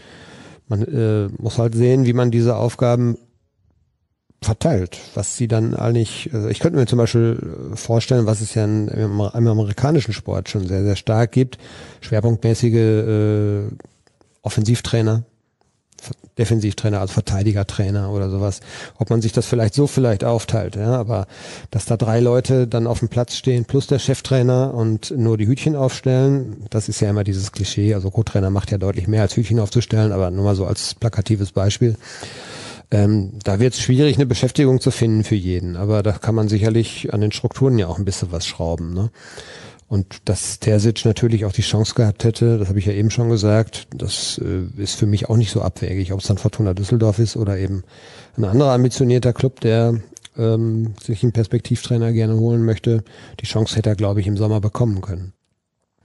Man 0.67 1.31
muss 1.39 1.57
halt 1.57 1.77
sehen, 1.77 2.05
wie 2.05 2.15
man 2.15 2.33
diese 2.33 2.57
Aufgaben 2.57 3.17
verteilt, 4.45 4.99
was 5.15 5.37
sie 5.37 5.49
dann 5.49 5.75
eigentlich, 5.75 6.31
also 6.33 6.49
ich 6.49 6.61
könnte 6.61 6.79
mir 6.79 6.87
zum 6.87 6.99
Beispiel 6.99 7.71
äh, 7.73 7.77
vorstellen, 7.77 8.27
was 8.27 8.41
es 8.41 8.55
ja 8.55 8.65
im, 8.65 8.89
im 8.89 9.21
amerikanischen 9.21 10.13
Sport 10.13 10.49
schon 10.49 10.67
sehr, 10.67 10.83
sehr 10.83 10.97
stark 10.97 11.33
gibt, 11.33 11.59
schwerpunktmäßige 12.01 12.75
äh, 12.75 13.61
Offensivtrainer, 14.43 15.23
Defensivtrainer, 16.39 17.01
also 17.01 17.13
Verteidigertrainer 17.13 18.11
oder 18.11 18.31
sowas, 18.31 18.61
ob 18.99 19.11
man 19.11 19.21
sich 19.21 19.33
das 19.33 19.47
vielleicht 19.47 19.75
so 19.75 19.87
vielleicht 19.87 20.25
aufteilt, 20.25 20.77
ja, 20.77 20.97
aber 20.97 21.27
dass 21.71 21.85
da 21.85 21.97
drei 21.97 22.21
Leute 22.21 22.67
dann 22.67 22.87
auf 22.87 23.01
dem 23.01 23.09
Platz 23.09 23.37
stehen, 23.37 23.67
plus 23.67 23.87
der 23.87 23.99
Cheftrainer 23.99 24.73
und 24.75 25.13
nur 25.17 25.37
die 25.37 25.47
Hütchen 25.47 25.77
aufstellen, 25.77 26.65
das 26.71 26.89
ist 26.89 27.01
ja 27.01 27.11
immer 27.11 27.23
dieses 27.23 27.53
Klischee, 27.53 27.95
also 27.95 28.11
Co-Trainer 28.11 28.51
macht 28.51 28.71
ja 28.71 28.79
deutlich 28.79 29.07
mehr 29.07 29.23
als 29.23 29.37
Hütchen 29.37 29.61
aufzustellen, 29.61 30.11
aber 30.11 30.31
nur 30.31 30.45
mal 30.45 30.57
so 30.57 30.67
als 30.67 30.95
plakatives 30.95 31.53
Beispiel. 31.53 31.97
Ähm, 32.93 33.39
da 33.43 33.59
wird 33.59 33.73
es 33.73 33.81
schwierig, 33.81 34.17
eine 34.17 34.27
Beschäftigung 34.27 34.79
zu 34.81 34.91
finden 34.91 35.25
für 35.25 35.35
jeden. 35.35 35.77
Aber 35.77 36.03
da 36.03 36.13
kann 36.13 36.35
man 36.35 36.49
sicherlich 36.49 37.13
an 37.13 37.23
den 37.23 37.33
Strukturen 37.33 37.79
ja 37.79 37.89
auch 37.89 37.99
ein 37.99 38.05
bisschen 38.05 38.31
was 38.31 38.47
schrauben. 38.47 38.93
Ne? 38.93 39.11
Und 39.89 40.29
dass 40.29 40.61
Terzic 40.61 41.05
natürlich 41.07 41.47
auch 41.47 41.53
die 41.53 41.63
Chance 41.63 41.95
gehabt 41.95 42.25
hätte, 42.25 42.59
das 42.59 42.69
habe 42.69 42.79
ich 42.79 42.87
ja 42.87 42.93
eben 42.93 43.11
schon 43.11 43.31
gesagt, 43.31 43.89
das 43.97 44.39
äh, 44.39 44.81
ist 44.81 44.97
für 44.97 45.07
mich 45.07 45.31
auch 45.31 45.37
nicht 45.37 45.51
so 45.51 45.63
abwegig, 45.63 46.13
ob 46.13 46.21
es 46.21 46.27
dann 46.27 46.39
Fortuna 46.39 46.75
Düsseldorf 46.75 47.19
ist 47.19 47.37
oder 47.37 47.59
eben 47.59 47.83
ein 48.37 48.45
anderer 48.45 48.73
ambitionierter 48.73 49.33
Club, 49.33 49.61
der 49.61 49.99
ähm, 50.37 50.95
sich 51.03 51.23
einen 51.23 51.33
Perspektivtrainer 51.33 52.13
gerne 52.13 52.37
holen 52.37 52.65
möchte. 52.65 53.05
Die 53.41 53.47
Chance 53.47 53.77
hätte 53.77 53.91
er, 53.91 53.97
glaube 53.97 54.21
ich, 54.21 54.27
im 54.27 54.37
Sommer 54.37 54.61
bekommen 54.61 55.01
können. 55.01 55.33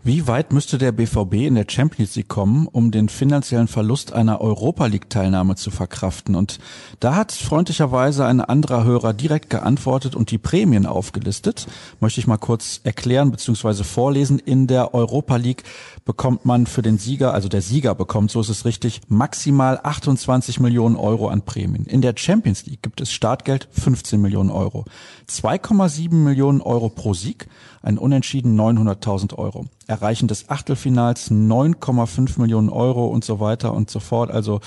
Wie 0.04 0.28
weit 0.28 0.54
müsste 0.54 0.78
der 0.78 0.92
BVB 0.92 1.34
in 1.34 1.56
der 1.56 1.66
Champions 1.68 2.16
League 2.16 2.30
kommen, 2.30 2.68
um 2.68 2.92
den 2.92 3.10
finanziellen 3.10 3.68
Verlust 3.68 4.14
einer 4.14 4.40
Europa 4.40 4.86
League 4.86 5.10
Teilnahme 5.10 5.56
zu 5.56 5.70
verkraften? 5.70 6.36
Und 6.36 6.60
da 7.00 7.16
hat 7.16 7.32
freundlicherweise 7.32 8.26
ein 8.26 8.40
anderer 8.40 8.86
Hörer 8.86 9.14
direkt 9.14 9.50
geantwortet 9.50 10.16
und 10.16 10.32
die 10.32 10.38
Prämien 10.38 10.86
aufgelistet. 10.86 11.68
Möchte 12.00 12.22
ich 12.22 12.28
mal 12.28 12.38
kurz 12.38 12.80
erklären 12.84 13.32
bzw. 13.32 13.84
vorlesen. 13.84 14.40
In 14.40 14.68
der 14.68 14.94
Europa 14.94 15.36
League 15.36 15.64
bekommt 16.08 16.46
man 16.46 16.68
für 16.68 16.82
den 16.82 16.98
Sieger, 16.98 17.34
also 17.34 17.50
der 17.50 17.62
Sieger 17.62 17.94
bekommt, 17.94 18.32
so 18.32 18.40
ist 18.40 18.48
es 18.48 18.64
richtig, 18.64 19.02
maximal 19.10 19.78
28 19.84 20.62
Millionen 20.62 20.96
Euro 20.96 21.28
an 21.28 21.42
Prämien. 21.42 21.86
In 21.86 22.02
der 22.02 22.14
Champions 22.16 22.66
League 22.66 22.82
gibt 22.82 23.02
es 23.02 23.12
Startgeld 23.12 23.68
15 23.74 24.22
Millionen 24.22 24.50
Euro. 24.50 24.86
2,7 25.30 26.14
Millionen 26.14 26.62
Euro 26.62 26.88
pro 26.88 27.14
Sieg, 27.14 27.48
ein 27.82 27.98
Unentschieden 27.98 28.58
900.000 28.58 29.36
Euro. 29.36 29.66
Erreichen 29.86 30.30
des 30.30 30.50
Achtelfinals 30.50 31.30
9,5 31.30 32.40
Millionen 32.40 32.70
Euro 32.70 33.08
und 33.08 33.26
so 33.26 33.42
weiter 33.42 33.74
und 33.74 33.92
so 33.92 34.00
fort. 34.00 34.32
Also 34.32 34.62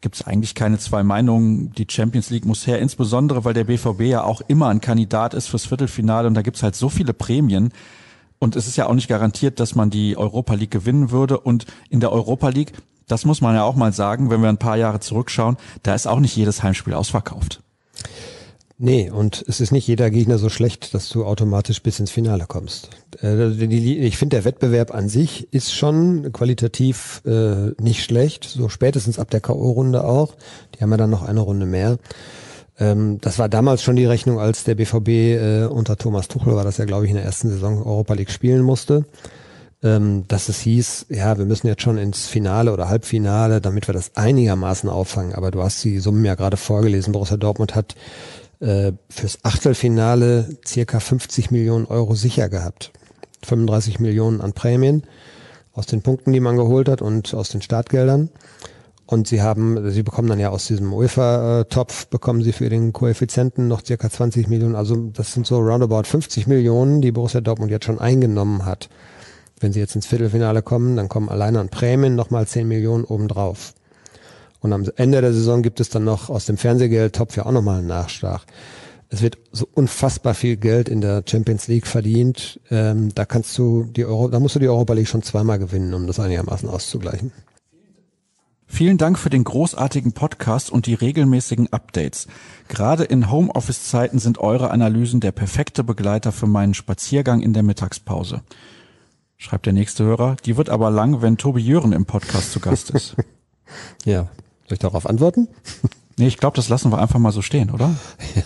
gibt 0.00 0.14
es 0.14 0.22
eigentlich 0.24 0.54
keine 0.54 0.78
zwei 0.78 1.02
Meinungen. 1.02 1.72
Die 1.72 1.86
Champions 1.90 2.30
League 2.30 2.44
muss 2.44 2.68
her, 2.68 2.78
insbesondere 2.78 3.44
weil 3.44 3.54
der 3.54 3.64
BVB 3.64 4.02
ja 4.02 4.22
auch 4.22 4.40
immer 4.46 4.68
ein 4.68 4.80
Kandidat 4.80 5.34
ist 5.34 5.48
fürs 5.48 5.66
Viertelfinale 5.66 6.28
und 6.28 6.34
da 6.34 6.42
gibt 6.42 6.58
es 6.58 6.62
halt 6.62 6.76
so 6.76 6.88
viele 6.88 7.12
Prämien. 7.12 7.72
Und 8.40 8.56
es 8.56 8.66
ist 8.66 8.76
ja 8.76 8.86
auch 8.86 8.94
nicht 8.94 9.08
garantiert, 9.08 9.60
dass 9.60 9.74
man 9.74 9.90
die 9.90 10.16
Europa 10.16 10.54
League 10.54 10.70
gewinnen 10.70 11.10
würde. 11.10 11.38
Und 11.38 11.66
in 11.90 12.00
der 12.00 12.10
Europa 12.10 12.48
League, 12.48 12.72
das 13.06 13.24
muss 13.24 13.40
man 13.40 13.54
ja 13.54 13.62
auch 13.62 13.76
mal 13.76 13.92
sagen, 13.92 14.30
wenn 14.30 14.40
wir 14.40 14.48
ein 14.48 14.56
paar 14.56 14.78
Jahre 14.78 14.98
zurückschauen, 14.98 15.58
da 15.82 15.94
ist 15.94 16.06
auch 16.06 16.20
nicht 16.20 16.34
jedes 16.34 16.62
Heimspiel 16.62 16.94
ausverkauft. 16.94 17.60
Nee, 18.82 19.10
und 19.10 19.44
es 19.46 19.60
ist 19.60 19.72
nicht 19.72 19.86
jeder 19.86 20.10
Gegner 20.10 20.38
so 20.38 20.48
schlecht, 20.48 20.94
dass 20.94 21.10
du 21.10 21.26
automatisch 21.26 21.82
bis 21.82 22.00
ins 22.00 22.10
Finale 22.10 22.46
kommst. 22.48 22.88
Äh, 23.22 23.50
Ich 23.50 24.16
finde, 24.16 24.36
der 24.36 24.46
Wettbewerb 24.46 24.94
an 24.94 25.10
sich 25.10 25.52
ist 25.52 25.74
schon 25.74 26.32
qualitativ 26.32 27.20
äh, 27.26 27.72
nicht 27.78 28.02
schlecht, 28.02 28.44
so 28.44 28.70
spätestens 28.70 29.18
ab 29.18 29.28
der 29.28 29.42
K.O.-Runde 29.42 30.00
auch. 30.00 30.34
Die 30.74 30.82
haben 30.82 30.90
ja 30.90 30.96
dann 30.96 31.10
noch 31.10 31.22
eine 31.22 31.40
Runde 31.40 31.66
mehr. 31.66 31.98
Ähm, 32.80 33.18
Das 33.20 33.38
war 33.38 33.48
damals 33.48 33.82
schon 33.82 33.96
die 33.96 34.06
Rechnung, 34.06 34.40
als 34.40 34.64
der 34.64 34.74
BVB 34.74 35.08
äh, 35.08 35.64
unter 35.66 35.96
Thomas 35.96 36.26
Tuchel 36.28 36.56
war, 36.56 36.64
das 36.64 36.78
ja, 36.78 36.86
glaube 36.86 37.04
ich, 37.04 37.10
in 37.10 37.16
der 37.16 37.24
ersten 37.24 37.50
Saison 37.50 37.78
Europa 37.78 38.14
League 38.14 38.30
spielen 38.30 38.62
musste. 38.62 39.04
Ähm, 39.82 40.24
Dass 40.26 40.48
es 40.48 40.60
hieß, 40.60 41.06
ja, 41.10 41.38
wir 41.38 41.44
müssen 41.44 41.66
jetzt 41.68 41.82
schon 41.82 41.98
ins 41.98 42.26
Finale 42.26 42.72
oder 42.72 42.88
Halbfinale, 42.88 43.60
damit 43.60 43.88
wir 43.88 43.94
das 43.94 44.16
einigermaßen 44.16 44.88
auffangen. 44.88 45.34
Aber 45.34 45.50
du 45.50 45.62
hast 45.62 45.84
die 45.84 45.98
Summen 46.00 46.24
ja 46.24 46.34
gerade 46.34 46.56
vorgelesen. 46.56 47.12
Borussia 47.12 47.36
Dortmund 47.36 47.74
hat 47.74 47.94
äh, 48.60 48.92
fürs 49.08 49.38
Achtelfinale 49.42 50.56
circa 50.66 51.00
50 51.00 51.50
Millionen 51.50 51.86
Euro 51.86 52.14
sicher 52.14 52.48
gehabt. 52.48 52.92
35 53.44 54.00
Millionen 54.00 54.40
an 54.40 54.52
Prämien 54.52 55.04
aus 55.72 55.86
den 55.86 56.02
Punkten, 56.02 56.32
die 56.32 56.40
man 56.40 56.56
geholt 56.56 56.88
hat 56.88 57.00
und 57.00 57.32
aus 57.32 57.48
den 57.48 57.62
Startgeldern. 57.62 58.28
Und 59.10 59.26
sie 59.26 59.42
haben, 59.42 59.90
sie 59.90 60.04
bekommen 60.04 60.28
dann 60.28 60.38
ja 60.38 60.50
aus 60.50 60.68
diesem 60.68 60.92
UEFA-Topf, 60.92 62.06
bekommen 62.06 62.44
sie 62.44 62.52
für 62.52 62.68
den 62.68 62.92
Koeffizienten 62.92 63.66
noch 63.66 63.84
circa 63.84 64.08
20 64.08 64.46
Millionen. 64.46 64.76
Also 64.76 64.94
das 65.12 65.32
sind 65.32 65.48
so 65.48 65.58
roundabout 65.58 66.04
50 66.04 66.46
Millionen, 66.46 67.00
die 67.00 67.10
Borussia 67.10 67.40
Dortmund 67.40 67.72
jetzt 67.72 67.86
schon 67.86 67.98
eingenommen 67.98 68.64
hat. 68.64 68.88
Wenn 69.58 69.72
sie 69.72 69.80
jetzt 69.80 69.96
ins 69.96 70.06
Viertelfinale 70.06 70.62
kommen, 70.62 70.94
dann 70.94 71.08
kommen 71.08 71.28
alleine 71.28 71.58
an 71.58 71.70
Prämien 71.70 72.14
nochmal 72.14 72.46
10 72.46 72.68
Millionen 72.68 73.02
obendrauf. 73.02 73.74
Und 74.60 74.72
am 74.72 74.84
Ende 74.94 75.20
der 75.20 75.32
Saison 75.32 75.62
gibt 75.62 75.80
es 75.80 75.88
dann 75.88 76.04
noch 76.04 76.30
aus 76.30 76.46
dem 76.46 76.56
Fernsehgeldtopf 76.56 77.36
ja 77.36 77.46
auch 77.46 77.52
nochmal 77.52 77.78
einen 77.78 77.88
Nachschlag. 77.88 78.42
Es 79.08 79.22
wird 79.22 79.38
so 79.50 79.66
unfassbar 79.74 80.34
viel 80.34 80.56
Geld 80.56 80.88
in 80.88 81.00
der 81.00 81.24
Champions 81.28 81.66
League 81.66 81.88
verdient. 81.88 82.60
Ähm, 82.70 83.12
da 83.12 83.24
kannst 83.24 83.58
du 83.58 83.88
die 83.90 84.04
Euro, 84.04 84.28
da 84.28 84.38
musst 84.38 84.54
du 84.54 84.60
die 84.60 84.68
Europa 84.68 84.92
League 84.92 85.08
schon 85.08 85.24
zweimal 85.24 85.58
gewinnen, 85.58 85.94
um 85.94 86.06
das 86.06 86.20
einigermaßen 86.20 86.68
auszugleichen. 86.68 87.32
Vielen 88.72 88.98
Dank 88.98 89.18
für 89.18 89.30
den 89.30 89.42
großartigen 89.42 90.12
Podcast 90.12 90.70
und 90.70 90.86
die 90.86 90.94
regelmäßigen 90.94 91.72
Updates. 91.72 92.28
Gerade 92.68 93.02
in 93.02 93.30
Homeoffice-Zeiten 93.30 94.20
sind 94.20 94.38
eure 94.38 94.70
Analysen 94.70 95.20
der 95.20 95.32
perfekte 95.32 95.82
Begleiter 95.82 96.30
für 96.30 96.46
meinen 96.46 96.72
Spaziergang 96.72 97.40
in 97.40 97.52
der 97.52 97.64
Mittagspause. 97.64 98.42
Schreibt 99.36 99.66
der 99.66 99.72
nächste 99.72 100.04
Hörer. 100.04 100.36
Die 100.46 100.56
wird 100.56 100.70
aber 100.70 100.90
lang, 100.90 101.20
wenn 101.20 101.36
Tobi 101.36 101.60
Jören 101.60 101.92
im 101.92 102.06
Podcast 102.06 102.52
zu 102.52 102.60
Gast 102.60 102.90
ist. 102.90 103.16
ja. 104.04 104.28
Soll 104.68 104.74
ich 104.74 104.78
darauf 104.78 105.04
antworten? 105.04 105.48
nee, 106.16 106.28
ich 106.28 106.38
glaube, 106.38 106.56
das 106.56 106.68
lassen 106.68 106.92
wir 106.92 107.00
einfach 107.00 107.18
mal 107.18 107.32
so 107.32 107.42
stehen, 107.42 107.70
oder? 107.70 107.96
Ja. 108.36 108.44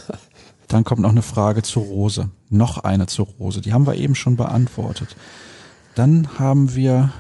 Dann 0.68 0.84
kommt 0.84 1.02
noch 1.02 1.10
eine 1.10 1.22
Frage 1.22 1.62
zur 1.62 1.84
Rose. 1.84 2.30
Noch 2.48 2.78
eine 2.78 3.06
zur 3.06 3.26
Rose. 3.26 3.60
Die 3.60 3.74
haben 3.74 3.86
wir 3.86 3.96
eben 3.96 4.14
schon 4.14 4.36
beantwortet. 4.36 5.16
Dann 5.94 6.38
haben 6.38 6.74
wir 6.74 7.12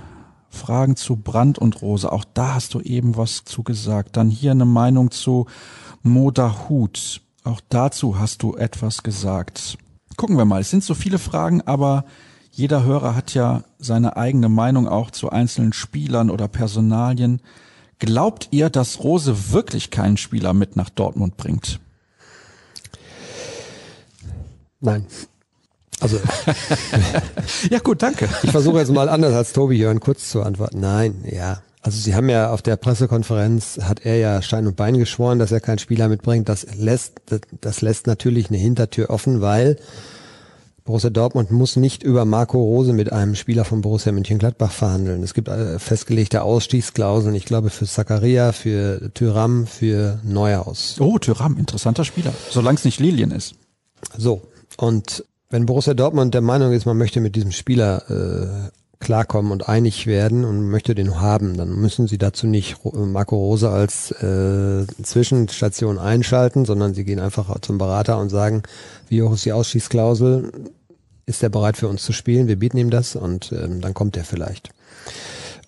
Fragen 0.54 0.96
zu 0.96 1.16
Brand 1.16 1.58
und 1.58 1.82
Rose. 1.82 2.10
Auch 2.10 2.24
da 2.32 2.54
hast 2.54 2.74
du 2.74 2.80
eben 2.80 3.16
was 3.16 3.44
zu 3.44 3.62
gesagt. 3.62 4.16
Dann 4.16 4.30
hier 4.30 4.52
eine 4.52 4.64
Meinung 4.64 5.10
zu 5.10 5.46
Modahut. 6.02 7.20
Auch 7.44 7.60
dazu 7.68 8.18
hast 8.18 8.42
du 8.42 8.56
etwas 8.56 9.02
gesagt. 9.02 9.76
Gucken 10.16 10.38
wir 10.38 10.44
mal. 10.44 10.60
Es 10.60 10.70
sind 10.70 10.82
so 10.82 10.94
viele 10.94 11.18
Fragen, 11.18 11.60
aber 11.62 12.04
jeder 12.50 12.84
Hörer 12.84 13.14
hat 13.14 13.34
ja 13.34 13.64
seine 13.78 14.16
eigene 14.16 14.48
Meinung 14.48 14.88
auch 14.88 15.10
zu 15.10 15.30
einzelnen 15.30 15.72
Spielern 15.72 16.30
oder 16.30 16.48
Personalien. 16.48 17.42
Glaubt 17.98 18.48
ihr, 18.52 18.70
dass 18.70 19.02
Rose 19.02 19.52
wirklich 19.52 19.90
keinen 19.90 20.16
Spieler 20.16 20.54
mit 20.54 20.76
nach 20.76 20.88
Dortmund 20.88 21.36
bringt? 21.36 21.80
Nein. 24.80 25.06
Also 26.04 26.20
ja 27.70 27.78
gut, 27.78 28.02
danke. 28.02 28.28
Ich 28.42 28.50
versuche 28.50 28.76
jetzt 28.78 28.92
mal 28.92 29.08
anders 29.08 29.32
als 29.32 29.54
Tobi 29.54 29.76
Jörn 29.76 30.00
kurz 30.00 30.28
zu 30.28 30.42
antworten. 30.42 30.78
Nein, 30.78 31.24
ja. 31.24 31.62
Also 31.80 31.98
Sie 31.98 32.14
haben 32.14 32.28
ja 32.28 32.50
auf 32.50 32.60
der 32.60 32.76
Pressekonferenz 32.76 33.78
hat 33.82 34.04
er 34.04 34.18
ja 34.18 34.42
Stein 34.42 34.66
und 34.66 34.76
Bein 34.76 34.98
geschworen, 34.98 35.38
dass 35.38 35.50
er 35.50 35.60
keinen 35.60 35.78
Spieler 35.78 36.08
mitbringt. 36.08 36.50
Das 36.50 36.66
lässt 36.76 37.22
das, 37.62 37.80
lässt 37.80 38.06
natürlich 38.06 38.50
eine 38.50 38.58
Hintertür 38.58 39.08
offen, 39.08 39.40
weil 39.40 39.78
Borussia 40.84 41.08
Dortmund 41.08 41.50
muss 41.50 41.76
nicht 41.76 42.02
über 42.02 42.26
Marco 42.26 42.58
Rose 42.58 42.92
mit 42.92 43.10
einem 43.10 43.34
Spieler 43.34 43.64
von 43.64 43.80
Borussia 43.80 44.12
Mönchengladbach 44.12 44.72
verhandeln. 44.72 45.22
Es 45.22 45.32
gibt 45.32 45.48
äh, 45.48 45.78
festgelegte 45.78 46.42
Ausstiegsklauseln, 46.42 47.34
ich 47.34 47.46
glaube 47.46 47.70
für 47.70 47.86
Zakaria, 47.86 48.52
für 48.52 49.10
Tyram, 49.14 49.66
für 49.66 50.20
Neuhaus. 50.22 50.96
Oh, 51.00 51.16
Tyram, 51.18 51.56
interessanter 51.56 52.04
Spieler, 52.04 52.34
solange 52.50 52.76
es 52.76 52.84
nicht 52.84 53.00
Lilien 53.00 53.30
ist. 53.30 53.54
So, 54.18 54.42
und 54.76 55.24
wenn 55.54 55.66
Borussia 55.66 55.94
Dortmund 55.94 56.34
der 56.34 56.40
Meinung 56.40 56.72
ist, 56.72 56.84
man 56.84 56.98
möchte 56.98 57.20
mit 57.20 57.36
diesem 57.36 57.52
Spieler 57.52 58.02
äh, 58.10 58.70
klarkommen 58.98 59.52
und 59.52 59.68
einig 59.68 60.08
werden 60.08 60.44
und 60.44 60.68
möchte 60.68 60.96
den 60.96 61.20
haben, 61.20 61.56
dann 61.56 61.76
müssen 61.76 62.08
sie 62.08 62.18
dazu 62.18 62.48
nicht 62.48 62.78
Marco 62.82 63.36
Rose 63.36 63.70
als 63.70 64.10
äh, 64.10 64.84
Zwischenstation 65.00 66.00
einschalten, 66.00 66.64
sondern 66.64 66.92
sie 66.92 67.04
gehen 67.04 67.20
einfach 67.20 67.60
zum 67.60 67.78
Berater 67.78 68.18
und 68.18 68.30
sagen, 68.30 68.64
wie 69.08 69.22
hoch 69.22 69.34
ist 69.34 69.44
die 69.44 69.52
Ausschießklausel? 69.52 70.50
Ist 71.24 71.44
er 71.44 71.50
bereit 71.50 71.76
für 71.76 71.86
uns 71.86 72.02
zu 72.02 72.12
spielen? 72.12 72.48
Wir 72.48 72.58
bieten 72.58 72.78
ihm 72.78 72.90
das 72.90 73.14
und 73.14 73.52
ähm, 73.52 73.80
dann 73.80 73.94
kommt 73.94 74.16
er 74.16 74.24
vielleicht. 74.24 74.70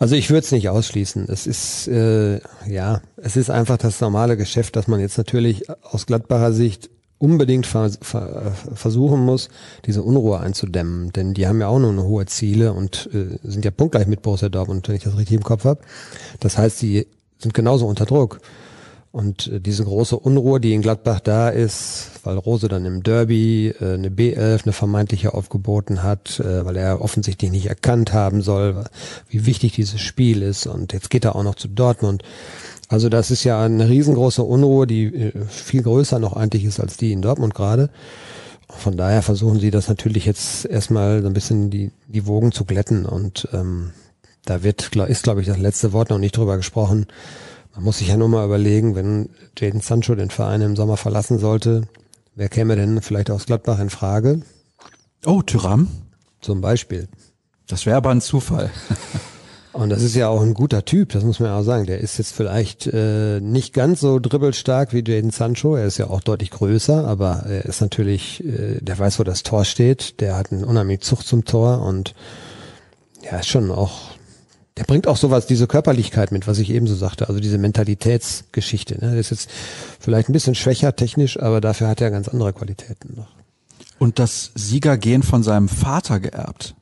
Also 0.01 0.17
ich 0.17 0.31
würde 0.31 0.47
es 0.47 0.51
nicht 0.51 0.69
ausschließen. 0.69 1.29
Es 1.29 1.47
ist 1.47 1.87
äh, 1.87 2.41
ja, 2.67 3.03
es 3.19 3.37
ist 3.37 3.51
einfach 3.51 3.77
das 3.77 4.01
normale 4.01 4.37
Geschäft, 4.37 4.75
dass 4.75 4.89
man 4.89 4.99
jetzt 4.99 5.17
natürlich 5.17 5.71
aus 5.71 6.07
Gladbacher 6.07 6.53
Sicht 6.53 6.91
unbedingt 7.19 7.67
vers 7.67 7.99
versuchen 8.03 9.21
muss, 9.21 9.49
diese 9.87 10.03
Unruhe 10.03 10.41
einzudämmen. 10.41 11.13
Denn 11.13 11.35
die 11.35 11.47
haben 11.47 11.61
ja 11.61 11.69
auch 11.69 11.79
nur 11.79 11.91
eine 11.91 12.05
hohe 12.05 12.27
Ziele 12.27 12.73
und 12.73 13.09
äh, 13.13 13.39
sind 13.43 13.65
ja 13.65 13.71
punktgleich 13.71 14.07
mit 14.07 14.23
Borussia 14.23 14.49
Dortmund, 14.49 14.87
wenn 14.89 14.97
ich 14.97 15.05
das 15.05 15.17
richtig 15.17 15.37
im 15.37 15.45
Kopf 15.45 15.65
habe. 15.65 15.81
Das 16.41 16.59
heißt, 16.59 16.83
die 16.83 17.07
sind 17.39 17.55
genauso 17.55 17.87
unter 17.87 18.07
Druck. 18.07 18.41
Und 19.17 19.47
äh, 19.47 19.61
diese 19.61 19.83
große 19.83 20.15
Unruhe, 20.15 20.61
die 20.61 20.75
in 20.75 20.83
Gladbach 20.83 21.21
da 21.21 21.49
ist, 21.49 22.11
weil 22.23 22.37
Rose 22.37 22.69
dann 22.69 22.85
im 22.85 23.03
Derby 23.03 23.69
äh, 23.69 23.95
eine 23.95 24.11
B11, 24.11 24.65
eine 24.65 24.75
vermeintliche 24.75 25.33
aufgeboten 25.33 26.03
hat, 26.03 26.39
äh, 26.39 26.67
weil 26.67 26.77
er 26.77 27.01
offensichtlich 27.01 27.51
nicht 27.51 27.65
erkannt 27.65 28.13
haben 28.13 28.43
soll, 28.43 28.85
wie 29.31 29.47
wichtig 29.47 29.73
dieses 29.73 30.03
Spiel 30.03 30.43
ist. 30.43 30.67
Und 30.67 30.93
jetzt 30.93 31.09
geht 31.09 31.25
er 31.25 31.35
auch 31.35 31.45
noch 31.45 31.55
zu 31.55 31.67
Dortmund. 31.67 32.25
Also 32.89 33.09
das 33.09 33.31
ist 33.31 33.43
ja 33.43 33.65
eine 33.65 33.89
riesengroße 33.89 34.43
Unruhe, 34.43 34.87
die 34.87 35.07
äh, 35.07 35.33
viel 35.49 35.83
größer 35.83 36.19
noch 36.19 36.35
eigentlich 36.35 36.67
ist 36.67 36.79
als 36.79 36.99
die 36.99 37.13
in 37.13 37.23
Dortmund 37.23 37.55
gerade. 37.55 37.89
Von 38.69 38.99
daher 38.99 39.23
versuchen 39.23 39.61
sie 39.61 39.71
das 39.71 39.89
natürlich 39.89 40.27
jetzt 40.27 40.67
erstmal 40.67 41.23
so 41.23 41.29
ein 41.29 41.33
bisschen 41.33 41.71
die, 41.71 41.91
die 42.07 42.27
Wogen 42.27 42.53
zu 42.53 42.67
glätten 42.67 43.07
und 43.07 43.49
ähm, 43.55 43.93
da 44.45 44.63
wird, 44.63 44.95
ist 44.95 45.23
glaube 45.23 45.41
ich 45.41 45.47
das 45.47 45.57
letzte 45.57 45.95
Wort 45.95 46.11
noch 46.11 46.19
nicht 46.19 46.37
drüber 46.37 46.59
gesprochen. 46.59 47.07
Man 47.77 47.85
muss 47.85 47.99
sich 47.99 48.09
ja 48.09 48.17
nur 48.17 48.29
mal 48.29 48.47
überlegen, 48.47 48.95
wenn 48.95 49.29
Jaden 49.59 49.83
Sancho 49.83 50.15
den 50.15 50.31
Verein 50.31 50.63
im 50.63 50.77
Sommer 50.77 50.97
verlassen 50.97 51.39
sollte, 51.39 51.83
wer 52.35 52.49
käme 52.49 52.75
denn 52.75 53.03
vielleicht 53.03 53.31
aus 53.31 53.45
Gladbach 53.45 53.79
in 53.79 53.91
Frage? 53.91 54.41
Oh, 55.27 55.43
Tyram? 55.43 55.89
Zum 56.41 56.63
Beispiel. 56.63 57.07
Das 57.69 57.85
wäre 57.85 57.99
aber 57.99 58.11
ein 58.11 58.23
Zufall. 58.23 58.71
Und 59.75 59.91
das 59.91 60.03
ist 60.03 60.15
ja 60.15 60.29
auch 60.29 60.41
ein 60.41 60.55
guter 60.55 60.87
Typ, 60.87 61.11
das 61.11 61.23
muss 61.23 61.39
man 61.39 61.51
ja 61.51 61.59
auch 61.59 61.63
sagen. 61.63 61.85
Der 61.85 62.01
ist 62.01 62.17
jetzt 62.17 62.33
vielleicht 62.33 62.87
äh, 62.87 63.41
nicht 63.43 63.75
ganz 63.75 64.01
so 64.01 64.19
dribbelstark 64.19 64.95
wie 64.95 65.05
Jaden 65.07 65.31
Sancho. 65.31 65.77
Er 65.77 65.85
ist 65.85 65.99
ja 65.99 66.09
auch 66.09 66.23
deutlich 66.23 66.51
größer, 66.51 67.07
aber 67.07 67.45
er 67.47 67.67
ist 67.67 67.83
natürlich, 67.83 68.43
äh, 68.43 68.79
der 68.81 68.99
weiß, 68.99 69.19
wo 69.19 69.23
das 69.23 69.43
Tor 69.43 69.67
steht. 69.67 70.23
Der 70.23 70.35
hat 70.35 70.51
einen 70.51 70.65
unheimlichen 70.65 71.03
Zug 71.03 71.27
zum 71.27 71.45
Tor 71.45 71.83
und 71.83 72.15
ja, 73.23 73.39
ist 73.39 73.49
schon 73.49 73.71
auch, 73.71 74.16
der 74.77 74.85
bringt 74.85 75.07
auch 75.07 75.17
sowas, 75.17 75.47
diese 75.47 75.67
Körperlichkeit 75.67 76.33
mit, 76.33 76.47
was 76.47 76.59
ich 76.59 76.71
eben 76.71 76.87
so 76.87 76.95
sagte, 76.95 77.29
also 77.29 77.41
diese 77.41 77.59
Mentalitätsgeschichte. 77.59 78.95
Ne? 78.95 79.13
Der 79.13 79.21
ist 79.21 79.31
jetzt 79.31 79.51
vielleicht 79.99 80.29
ein 80.29 80.35
bisschen 80.35 80.55
schwächer 80.55 80.95
technisch, 80.95 81.41
aber 81.41 81.61
dafür 81.61 81.89
hat 81.89 82.01
er 82.01 82.11
ganz 82.11 82.29
andere 82.29 82.53
Qualitäten 82.53 83.15
noch. 83.17 83.29
Und 83.99 84.19
das 84.19 84.53
Siegergehen 84.55 85.23
von 85.23 85.43
seinem 85.43 85.69
Vater 85.69 86.21
geerbt. 86.21 86.75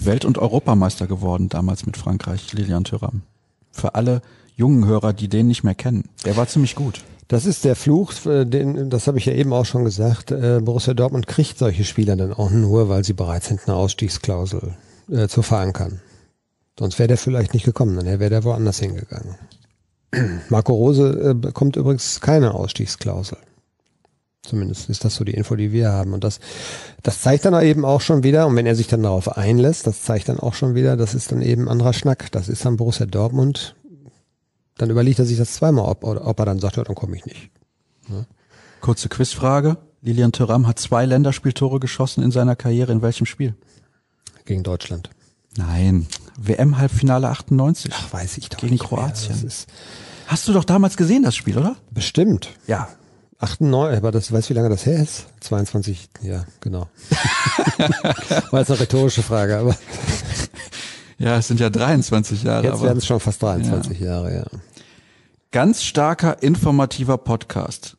Welt- 0.00 0.24
und 0.24 0.38
Europameister 0.38 1.06
geworden 1.06 1.50
damals 1.50 1.84
mit 1.84 1.98
Frankreich, 1.98 2.52
Lilian 2.54 2.84
Thuram. 2.84 3.22
Für 3.70 3.94
alle 3.94 4.22
jungen 4.56 4.86
Hörer, 4.86 5.12
die 5.12 5.28
den 5.28 5.48
nicht 5.48 5.62
mehr 5.62 5.74
kennen. 5.74 6.04
Der 6.24 6.36
war 6.36 6.48
ziemlich 6.48 6.74
gut. 6.74 7.04
Das 7.28 7.46
ist 7.46 7.64
der 7.64 7.76
Fluch, 7.76 8.12
äh, 8.26 8.44
den, 8.46 8.90
das 8.90 9.06
habe 9.06 9.18
ich 9.18 9.26
ja 9.26 9.34
eben 9.34 9.52
auch 9.52 9.64
schon 9.64 9.84
gesagt. 9.84 10.30
Äh, 10.30 10.60
Borussia 10.62 10.94
Dortmund 10.94 11.26
kriegt 11.26 11.58
solche 11.58 11.84
Spieler 11.84 12.16
dann 12.16 12.32
auch 12.32 12.50
nur, 12.50 12.88
weil 12.88 13.04
sie 13.04 13.12
bereit 13.12 13.44
sind, 13.44 13.60
eine 13.66 13.76
Ausstiegsklausel 13.76 14.74
äh, 15.10 15.28
zu 15.28 15.42
verankern. 15.42 16.00
Sonst 16.78 16.98
wäre 16.98 17.08
der 17.08 17.18
vielleicht 17.18 17.54
nicht 17.54 17.64
gekommen, 17.64 17.96
dann 17.96 18.06
wäre 18.06 18.30
der 18.30 18.44
woanders 18.44 18.78
hingegangen. 18.78 19.36
Marco 20.48 20.72
Rose 20.72 21.30
äh, 21.30 21.34
bekommt 21.34 21.76
übrigens 21.76 22.20
keine 22.20 22.54
Ausstiegsklausel. 22.54 23.38
Zumindest 24.42 24.90
ist 24.90 25.04
das 25.04 25.14
so 25.14 25.24
die 25.24 25.34
Info, 25.34 25.54
die 25.54 25.70
wir 25.70 25.92
haben. 25.92 26.12
Und 26.12 26.24
das, 26.24 26.40
das 27.02 27.20
zeigt 27.20 27.44
dann 27.44 27.60
eben 27.62 27.84
auch 27.84 28.00
schon 28.00 28.24
wieder, 28.24 28.46
und 28.48 28.56
wenn 28.56 28.66
er 28.66 28.74
sich 28.74 28.88
dann 28.88 29.04
darauf 29.04 29.36
einlässt, 29.36 29.86
das 29.86 30.02
zeigt 30.02 30.28
dann 30.28 30.40
auch 30.40 30.54
schon 30.54 30.74
wieder, 30.74 30.96
das 30.96 31.14
ist 31.14 31.30
dann 31.30 31.42
eben 31.42 31.68
anderer 31.68 31.92
Schnack. 31.92 32.32
Das 32.32 32.48
ist 32.48 32.64
dann 32.64 32.76
Borussia 32.76 33.06
Dortmund. 33.06 33.76
Dann 34.78 34.90
überlegt 34.90 35.20
er 35.20 35.26
sich 35.26 35.38
das 35.38 35.54
zweimal, 35.54 35.84
ob, 35.84 36.02
ob 36.02 36.38
er 36.38 36.44
dann 36.44 36.58
sagt, 36.58 36.76
ja, 36.76 36.82
dann 36.82 36.96
komme 36.96 37.16
ich 37.16 37.24
nicht. 37.24 37.50
Ja. 38.08 38.24
Kurze 38.80 39.08
Quizfrage. 39.08 39.76
Lilian 40.00 40.32
Thuram 40.32 40.66
hat 40.66 40.80
zwei 40.80 41.06
Länderspieltore 41.06 41.78
geschossen 41.78 42.24
in 42.24 42.32
seiner 42.32 42.56
Karriere. 42.56 42.90
In 42.90 43.02
welchem 43.02 43.26
Spiel? 43.26 43.54
Gegen 44.44 44.64
Deutschland. 44.64 45.08
Nein. 45.56 46.06
WM-Halbfinale 46.38 47.28
98. 47.28 47.92
Ach, 47.94 48.12
weiß 48.12 48.38
ich 48.38 48.48
doch. 48.48 48.58
Gegen 48.58 48.78
Kroatien. 48.78 49.50
Hast 50.26 50.48
du 50.48 50.52
doch 50.52 50.64
damals 50.64 50.96
gesehen, 50.96 51.22
das 51.22 51.36
Spiel, 51.36 51.58
oder? 51.58 51.76
Bestimmt. 51.90 52.50
Ja, 52.66 52.88
98, 53.38 53.98
aber 53.98 54.12
das 54.12 54.32
weißt 54.32 54.48
du, 54.48 54.54
wie 54.54 54.56
lange 54.56 54.68
das 54.68 54.86
her 54.86 55.02
ist? 55.02 55.26
22, 55.40 56.08
ja, 56.22 56.44
genau. 56.60 56.88
War 58.50 58.60
jetzt 58.60 58.70
eine 58.70 58.80
rhetorische 58.80 59.22
Frage, 59.22 59.58
aber. 59.58 59.76
Ja, 61.18 61.36
es 61.36 61.48
sind 61.48 61.60
ja 61.60 61.70
23 61.70 62.44
Jahre. 62.44 62.66
Jetzt 62.66 62.82
werden 62.82 62.98
es 62.98 63.06
schon 63.06 63.20
fast 63.20 63.42
23 63.42 64.00
ja. 64.00 64.06
Jahre, 64.06 64.34
ja. 64.34 64.44
Ganz 65.50 65.82
starker, 65.82 66.42
informativer 66.42 67.18
Podcast. 67.18 67.96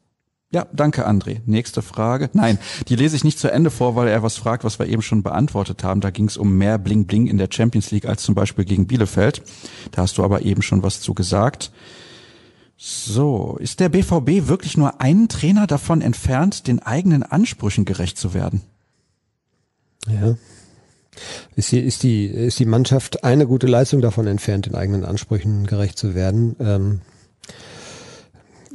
Ja, 0.53 0.67
danke, 0.71 1.07
André. 1.07 1.41
Nächste 1.47 1.81
Frage. 1.81 2.29
Nein, 2.33 2.59
die 2.87 2.95
lese 2.95 3.15
ich 3.15 3.23
nicht 3.23 3.39
zu 3.39 3.51
Ende 3.51 3.71
vor, 3.71 3.95
weil 3.95 4.07
er 4.07 4.21
was 4.21 4.35
fragt, 4.35 4.63
was 4.63 4.77
wir 4.77 4.87
eben 4.87 5.01
schon 5.01 5.23
beantwortet 5.23 5.83
haben. 5.83 5.99
Da 5.99 6.11
ging 6.11 6.27
es 6.27 6.37
um 6.37 6.57
mehr 6.57 6.77
Bling 6.77 7.05
Bling 7.05 7.25
in 7.25 7.39
der 7.39 7.49
Champions 7.51 7.89
League 7.89 8.05
als 8.05 8.21
zum 8.21 8.35
Beispiel 8.35 8.63
gegen 8.63 8.85
Bielefeld. 8.85 9.41
Da 9.91 10.03
hast 10.03 10.19
du 10.19 10.23
aber 10.23 10.43
eben 10.43 10.61
schon 10.61 10.83
was 10.83 11.01
zu 11.01 11.15
gesagt. 11.15 11.71
So, 12.77 13.57
ist 13.59 13.79
der 13.79 13.89
BVB 13.89 14.47
wirklich 14.47 14.77
nur 14.77 15.01
einen 15.01 15.27
Trainer 15.27 15.65
davon 15.65 16.01
entfernt, 16.01 16.67
den 16.67 16.79
eigenen 16.83 17.23
Ansprüchen 17.23 17.85
gerecht 17.85 18.19
zu 18.19 18.35
werden? 18.35 18.61
Ja. 20.07 20.35
Ist 21.55 21.71
die, 21.71 21.79
ist 21.79 22.03
die, 22.03 22.25
ist 22.25 22.59
die 22.59 22.65
Mannschaft 22.65 23.23
eine 23.23 23.47
gute 23.47 23.67
Leistung 23.67 24.01
davon 24.01 24.27
entfernt, 24.27 24.67
den 24.67 24.75
eigenen 24.75 25.03
Ansprüchen 25.03 25.65
gerecht 25.65 25.97
zu 25.97 26.13
werden? 26.13 26.55
Ähm, 26.59 27.01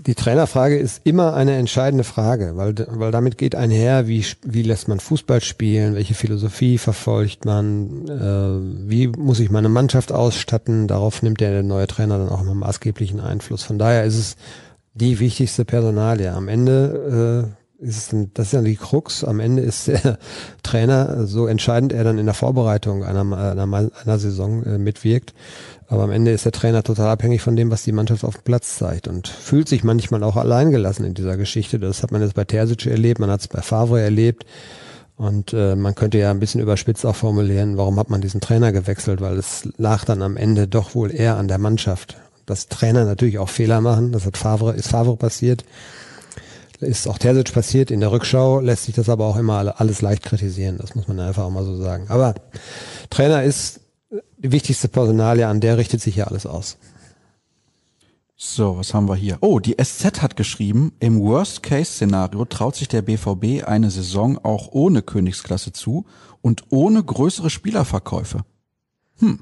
die 0.08 0.14
Trainerfrage 0.14 0.78
ist 0.78 1.02
immer 1.04 1.34
eine 1.34 1.56
entscheidende 1.56 2.02
Frage, 2.02 2.56
weil, 2.56 2.74
weil 2.88 3.10
damit 3.10 3.36
geht 3.36 3.54
einher, 3.54 4.08
wie, 4.08 4.24
wie 4.42 4.62
lässt 4.62 4.88
man 4.88 5.00
Fußball 5.00 5.42
spielen, 5.42 5.94
welche 5.94 6.14
Philosophie 6.14 6.78
verfolgt 6.78 7.44
man, 7.44 8.08
äh, 8.08 8.88
wie 8.88 9.08
muss 9.08 9.38
ich 9.38 9.50
meine 9.50 9.68
Mannschaft 9.68 10.10
ausstatten, 10.10 10.88
darauf 10.88 11.22
nimmt 11.22 11.42
der 11.42 11.62
neue 11.62 11.86
Trainer 11.86 12.16
dann 12.16 12.30
auch 12.30 12.40
immer 12.40 12.54
maßgeblichen 12.54 13.20
Einfluss. 13.20 13.64
Von 13.64 13.78
daher 13.78 14.04
ist 14.04 14.16
es 14.16 14.36
die 14.94 15.20
wichtigste 15.20 15.66
Personalie. 15.66 16.32
Am 16.32 16.48
Ende 16.48 17.52
äh, 17.78 17.84
ist 17.84 18.10
es, 18.10 18.26
das 18.32 18.46
ist 18.46 18.52
ja 18.52 18.62
die 18.62 18.76
Krux, 18.76 19.24
am 19.24 19.40
Ende 19.40 19.60
ist 19.60 19.88
der 19.88 20.18
Trainer, 20.62 21.26
so 21.26 21.46
entscheidend 21.46 21.92
er 21.92 22.04
dann 22.04 22.16
in 22.16 22.24
der 22.24 22.34
Vorbereitung 22.34 23.04
einer, 23.04 23.20
einer, 23.36 23.90
einer 24.04 24.18
Saison 24.18 24.62
äh, 24.62 24.78
mitwirkt, 24.78 25.34
aber 25.88 26.02
am 26.02 26.10
Ende 26.10 26.32
ist 26.32 26.44
der 26.44 26.52
Trainer 26.52 26.82
total 26.82 27.08
abhängig 27.08 27.40
von 27.40 27.56
dem, 27.56 27.70
was 27.70 27.82
die 27.82 27.92
Mannschaft 27.92 28.22
auf 28.22 28.36
dem 28.36 28.44
Platz 28.44 28.76
zeigt 28.76 29.08
und 29.08 29.26
fühlt 29.26 29.68
sich 29.68 29.84
manchmal 29.84 30.22
auch 30.22 30.36
alleingelassen 30.36 31.06
in 31.06 31.14
dieser 31.14 31.38
Geschichte. 31.38 31.78
Das 31.78 32.02
hat 32.02 32.12
man 32.12 32.20
jetzt 32.20 32.34
bei 32.34 32.44
Terzic 32.44 32.84
erlebt, 32.86 33.20
man 33.20 33.30
hat 33.30 33.40
es 33.40 33.48
bei 33.48 33.62
Favre 33.62 34.00
erlebt. 34.00 34.44
Und 35.16 35.52
äh, 35.52 35.74
man 35.74 35.96
könnte 35.96 36.18
ja 36.18 36.30
ein 36.30 36.38
bisschen 36.38 36.60
überspitzt 36.60 37.04
auch 37.04 37.16
formulieren, 37.16 37.76
warum 37.76 37.98
hat 37.98 38.08
man 38.08 38.20
diesen 38.20 38.40
Trainer 38.40 38.70
gewechselt, 38.70 39.20
weil 39.20 39.36
es 39.36 39.68
lag 39.76 40.04
dann 40.04 40.22
am 40.22 40.36
Ende 40.36 40.68
doch 40.68 40.94
wohl 40.94 41.12
eher 41.12 41.38
an 41.38 41.48
der 41.48 41.58
Mannschaft. 41.58 42.18
Dass 42.46 42.68
Trainer 42.68 43.04
natürlich 43.04 43.38
auch 43.38 43.48
Fehler 43.48 43.80
machen, 43.80 44.12
das 44.12 44.26
hat 44.26 44.36
Favre, 44.36 44.74
ist 44.74 44.88
Favre 44.88 45.16
passiert, 45.16 45.64
ist 46.80 47.08
auch 47.08 47.18
Terzic 47.18 47.52
passiert. 47.52 47.90
In 47.90 47.98
der 48.00 48.12
Rückschau 48.12 48.60
lässt 48.60 48.84
sich 48.84 48.94
das 48.94 49.08
aber 49.08 49.24
auch 49.24 49.36
immer 49.36 49.74
alles 49.80 50.02
leicht 50.02 50.22
kritisieren, 50.22 50.76
das 50.78 50.94
muss 50.94 51.08
man 51.08 51.18
einfach 51.18 51.44
auch 51.44 51.50
mal 51.50 51.64
so 51.64 51.76
sagen. 51.76 52.06
Aber 52.08 52.34
Trainer 53.10 53.42
ist 53.42 53.80
die 54.38 54.52
wichtigste 54.52 54.88
Personalie, 54.88 55.46
an 55.46 55.60
der 55.60 55.78
richtet 55.78 56.00
sich 56.00 56.16
ja 56.16 56.24
alles 56.24 56.46
aus. 56.46 56.78
So, 58.40 58.78
was 58.78 58.94
haben 58.94 59.08
wir 59.08 59.16
hier? 59.16 59.38
Oh, 59.40 59.58
die 59.58 59.76
SZ 59.82 60.22
hat 60.22 60.36
geschrieben, 60.36 60.92
im 61.00 61.20
Worst-Case-Szenario 61.20 62.44
traut 62.44 62.76
sich 62.76 62.86
der 62.86 63.02
BVB 63.02 63.66
eine 63.66 63.90
Saison 63.90 64.38
auch 64.44 64.68
ohne 64.70 65.02
Königsklasse 65.02 65.72
zu 65.72 66.06
und 66.40 66.62
ohne 66.70 67.02
größere 67.02 67.50
Spielerverkäufe. 67.50 68.42
Hm. 69.18 69.40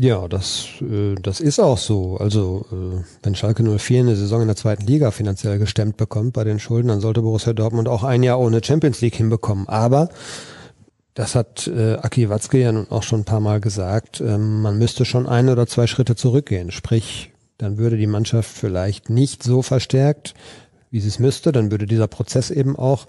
Ja, 0.00 0.26
das, 0.28 0.66
äh, 0.80 1.14
das 1.16 1.40
ist 1.40 1.60
auch 1.60 1.76
so. 1.76 2.16
Also, 2.16 2.64
äh, 2.72 3.04
wenn 3.22 3.34
Schalke 3.34 3.62
04 3.62 4.00
eine 4.00 4.16
Saison 4.16 4.40
in 4.40 4.48
der 4.48 4.56
zweiten 4.56 4.86
Liga 4.86 5.10
finanziell 5.10 5.58
gestemmt 5.58 5.98
bekommt 5.98 6.32
bei 6.32 6.42
den 6.42 6.58
Schulden, 6.58 6.88
dann 6.88 7.00
sollte 7.00 7.22
Borussia 7.22 7.52
Dortmund 7.52 7.88
auch 7.88 8.02
ein 8.02 8.22
Jahr 8.22 8.40
ohne 8.40 8.64
Champions 8.64 9.02
League 9.02 9.16
hinbekommen. 9.16 9.68
Aber 9.68 10.08
das 11.14 11.36
hat 11.36 11.68
äh, 11.68 11.94
Aki 11.94 12.28
Watzke 12.28 12.58
ja 12.58 12.72
nun 12.72 12.90
auch 12.90 13.04
schon 13.04 13.20
ein 13.20 13.24
paar 13.24 13.40
Mal 13.40 13.60
gesagt. 13.60 14.20
Ähm, 14.20 14.62
man 14.62 14.78
müsste 14.78 15.04
schon 15.04 15.28
ein 15.28 15.48
oder 15.48 15.66
zwei 15.66 15.86
Schritte 15.86 16.16
zurückgehen. 16.16 16.72
Sprich, 16.72 17.32
dann 17.56 17.78
würde 17.78 17.96
die 17.96 18.08
Mannschaft 18.08 18.50
vielleicht 18.50 19.10
nicht 19.10 19.42
so 19.44 19.62
verstärkt, 19.62 20.34
wie 20.90 21.00
sie 21.00 21.08
es 21.08 21.20
müsste. 21.20 21.52
Dann 21.52 21.70
würde 21.70 21.86
dieser 21.86 22.08
Prozess 22.08 22.50
eben 22.50 22.76
auch 22.76 23.06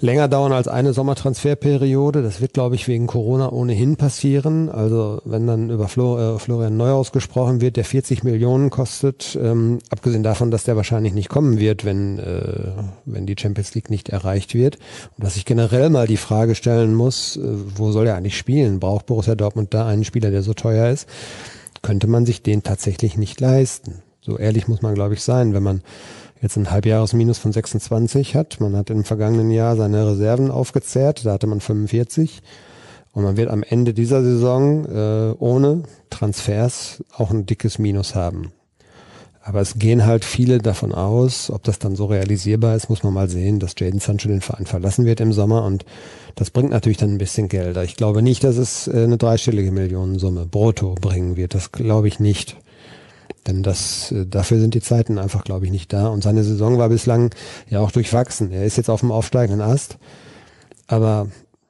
länger 0.00 0.28
dauern 0.28 0.52
als 0.52 0.68
eine 0.68 0.92
Sommertransferperiode. 0.92 2.22
Das 2.22 2.40
wird, 2.40 2.52
glaube 2.52 2.74
ich, 2.74 2.88
wegen 2.88 3.06
Corona 3.06 3.50
ohnehin 3.50 3.96
passieren. 3.96 4.68
Also 4.68 5.20
wenn 5.24 5.46
dann 5.46 5.70
über 5.70 5.88
Flor 5.88 6.36
äh, 6.36 6.38
Florian 6.38 6.76
Neuhaus 6.76 7.12
gesprochen 7.12 7.60
wird, 7.60 7.76
der 7.76 7.84
40 7.84 8.24
Millionen 8.24 8.70
kostet, 8.70 9.38
ähm, 9.40 9.78
abgesehen 9.90 10.22
davon, 10.22 10.50
dass 10.50 10.64
der 10.64 10.76
wahrscheinlich 10.76 11.14
nicht 11.14 11.28
kommen 11.28 11.58
wird, 11.58 11.84
wenn, 11.84 12.18
äh, 12.18 12.72
wenn 13.04 13.26
die 13.26 13.36
Champions 13.38 13.74
League 13.74 13.90
nicht 13.90 14.08
erreicht 14.08 14.54
wird. 14.54 14.78
Und 15.16 15.24
dass 15.24 15.36
ich 15.36 15.44
generell 15.44 15.90
mal 15.90 16.06
die 16.06 16.16
Frage 16.16 16.54
stellen 16.54 16.94
muss, 16.94 17.36
äh, 17.36 17.40
wo 17.76 17.92
soll 17.92 18.06
er 18.06 18.16
eigentlich 18.16 18.36
spielen? 18.36 18.80
Braucht 18.80 19.06
Borussia 19.06 19.34
Dortmund 19.34 19.74
da 19.74 19.86
einen 19.86 20.04
Spieler, 20.04 20.30
der 20.30 20.42
so 20.42 20.54
teuer 20.54 20.90
ist? 20.90 21.08
Könnte 21.82 22.06
man 22.06 22.26
sich 22.26 22.42
den 22.42 22.62
tatsächlich 22.62 23.16
nicht 23.16 23.40
leisten? 23.40 24.02
So 24.20 24.38
ehrlich 24.38 24.66
muss 24.66 24.82
man, 24.82 24.94
glaube 24.94 25.14
ich, 25.14 25.22
sein, 25.22 25.54
wenn 25.54 25.62
man 25.62 25.82
jetzt 26.46 26.56
ein 26.56 26.70
Halbjahresminus 26.70 27.38
von 27.38 27.52
26 27.52 28.36
hat. 28.36 28.60
Man 28.60 28.76
hat 28.76 28.90
im 28.90 29.02
vergangenen 29.02 29.50
Jahr 29.50 29.76
seine 29.76 30.06
Reserven 30.06 30.50
aufgezehrt, 30.50 31.26
da 31.26 31.32
hatte 31.32 31.48
man 31.48 31.60
45. 31.60 32.40
Und 33.12 33.24
man 33.24 33.36
wird 33.36 33.50
am 33.50 33.62
Ende 33.62 33.94
dieser 33.94 34.22
Saison 34.22 34.84
äh, 34.84 35.34
ohne 35.38 35.82
Transfers 36.10 37.02
auch 37.16 37.30
ein 37.30 37.46
dickes 37.46 37.78
Minus 37.78 38.14
haben. 38.14 38.52
Aber 39.42 39.60
es 39.60 39.78
gehen 39.78 40.04
halt 40.04 40.24
viele 40.24 40.58
davon 40.58 40.92
aus, 40.92 41.50
ob 41.50 41.62
das 41.64 41.78
dann 41.78 41.96
so 41.96 42.06
realisierbar 42.06 42.76
ist, 42.76 42.90
muss 42.90 43.02
man 43.02 43.14
mal 43.14 43.28
sehen, 43.28 43.58
dass 43.58 43.74
Jaden 43.78 44.00
Sancho 44.00 44.28
den 44.28 44.40
Verein 44.40 44.66
verlassen 44.66 45.04
wird 45.04 45.20
im 45.20 45.32
Sommer 45.32 45.64
und 45.64 45.84
das 46.34 46.50
bringt 46.50 46.70
natürlich 46.70 46.98
dann 46.98 47.12
ein 47.12 47.18
bisschen 47.18 47.48
Geld. 47.48 47.76
Ich 47.78 47.96
glaube 47.96 48.22
nicht, 48.22 48.44
dass 48.44 48.56
es 48.56 48.88
äh, 48.88 49.04
eine 49.04 49.16
dreistellige 49.16 49.72
Millionensumme 49.72 50.46
brutto 50.46 50.94
bringen 51.00 51.36
wird. 51.36 51.54
Das 51.54 51.72
glaube 51.72 52.08
ich 52.08 52.20
nicht. 52.20 52.56
Denn 53.46 53.62
das, 53.62 54.12
äh, 54.12 54.26
dafür 54.26 54.58
sind 54.60 54.74
die 54.74 54.80
Zeiten 54.80 55.18
einfach, 55.18 55.44
glaube 55.44 55.66
ich, 55.66 55.72
nicht 55.72 55.92
da. 55.92 56.08
Und 56.08 56.22
seine 56.22 56.44
Saison 56.44 56.78
war 56.78 56.88
bislang 56.88 57.30
ja 57.68 57.80
auch 57.80 57.90
durchwachsen. 57.90 58.50
Er 58.52 58.64
ist 58.64 58.76
jetzt 58.76 58.90
auf 58.90 59.00
dem 59.00 59.12
aufsteigenden 59.12 59.60
Ast. 59.60 59.98
Aber 60.86 61.28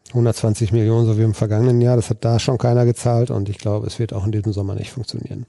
120 0.09 0.73
Millionen, 0.73 1.07
so 1.07 1.19
wie 1.19 1.23
im 1.23 1.35
vergangenen 1.35 1.81
Jahr, 1.81 1.97
das 1.97 2.11
hat 2.11 2.25
da 2.25 2.39
schon 2.39 2.59
keiner 2.59 2.85
gezahlt. 2.85 3.31
Und 3.31 3.49
ich 3.49 3.59
glaube, 3.59 3.87
es 3.87 3.99
wird 3.99 4.13
auch 4.13 4.25
in 4.25 4.33
diesem 4.33 4.53
Sommer 4.53 4.75
nicht 4.75 4.91
funktionieren. 4.91 5.47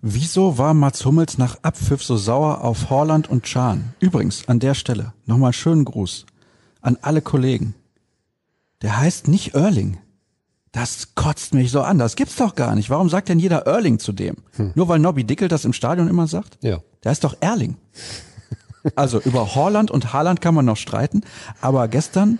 Wieso 0.00 0.58
war 0.58 0.74
Mats 0.74 1.04
Hummels 1.04 1.38
nach 1.38 1.58
Abpfiff 1.62 2.04
so 2.04 2.16
sauer 2.16 2.62
auf 2.62 2.90
Horland 2.90 3.28
und 3.28 3.44
Chan? 3.44 3.94
Übrigens, 3.98 4.46
an 4.46 4.60
der 4.60 4.74
Stelle, 4.74 5.12
nochmal 5.26 5.52
schönen 5.52 5.84
Gruß 5.84 6.24
an 6.80 6.98
alle 7.02 7.22
Kollegen. 7.22 7.74
Der 8.82 8.98
heißt 8.98 9.28
nicht 9.28 9.54
Erling. 9.54 9.98
Das 10.72 11.14
kotzt 11.14 11.54
mich 11.54 11.70
so 11.70 11.80
an. 11.80 11.98
Das 11.98 12.16
gibt's 12.16 12.36
doch 12.36 12.54
gar 12.54 12.74
nicht. 12.74 12.90
Warum 12.90 13.08
sagt 13.08 13.28
denn 13.28 13.38
jeder 13.38 13.66
Erling 13.66 13.98
zu 13.98 14.12
dem? 14.12 14.36
Hm. 14.56 14.72
Nur 14.74 14.88
weil 14.88 14.98
Nobby 14.98 15.24
Dickel 15.24 15.48
das 15.48 15.64
im 15.64 15.72
Stadion 15.72 16.08
immer 16.08 16.26
sagt? 16.26 16.58
Ja. 16.62 16.78
Der 17.04 17.12
ist 17.12 17.24
doch 17.24 17.36
Erling. 17.40 17.76
Also 18.94 19.20
über 19.20 19.54
Horland 19.54 19.90
und 19.90 20.12
Haaland 20.12 20.40
kann 20.40 20.54
man 20.54 20.64
noch 20.64 20.76
streiten. 20.76 21.22
Aber 21.60 21.88
gestern 21.88 22.38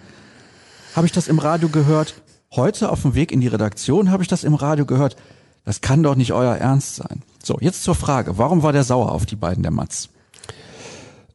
habe 0.94 1.06
ich 1.06 1.12
das 1.12 1.28
im 1.28 1.38
Radio 1.38 1.68
gehört. 1.68 2.14
Heute 2.54 2.90
auf 2.90 3.02
dem 3.02 3.14
Weg 3.14 3.32
in 3.32 3.40
die 3.40 3.48
Redaktion 3.48 4.10
habe 4.10 4.22
ich 4.22 4.28
das 4.28 4.44
im 4.44 4.54
Radio 4.54 4.86
gehört. 4.86 5.16
Das 5.64 5.80
kann 5.80 6.02
doch 6.02 6.14
nicht 6.14 6.32
euer 6.32 6.54
Ernst 6.54 6.96
sein. 6.96 7.22
So, 7.42 7.58
jetzt 7.60 7.82
zur 7.82 7.94
Frage. 7.94 8.38
Warum 8.38 8.62
war 8.62 8.72
der 8.72 8.84
sauer 8.84 9.12
auf 9.12 9.26
die 9.26 9.36
beiden, 9.36 9.62
der 9.62 9.72
Matz? 9.72 10.08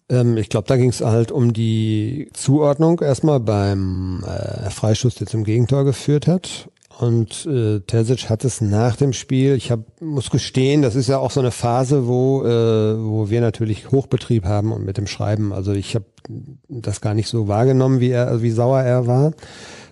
Ähm, 0.10 0.38
ich 0.38 0.50
glaube, 0.50 0.68
da 0.68 0.76
ging 0.76 0.90
es 0.90 1.02
halt 1.02 1.32
um 1.32 1.54
die 1.54 2.30
Zuordnung 2.34 3.00
erstmal 3.02 3.40
beim 3.40 4.24
äh, 4.24 4.70
Freistoß, 4.70 5.16
der 5.16 5.28
zum 5.28 5.44
Gegentor 5.44 5.86
geführt 5.86 6.28
hat. 6.28 6.70
Und 7.00 7.46
äh, 7.48 7.80
Terzic 7.80 8.30
hat 8.30 8.46
es 8.46 8.62
nach 8.62 8.96
dem 8.96 9.14
Spiel, 9.14 9.56
ich 9.56 9.72
hab, 9.72 9.80
muss 10.00 10.30
gestehen, 10.30 10.82
das 10.82 10.96
ist 10.96 11.08
ja 11.08 11.18
auch 11.18 11.32
so 11.32 11.40
eine 11.40 11.52
Phase, 11.52 12.08
wo, 12.08 12.44
äh, 12.44 13.04
wo 13.04 13.30
wir 13.30 13.42
natürlich 13.42 13.92
Hochbetrieb 13.92 14.46
haben 14.46 14.72
und 14.72 14.86
mit 14.86 14.98
dem 14.98 15.08
Schreiben. 15.08 15.54
Also 15.54 15.74
ich 15.74 15.96
habe 15.96 16.06
das 16.70 17.02
gar 17.02 17.14
nicht 17.14 17.30
so 17.30 17.48
wahrgenommen, 17.48 18.00
wie 18.00 18.12
er, 18.12 18.42
wie 18.42 18.52
sauer 18.52 18.82
er 18.82 19.08
war. 19.08 19.34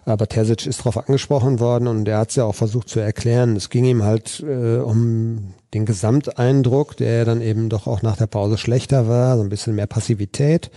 Aber 0.05 0.27
Terzic 0.27 0.65
ist 0.65 0.79
darauf 0.79 0.97
angesprochen 0.97 1.59
worden 1.59 1.87
und 1.87 2.07
er 2.07 2.19
hat 2.19 2.29
es 2.29 2.35
ja 2.35 2.43
auch 2.45 2.55
versucht 2.55 2.89
zu 2.89 2.99
erklären. 2.99 3.55
Es 3.55 3.69
ging 3.69 3.85
ihm 3.85 4.03
halt 4.03 4.43
äh, 4.47 4.77
um 4.77 5.53
den 5.73 5.85
Gesamteindruck, 5.85 6.97
der 6.97 7.25
dann 7.25 7.41
eben 7.41 7.69
doch 7.69 7.87
auch 7.87 8.01
nach 8.01 8.17
der 8.17 8.27
Pause 8.27 8.57
schlechter 8.57 9.07
war, 9.07 9.37
so 9.37 9.43
ein 9.43 9.49
bisschen 9.49 9.75
mehr 9.75 9.87
Passivität. 9.87 10.71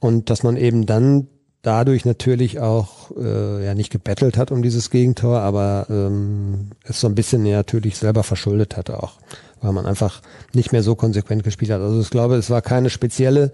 Und 0.00 0.30
dass 0.30 0.42
man 0.42 0.56
eben 0.56 0.86
dann 0.86 1.28
dadurch 1.66 2.04
natürlich 2.04 2.60
auch 2.60 3.10
äh, 3.18 3.64
ja 3.64 3.74
nicht 3.74 3.90
gebettelt 3.90 4.36
hat 4.36 4.52
um 4.52 4.62
dieses 4.62 4.90
Gegentor, 4.90 5.40
aber 5.40 5.86
ähm, 5.90 6.70
es 6.84 7.00
so 7.00 7.08
ein 7.08 7.16
bisschen 7.16 7.42
natürlich 7.42 7.96
selber 7.98 8.22
verschuldet 8.22 8.76
hat 8.76 8.90
auch, 8.90 9.14
weil 9.60 9.72
man 9.72 9.84
einfach 9.84 10.22
nicht 10.54 10.70
mehr 10.70 10.84
so 10.84 10.94
konsequent 10.94 11.42
gespielt 11.42 11.72
hat. 11.72 11.80
Also 11.80 12.00
ich 12.00 12.10
glaube, 12.10 12.36
es 12.36 12.50
war 12.50 12.62
keine 12.62 12.88
spezielle 12.88 13.52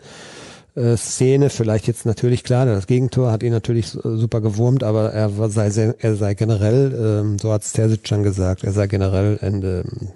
äh, 0.75 0.95
Szene, 0.99 1.49
vielleicht 1.49 1.87
jetzt 1.87 2.05
natürlich 2.05 2.45
klar, 2.45 2.67
das 2.67 2.87
Gegentor 2.87 3.33
hat 3.33 3.43
ihn 3.43 3.53
natürlich 3.53 3.87
super 3.89 4.43
gewurmt, 4.43 4.85
aber 4.85 5.15
er 5.15 5.39
war, 5.39 5.49
sei, 5.49 5.95
er 5.99 6.17
sei 6.17 6.35
generell, 6.35 7.23
ähm, 7.23 7.39
so 7.39 7.51
hat 7.51 7.63
Terzic 7.73 8.07
schon 8.07 8.25
gesagt, 8.25 8.63
er 8.63 8.73
sei 8.73 8.89
generell 8.89 9.39
Ende, 9.41 9.85
ein 9.87 10.13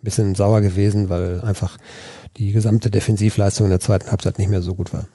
bisschen 0.00 0.36
sauer 0.36 0.60
gewesen, 0.60 1.08
weil 1.08 1.40
einfach 1.40 1.76
die 2.36 2.52
gesamte 2.52 2.88
Defensivleistung 2.88 3.66
in 3.66 3.70
der 3.70 3.80
zweiten 3.80 4.10
Halbzeit 4.12 4.38
nicht 4.38 4.50
mehr 4.50 4.62
so 4.62 4.76
gut 4.76 4.92
war. 4.92 5.06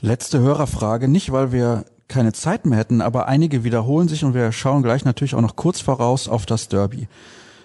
Letzte 0.00 0.38
Hörerfrage, 0.38 1.08
nicht 1.08 1.32
weil 1.32 1.50
wir 1.50 1.84
keine 2.06 2.32
Zeit 2.32 2.66
mehr 2.66 2.78
hätten, 2.78 3.00
aber 3.00 3.26
einige 3.26 3.64
wiederholen 3.64 4.06
sich 4.06 4.24
und 4.24 4.32
wir 4.32 4.52
schauen 4.52 4.84
gleich 4.84 5.04
natürlich 5.04 5.34
auch 5.34 5.40
noch 5.40 5.56
kurz 5.56 5.80
voraus 5.80 6.28
auf 6.28 6.46
das 6.46 6.68
Derby. 6.68 7.08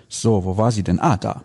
So, 0.10 0.44
wo 0.44 0.58
war 0.58 0.72
sie 0.72 0.84
denn? 0.84 1.00
Ah, 1.00 1.18
da. 1.18 1.44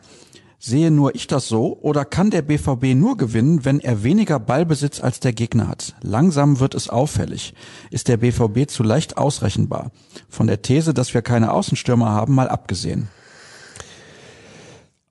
Sehe 0.59 0.91
nur 0.91 1.14
ich 1.14 1.26
das 1.26 1.47
so 1.47 1.78
oder 1.82 2.05
kann 2.05 2.30
der 2.30 2.43
BVB 2.43 2.95
nur 2.95 3.16
gewinnen, 3.16 3.64
wenn 3.64 3.80
er 3.80 4.03
weniger 4.03 4.41
Ballbesitz 4.41 5.01
als 5.01 5.20
der 5.20 5.32
Gegner 5.32 5.68
hat? 5.68 5.95
Langsam 6.01 6.59
wird 6.59 6.74
es 6.74 6.89
auffällig. 6.89 7.55
Ist 7.91 8.09
der 8.09 8.16
BVB 8.16 8.68
zu 8.68 8.82
leicht 8.82 9.18
ausrechenbar? 9.18 9.93
Von 10.28 10.49
der 10.49 10.62
These, 10.62 10.95
dass 10.95 11.14
wir 11.14 11.22
keine 11.22 11.53
Außenstürmer 11.53 12.11
haben, 12.11 12.34
mal 12.34 12.49
abgesehen. 12.49 13.09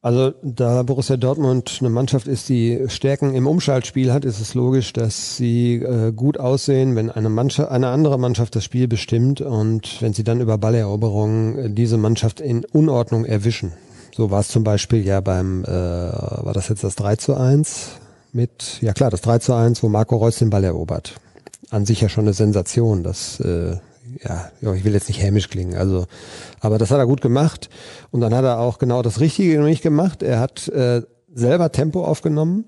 Also 0.07 0.33
da 0.41 0.83
Borussia 0.83 1.17
Dortmund 1.17 1.79
eine 1.81 1.89
Mannschaft 1.89 2.27
ist, 2.27 2.47
die 2.47 2.85
Stärken 2.87 3.35
im 3.35 3.45
Umschaltspiel 3.45 4.13
hat, 4.13 4.23
ist 4.23 4.39
es 4.39 4.53
logisch, 4.53 4.93
dass 4.93 5.35
sie 5.35 5.83
äh, 5.83 6.13
gut 6.13 6.39
aussehen, 6.39 6.95
wenn 6.95 7.11
eine 7.11 7.27
Mannschaft, 7.27 7.69
eine 7.71 7.89
andere 7.89 8.17
Mannschaft 8.17 8.55
das 8.55 8.63
Spiel 8.63 8.87
bestimmt 8.87 9.41
und 9.41 10.01
wenn 10.01 10.13
sie 10.13 10.23
dann 10.23 10.39
über 10.39 10.57
Balleroberung 10.57 11.57
äh, 11.57 11.69
diese 11.69 11.97
Mannschaft 11.97 12.39
in 12.39 12.63
Unordnung 12.63 13.25
erwischen. 13.25 13.73
So 14.15 14.31
war 14.31 14.39
es 14.39 14.47
zum 14.47 14.63
Beispiel 14.63 15.05
ja 15.05 15.19
beim, 15.19 15.65
äh, 15.65 15.67
war 15.67 16.53
das 16.53 16.69
jetzt 16.69 16.85
das 16.85 16.95
3 16.95 17.17
zu 17.17 17.35
1 17.35 17.89
mit, 18.31 18.77
ja 18.79 18.93
klar, 18.93 19.09
das 19.09 19.19
3 19.19 19.39
zu 19.39 19.55
1, 19.55 19.83
wo 19.83 19.89
Marco 19.89 20.15
Reus 20.15 20.37
den 20.37 20.49
Ball 20.49 20.63
erobert. 20.63 21.15
An 21.69 21.85
sich 21.85 21.99
ja 21.99 22.07
schon 22.07 22.23
eine 22.23 22.33
Sensation, 22.33 23.03
das 23.03 23.41
äh, 23.41 23.75
ja, 24.21 24.51
ich 24.73 24.83
will 24.83 24.93
jetzt 24.93 25.07
nicht 25.07 25.21
hämisch 25.21 25.49
klingen, 25.49 25.75
also, 25.75 26.05
aber 26.59 26.77
das 26.77 26.91
hat 26.91 26.99
er 26.99 27.05
gut 27.05 27.21
gemacht. 27.21 27.69
Und 28.11 28.21
dann 28.21 28.33
hat 28.33 28.45
er 28.45 28.59
auch 28.59 28.79
genau 28.79 29.01
das 29.01 29.19
Richtige 29.19 29.59
nicht 29.61 29.81
gemacht. 29.81 30.23
Er 30.23 30.39
hat 30.39 30.67
äh, 30.69 31.01
selber 31.33 31.71
Tempo 31.71 32.03
aufgenommen, 32.03 32.65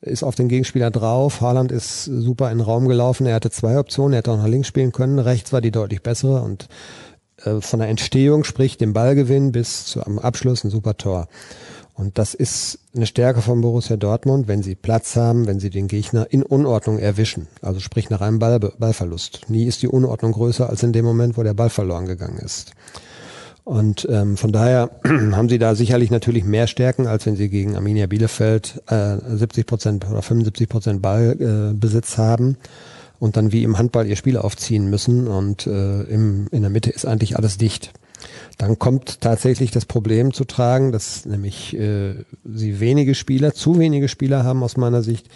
ist 0.00 0.22
auf 0.22 0.34
den 0.34 0.48
Gegenspieler 0.48 0.90
drauf. 0.90 1.40
Haaland 1.40 1.72
ist 1.72 2.04
super 2.04 2.50
in 2.50 2.58
den 2.58 2.64
Raum 2.64 2.88
gelaufen. 2.88 3.26
Er 3.26 3.34
hatte 3.34 3.50
zwei 3.50 3.78
Optionen. 3.78 4.12
Er 4.12 4.18
hätte 4.18 4.32
auch 4.32 4.38
nach 4.38 4.46
links 4.46 4.68
spielen 4.68 4.92
können. 4.92 5.18
Rechts 5.18 5.52
war 5.52 5.60
die 5.60 5.70
deutlich 5.70 6.02
bessere 6.02 6.42
und 6.42 6.68
äh, 7.44 7.60
von 7.60 7.80
der 7.80 7.88
Entstehung, 7.88 8.44
sprich 8.44 8.76
dem 8.76 8.92
Ballgewinn 8.92 9.52
bis 9.52 9.86
zum 9.86 10.18
Abschluss 10.18 10.64
ein 10.64 10.70
super 10.70 10.96
Tor. 10.96 11.28
Und 11.96 12.18
das 12.18 12.34
ist 12.34 12.78
eine 12.94 13.06
Stärke 13.06 13.40
von 13.40 13.62
Borussia 13.62 13.96
Dortmund, 13.96 14.48
wenn 14.48 14.62
sie 14.62 14.74
Platz 14.74 15.16
haben, 15.16 15.46
wenn 15.46 15.60
sie 15.60 15.70
den 15.70 15.88
Gegner 15.88 16.26
in 16.30 16.42
Unordnung 16.42 16.98
erwischen. 16.98 17.48
Also 17.62 17.80
sprich 17.80 18.10
nach 18.10 18.20
einem 18.20 18.38
Ball, 18.38 18.60
Ballverlust. 18.60 19.48
Nie 19.48 19.64
ist 19.64 19.80
die 19.80 19.88
Unordnung 19.88 20.32
größer 20.32 20.68
als 20.68 20.82
in 20.82 20.92
dem 20.92 21.06
Moment, 21.06 21.38
wo 21.38 21.42
der 21.42 21.54
Ball 21.54 21.70
verloren 21.70 22.04
gegangen 22.04 22.38
ist. 22.38 22.72
Und 23.64 24.06
ähm, 24.10 24.36
von 24.36 24.52
daher 24.52 24.90
haben 25.04 25.48
sie 25.48 25.58
da 25.58 25.74
sicherlich 25.74 26.10
natürlich 26.10 26.44
mehr 26.44 26.66
Stärken, 26.66 27.06
als 27.06 27.24
wenn 27.24 27.34
sie 27.34 27.48
gegen 27.48 27.76
Arminia 27.76 28.06
Bielefeld 28.06 28.82
äh, 28.88 29.16
70 29.34 29.66
Prozent 29.66 30.08
oder 30.08 30.20
75 30.20 30.68
Prozent 30.68 31.02
Ballbesitz 31.02 32.14
äh, 32.14 32.18
haben 32.18 32.58
und 33.18 33.38
dann 33.38 33.52
wie 33.52 33.64
im 33.64 33.78
Handball 33.78 34.06
ihr 34.06 34.16
Spiel 34.16 34.36
aufziehen 34.36 34.90
müssen 34.90 35.26
und 35.28 35.66
äh, 35.66 36.02
im, 36.02 36.46
in 36.50 36.60
der 36.60 36.70
Mitte 36.70 36.90
ist 36.90 37.06
eigentlich 37.06 37.36
alles 37.36 37.56
dicht. 37.56 37.92
Dann 38.58 38.78
kommt 38.78 39.20
tatsächlich 39.20 39.70
das 39.70 39.84
Problem 39.84 40.32
zu 40.32 40.44
tragen, 40.44 40.92
dass 40.92 41.26
nämlich 41.26 41.76
äh, 41.76 42.14
sie 42.44 42.80
wenige 42.80 43.14
Spieler, 43.14 43.52
zu 43.54 43.78
wenige 43.78 44.08
Spieler 44.08 44.44
haben 44.44 44.62
aus 44.62 44.76
meiner 44.76 45.02
Sicht, 45.02 45.28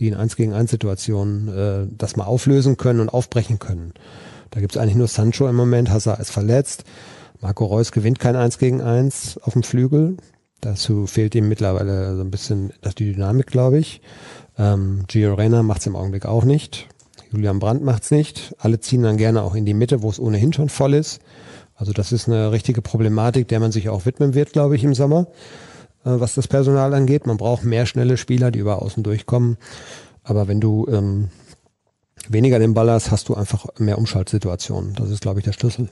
die 0.00 0.08
in 0.08 0.14
1 0.14 0.36
gegen 0.36 0.52
1 0.52 0.70
Situationen 0.70 1.48
äh, 1.48 1.86
das 1.96 2.16
mal 2.16 2.24
auflösen 2.24 2.76
können 2.76 3.00
und 3.00 3.08
aufbrechen 3.08 3.58
können. 3.58 3.92
Da 4.50 4.60
gibt 4.60 4.74
es 4.74 4.80
eigentlich 4.80 4.96
nur 4.96 5.08
Sancho 5.08 5.48
im 5.48 5.56
Moment, 5.56 5.90
Hazard 5.90 6.20
ist 6.20 6.30
verletzt. 6.30 6.84
Marco 7.40 7.64
Reus 7.64 7.92
gewinnt 7.92 8.18
kein 8.18 8.36
1 8.36 8.58
gegen 8.58 8.80
1 8.80 9.38
auf 9.42 9.52
dem 9.54 9.62
Flügel. 9.62 10.16
Dazu 10.60 11.06
fehlt 11.06 11.34
ihm 11.34 11.48
mittlerweile 11.48 12.14
so 12.16 12.22
ein 12.22 12.30
bisschen 12.30 12.72
die 12.98 13.12
Dynamik, 13.12 13.48
glaube 13.48 13.78
ich. 13.78 14.00
Ähm, 14.56 15.04
Gio 15.08 15.34
Reyna 15.34 15.62
macht 15.62 15.80
es 15.80 15.86
im 15.88 15.96
Augenblick 15.96 16.24
auch 16.24 16.44
nicht. 16.44 16.88
Julian 17.32 17.58
Brandt 17.58 17.82
macht's 17.82 18.10
nicht. 18.10 18.54
Alle 18.58 18.78
ziehen 18.78 19.02
dann 19.02 19.16
gerne 19.16 19.42
auch 19.42 19.54
in 19.54 19.64
die 19.64 19.74
Mitte, 19.74 20.02
wo 20.02 20.10
es 20.10 20.20
ohnehin 20.20 20.52
schon 20.52 20.68
voll 20.68 20.94
ist. 20.94 21.20
Also 21.82 21.92
das 21.92 22.12
ist 22.12 22.28
eine 22.28 22.52
richtige 22.52 22.80
Problematik, 22.80 23.48
der 23.48 23.58
man 23.58 23.72
sich 23.72 23.88
auch 23.88 24.06
widmen 24.06 24.34
wird, 24.34 24.52
glaube 24.52 24.76
ich, 24.76 24.84
im 24.84 24.94
Sommer, 24.94 25.26
äh, 26.04 26.10
was 26.20 26.36
das 26.36 26.46
Personal 26.46 26.94
angeht. 26.94 27.26
Man 27.26 27.38
braucht 27.38 27.64
mehr 27.64 27.86
schnelle 27.86 28.16
Spieler, 28.16 28.52
die 28.52 28.60
über 28.60 28.82
außen 28.82 29.02
durchkommen. 29.02 29.56
Aber 30.22 30.46
wenn 30.46 30.60
du 30.60 30.86
ähm, 30.88 31.30
weniger 32.28 32.60
den 32.60 32.72
Ball 32.72 32.88
hast, 32.88 33.10
hast 33.10 33.28
du 33.28 33.34
einfach 33.34 33.66
mehr 33.78 33.98
Umschaltsituationen. 33.98 34.94
Das 34.94 35.10
ist, 35.10 35.22
glaube 35.22 35.40
ich, 35.40 35.44
der 35.44 35.54
Schlüssel. 35.54 35.88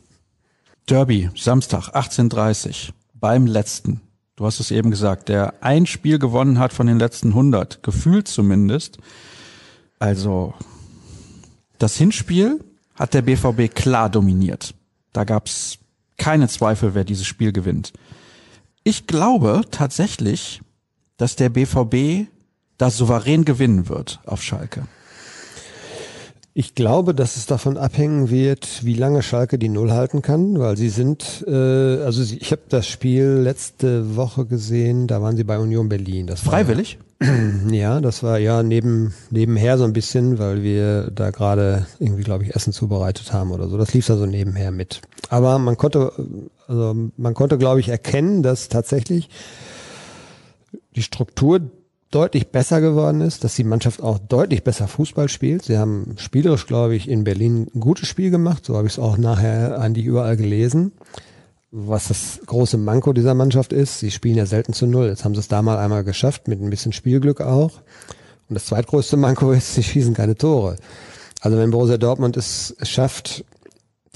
Derby, 0.89 1.29
Samstag, 1.35 1.89
18.30 1.89 2.91
beim 3.15 3.49
letzten. 3.49 4.01
Du 4.37 4.47
hast 4.47 4.61
es 4.61 4.71
eben 4.71 4.93
gesagt, 4.93 5.29
der 5.29 5.55
ein 5.61 5.87
Spiel 5.87 6.21
gewonnen 6.21 6.61
hat 6.61 6.73
von 6.73 6.87
den 6.87 7.01
letzten 7.01 7.31
100, 7.31 7.83
gefühlt 7.83 8.29
zumindest. 8.29 8.99
Also, 9.99 10.55
das 11.79 11.97
Hinspiel 11.97 12.63
hat 12.95 13.13
der 13.13 13.23
BVB 13.23 13.75
klar 13.75 14.09
dominiert. 14.09 14.73
Da 15.13 15.25
gab's 15.25 15.80
keine 16.21 16.49
Zweifel, 16.49 16.95
wer 16.95 17.05
dieses 17.05 17.27
Spiel 17.27 17.51
gewinnt. 17.51 17.93
Ich 18.85 19.07
glaube 19.07 19.63
tatsächlich, 19.71 20.61
dass 21.17 21.35
der 21.35 21.49
BVB 21.49 22.29
das 22.79 22.99
souverän 22.99 23.45
gewinnen 23.45 23.89
wird 23.89 24.21
auf 24.27 24.43
Schalke. 24.43 24.83
Ich 26.53 26.75
glaube, 26.75 27.15
dass 27.15 27.37
es 27.37 27.47
davon 27.47 27.79
abhängen 27.79 28.29
wird, 28.29 28.85
wie 28.85 28.95
lange 28.95 29.23
Schalke 29.23 29.59
die 29.59 29.69
Null 29.71 29.93
halten 29.93 30.21
kann, 30.21 30.59
weil 30.59 30.77
sie 30.77 30.91
sind, 30.91 31.45
äh, 31.47 31.53
also 31.53 32.23
sie, 32.23 32.37
ich 32.37 32.53
habe 32.53 32.63
das 32.69 32.87
Spiel 32.87 33.25
letzte 33.43 34.17
Woche 34.17 34.45
gesehen, 34.45 35.07
da 35.07 35.23
waren 35.23 35.37
sie 35.37 35.45
bei 35.45 35.59
Union 35.59 35.89
Berlin. 35.89 36.27
Das 36.27 36.41
Freiwillig? 36.41 36.99
War, 36.99 37.10
ja, 37.71 38.01
das 38.01 38.23
war 38.23 38.39
ja 38.39 38.63
neben, 38.63 39.13
nebenher 39.31 39.77
so 39.77 39.85
ein 39.85 39.93
bisschen, 39.93 40.39
weil 40.39 40.63
wir 40.63 41.11
da 41.11 41.31
gerade 41.31 41.87
irgendwie, 41.99 42.23
glaube 42.23 42.45
ich, 42.45 42.55
Essen 42.55 42.73
zubereitet 42.73 43.33
haben 43.33 43.51
oder 43.51 43.69
so. 43.69 43.77
Das 43.77 43.93
lief 43.93 44.07
da 44.07 44.17
so 44.17 44.25
nebenher 44.25 44.71
mit. 44.71 45.03
Aber 45.29 45.59
man 45.59 45.77
konnte, 45.77 46.13
also 46.67 46.97
man 47.17 47.35
konnte, 47.35 47.59
glaube 47.59 47.81
ich, 47.81 47.89
erkennen, 47.89 48.43
dass 48.43 48.69
tatsächlich 48.69 49.29
die 50.97 51.03
Struktur 51.03 51.61
deutlich 52.11 52.49
besser 52.49 52.81
geworden 52.81 53.21
ist, 53.21 53.45
dass 53.45 53.55
die 53.55 53.65
Mannschaft 53.65 54.03
auch 54.03 54.19
deutlich 54.19 54.65
besser 54.65 54.89
Fußball 54.89 55.29
spielt. 55.29 55.63
Sie 55.63 55.79
haben 55.79 56.15
spielerisch, 56.17 56.67
glaube 56.67 56.97
ich, 56.97 57.09
in 57.09 57.25
Berlin 57.25 57.71
ein 57.75 57.81
gutes 57.81 58.09
Spiel 58.09 58.31
gemacht. 58.31 58.65
So 58.65 58.77
habe 58.77 58.87
ich 58.87 58.95
es 58.95 58.99
auch 58.99 59.19
nachher 59.19 59.79
eigentlich 59.79 60.07
überall 60.07 60.37
gelesen. 60.37 60.93
Was 61.73 62.09
das 62.09 62.41
große 62.47 62.79
Manko 62.79 63.13
dieser 63.13 63.35
Mannschaft 63.35 63.73
ist, 63.73 64.01
sie 64.01 64.11
spielen 64.11 64.37
ja 64.37 64.47
selten 64.47 64.73
zu 64.73 64.87
Null. 64.87 65.07
Jetzt 65.07 65.25
haben 65.25 65.35
sie 65.35 65.41
es 65.41 65.49
da 65.49 65.63
mal 65.63 65.79
einmal 65.79 66.03
geschafft, 66.03 66.49
mit 66.49 66.61
ein 66.61 66.71
bisschen 66.71 66.93
Spielglück 66.93 67.41
auch. 67.41 67.81
Und 68.49 68.55
das 68.55 68.67
zweitgrößte 68.67 69.17
Manko 69.17 69.53
ist, 69.53 69.75
sie 69.75 69.83
schießen 69.83 70.15
keine 70.15 70.35
Tore. 70.35 70.77
Also 71.41 71.57
wenn 71.57 71.71
Borussia 71.71 71.97
Dortmund 71.97 72.37
es 72.37 72.75
schafft, 72.83 73.45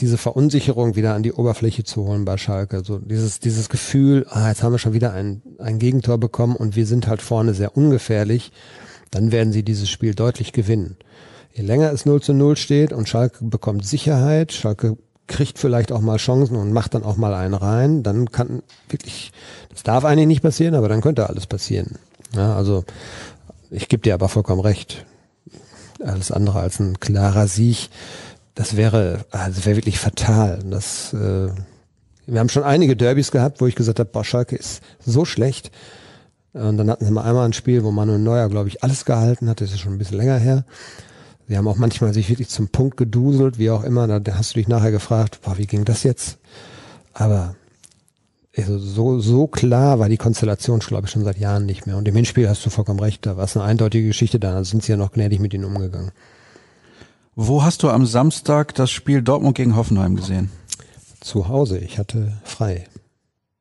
diese 0.00 0.18
Verunsicherung 0.18 0.96
wieder 0.96 1.14
an 1.14 1.22
die 1.22 1.32
Oberfläche 1.32 1.84
zu 1.84 2.04
holen 2.04 2.24
bei 2.24 2.36
Schalke. 2.36 2.82
So 2.84 2.98
dieses, 2.98 3.38
dieses 3.38 3.68
Gefühl, 3.68 4.26
ah, 4.28 4.48
jetzt 4.48 4.62
haben 4.62 4.72
wir 4.72 4.78
schon 4.78 4.92
wieder 4.92 5.12
ein, 5.12 5.42
ein 5.58 5.78
Gegentor 5.78 6.18
bekommen 6.18 6.56
und 6.56 6.74
wir 6.74 6.86
sind 6.86 7.06
halt 7.06 7.22
vorne 7.22 7.54
sehr 7.54 7.76
ungefährlich, 7.76 8.50
dann 9.10 9.30
werden 9.30 9.52
sie 9.52 9.62
dieses 9.62 9.88
Spiel 9.88 10.14
deutlich 10.14 10.52
gewinnen. 10.52 10.96
Je 11.52 11.62
länger 11.62 11.92
es 11.92 12.04
0 12.04 12.20
zu 12.20 12.34
0 12.34 12.56
steht 12.56 12.92
und 12.92 13.08
Schalke 13.08 13.44
bekommt 13.44 13.86
Sicherheit, 13.86 14.52
Schalke 14.52 14.96
kriegt 15.26 15.58
vielleicht 15.58 15.92
auch 15.92 16.00
mal 16.00 16.16
Chancen 16.16 16.56
und 16.56 16.72
macht 16.72 16.94
dann 16.94 17.04
auch 17.04 17.16
mal 17.16 17.34
einen 17.34 17.54
rein, 17.54 18.02
dann 18.02 18.30
kann 18.30 18.62
wirklich, 18.88 19.32
das 19.70 19.82
darf 19.82 20.04
eigentlich 20.04 20.26
nicht 20.26 20.42
passieren, 20.42 20.74
aber 20.74 20.88
dann 20.88 21.00
könnte 21.00 21.28
alles 21.28 21.46
passieren. 21.46 21.98
Ja, 22.34 22.54
also 22.54 22.84
ich 23.70 23.88
gebe 23.88 24.02
dir 24.02 24.14
aber 24.14 24.28
vollkommen 24.28 24.60
recht. 24.60 25.04
Alles 26.02 26.30
andere 26.30 26.60
als 26.60 26.80
ein 26.80 27.00
klarer 27.00 27.46
Sieg 27.46 27.88
das 28.54 28.76
wäre, 28.76 29.24
also 29.30 29.64
wäre 29.64 29.76
wirklich 29.76 29.98
fatal. 29.98 30.60
Das, 30.64 31.12
äh, 31.12 31.48
wir 32.26 32.40
haben 32.40 32.48
schon 32.48 32.62
einige 32.62 32.96
Derbys 32.96 33.30
gehabt, 33.30 33.60
wo 33.60 33.66
ich 33.66 33.74
gesagt 33.74 33.98
habe, 33.98 34.10
boah, 34.10 34.24
Schalke 34.24 34.56
ist 34.56 34.82
so 35.04 35.24
schlecht. 35.24 35.70
Und 36.52 36.76
dann 36.76 36.88
hatten 36.88 37.04
sie 37.04 37.10
mal 37.10 37.24
einmal 37.24 37.46
ein 37.46 37.52
Spiel, 37.52 37.82
wo 37.82 37.90
Manuel 37.90 38.20
Neuer, 38.20 38.48
glaube 38.48 38.68
ich, 38.68 38.84
alles 38.84 39.04
gehalten 39.04 39.48
hat. 39.48 39.60
Das 39.60 39.72
ist 39.72 39.80
schon 39.80 39.92
ein 39.92 39.98
bisschen 39.98 40.18
länger 40.18 40.38
her. 40.38 40.64
Sie 41.48 41.56
haben 41.56 41.68
auch 41.68 41.76
manchmal 41.76 42.14
sich 42.14 42.28
wirklich 42.30 42.48
zum 42.48 42.68
Punkt 42.68 42.96
geduselt, 42.96 43.58
wie 43.58 43.70
auch 43.70 43.84
immer. 43.84 44.20
Da 44.20 44.34
hast 44.36 44.54
du 44.54 44.58
dich 44.58 44.68
nachher 44.68 44.90
gefragt, 44.90 45.40
boah, 45.42 45.58
wie 45.58 45.66
ging 45.66 45.84
das 45.84 46.02
jetzt? 46.02 46.38
Aber 47.12 47.54
also 48.56 48.78
so, 48.78 49.18
so 49.18 49.46
klar 49.46 49.98
war 49.98 50.08
die 50.08 50.16
Konstellation, 50.16 50.78
glaube 50.78 51.06
ich, 51.06 51.12
schon 51.12 51.24
seit 51.24 51.38
Jahren 51.38 51.66
nicht 51.66 51.86
mehr. 51.86 51.96
Und 51.96 52.06
im 52.06 52.14
Hinspiel 52.14 52.48
hast 52.48 52.64
du 52.64 52.70
vollkommen 52.70 53.00
recht, 53.00 53.26
da 53.26 53.36
war 53.36 53.44
es 53.44 53.56
eine 53.56 53.66
eindeutige 53.66 54.06
Geschichte, 54.06 54.38
da 54.38 54.62
sind 54.64 54.82
sie 54.82 54.92
ja 54.92 54.96
noch 54.96 55.12
gnädig 55.12 55.40
mit 55.40 55.52
ihnen 55.54 55.64
umgegangen. 55.64 56.12
Wo 57.34 57.64
hast 57.64 57.82
du 57.82 57.90
am 57.90 58.06
Samstag 58.06 58.74
das 58.74 58.92
Spiel 58.92 59.22
Dortmund 59.22 59.56
gegen 59.56 59.74
Hoffenheim 59.74 60.14
gesehen? 60.14 60.50
Zu 61.20 61.48
Hause. 61.48 61.78
Ich 61.78 61.98
hatte 61.98 62.40
frei. 62.44 62.86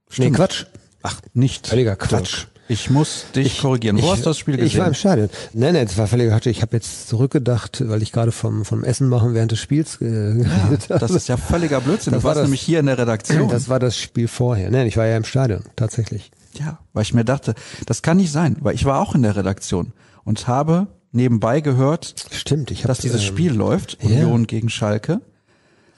Stimmt. 0.10 0.32
Nee, 0.32 0.36
Quatsch. 0.36 0.66
Ach, 1.02 1.22
nicht. 1.34 1.68
Völliger 1.68 1.96
Quatsch. 1.96 2.48
Ich 2.70 2.90
muss 2.90 3.26
dich 3.36 3.48
ich, 3.48 3.60
korrigieren. 3.60 3.98
Wo 3.98 4.06
ich, 4.06 4.12
hast 4.12 4.22
du 4.22 4.30
das 4.30 4.38
Spiel 4.38 4.56
gesehen? 4.56 4.68
Ich 4.68 4.78
war 4.78 4.88
im 4.88 4.94
Stadion. 4.94 5.30
Nein, 5.54 5.74
nein, 5.74 5.86
das 5.86 5.98
war 5.98 6.08
völliger 6.08 6.32
Quatsch. 6.32 6.48
Ich 6.48 6.62
habe 6.62 6.76
jetzt 6.76 7.10
zurückgedacht, 7.10 7.84
weil 7.88 8.02
ich 8.02 8.12
gerade 8.12 8.32
vom, 8.32 8.64
vom 8.64 8.84
Essen 8.84 9.10
machen 9.10 9.34
während 9.34 9.52
des 9.52 9.60
Spiels 9.60 10.00
äh, 10.02 10.42
ja, 10.42 10.98
Das 10.98 11.12
ist 11.12 11.28
ja 11.28 11.38
völliger 11.38 11.82
Blödsinn. 11.82 12.14
Das 12.14 12.22
du 12.22 12.28
warst 12.28 12.42
nämlich 12.42 12.62
hier 12.62 12.80
in 12.80 12.86
der 12.86 12.98
Redaktion. 12.98 13.50
Das 13.50 13.68
war 13.68 13.80
das 13.80 13.98
Spiel 13.98 14.28
vorher. 14.28 14.72
Nein, 14.72 14.88
ich 14.88 14.96
war 14.96 15.06
ja 15.06 15.18
im 15.18 15.26
Stadion, 15.26 15.64
tatsächlich. 15.76 16.32
Ja, 16.54 16.80
weil 16.94 17.04
ich 17.04 17.14
mir 17.14 17.26
dachte, 17.26 17.54
das 17.86 18.02
kann 18.02 18.18
nicht 18.18 18.32
sein, 18.32 18.56
weil 18.62 18.76
ich 18.76 18.86
war 18.86 19.00
auch 19.00 19.16
in 19.16 19.24
der 19.24 19.36
Redaktion 19.36 19.92
und 20.24 20.48
habe 20.48 20.88
nebenbei 21.12 21.62
gehört, 21.62 22.16
Stimmt, 22.32 22.72
ich 22.72 22.80
hab, 22.80 22.88
dass 22.88 23.00
dieses 23.00 23.22
ähm, 23.22 23.28
Spiel 23.28 23.54
läuft, 23.54 24.04
Union 24.04 24.42
yeah. 24.42 24.48
gegen 24.48 24.70
Schalke. 24.70 25.22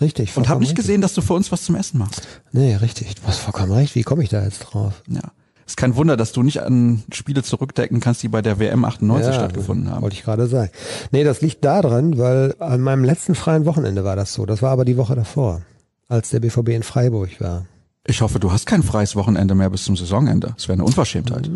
Richtig. 0.01 0.35
Und 0.35 0.49
habe 0.49 0.59
nicht 0.59 0.75
gesehen, 0.75 1.01
dass 1.01 1.13
du 1.13 1.21
für 1.21 1.33
uns 1.33 1.51
was 1.51 1.63
zum 1.63 1.75
Essen 1.75 1.99
machst. 1.99 2.27
Nee, 2.51 2.75
richtig. 2.75 3.15
Du 3.15 3.21
hast 3.27 3.37
vollkommen 3.37 3.71
recht. 3.71 3.95
Wie 3.95 4.03
komme 4.03 4.23
ich 4.23 4.29
da 4.29 4.43
jetzt 4.43 4.59
drauf? 4.59 5.01
Ja. 5.07 5.21
Ist 5.65 5.77
kein 5.77 5.95
Wunder, 5.95 6.15
dass 6.15 6.31
du 6.31 6.43
nicht 6.43 6.61
an 6.61 7.03
Spiele 7.11 7.41
zurückdecken 7.41 7.99
kannst, 7.99 8.21
die 8.21 8.27
bei 8.27 8.43
der 8.43 8.59
WM 8.59 8.85
98 8.85 9.27
ja, 9.27 9.33
stattgefunden 9.33 9.89
haben. 9.89 10.03
Wollte 10.03 10.15
ich 10.15 10.23
gerade 10.23 10.45
sagen. 10.45 10.69
Nee, 11.11 11.23
das 11.23 11.41
liegt 11.41 11.65
daran, 11.65 12.19
weil 12.19 12.55
an 12.59 12.81
meinem 12.81 13.03
letzten 13.03 13.33
freien 13.33 13.65
Wochenende 13.65 14.03
war 14.03 14.15
das 14.15 14.33
so. 14.33 14.45
Das 14.45 14.61
war 14.61 14.71
aber 14.71 14.85
die 14.85 14.97
Woche 14.97 15.15
davor, 15.15 15.61
als 16.07 16.29
der 16.29 16.39
BVB 16.39 16.69
in 16.69 16.83
Freiburg 16.83 17.41
war. 17.41 17.65
Ich 18.05 18.21
hoffe, 18.21 18.39
du 18.39 18.51
hast 18.51 18.67
kein 18.67 18.83
freies 18.83 19.15
Wochenende 19.15 19.55
mehr 19.55 19.71
bis 19.71 19.85
zum 19.85 19.97
Saisonende. 19.97 20.53
Das 20.55 20.67
wäre 20.67 20.73
eine 20.73 20.83
Unverschämtheit. 20.83 21.49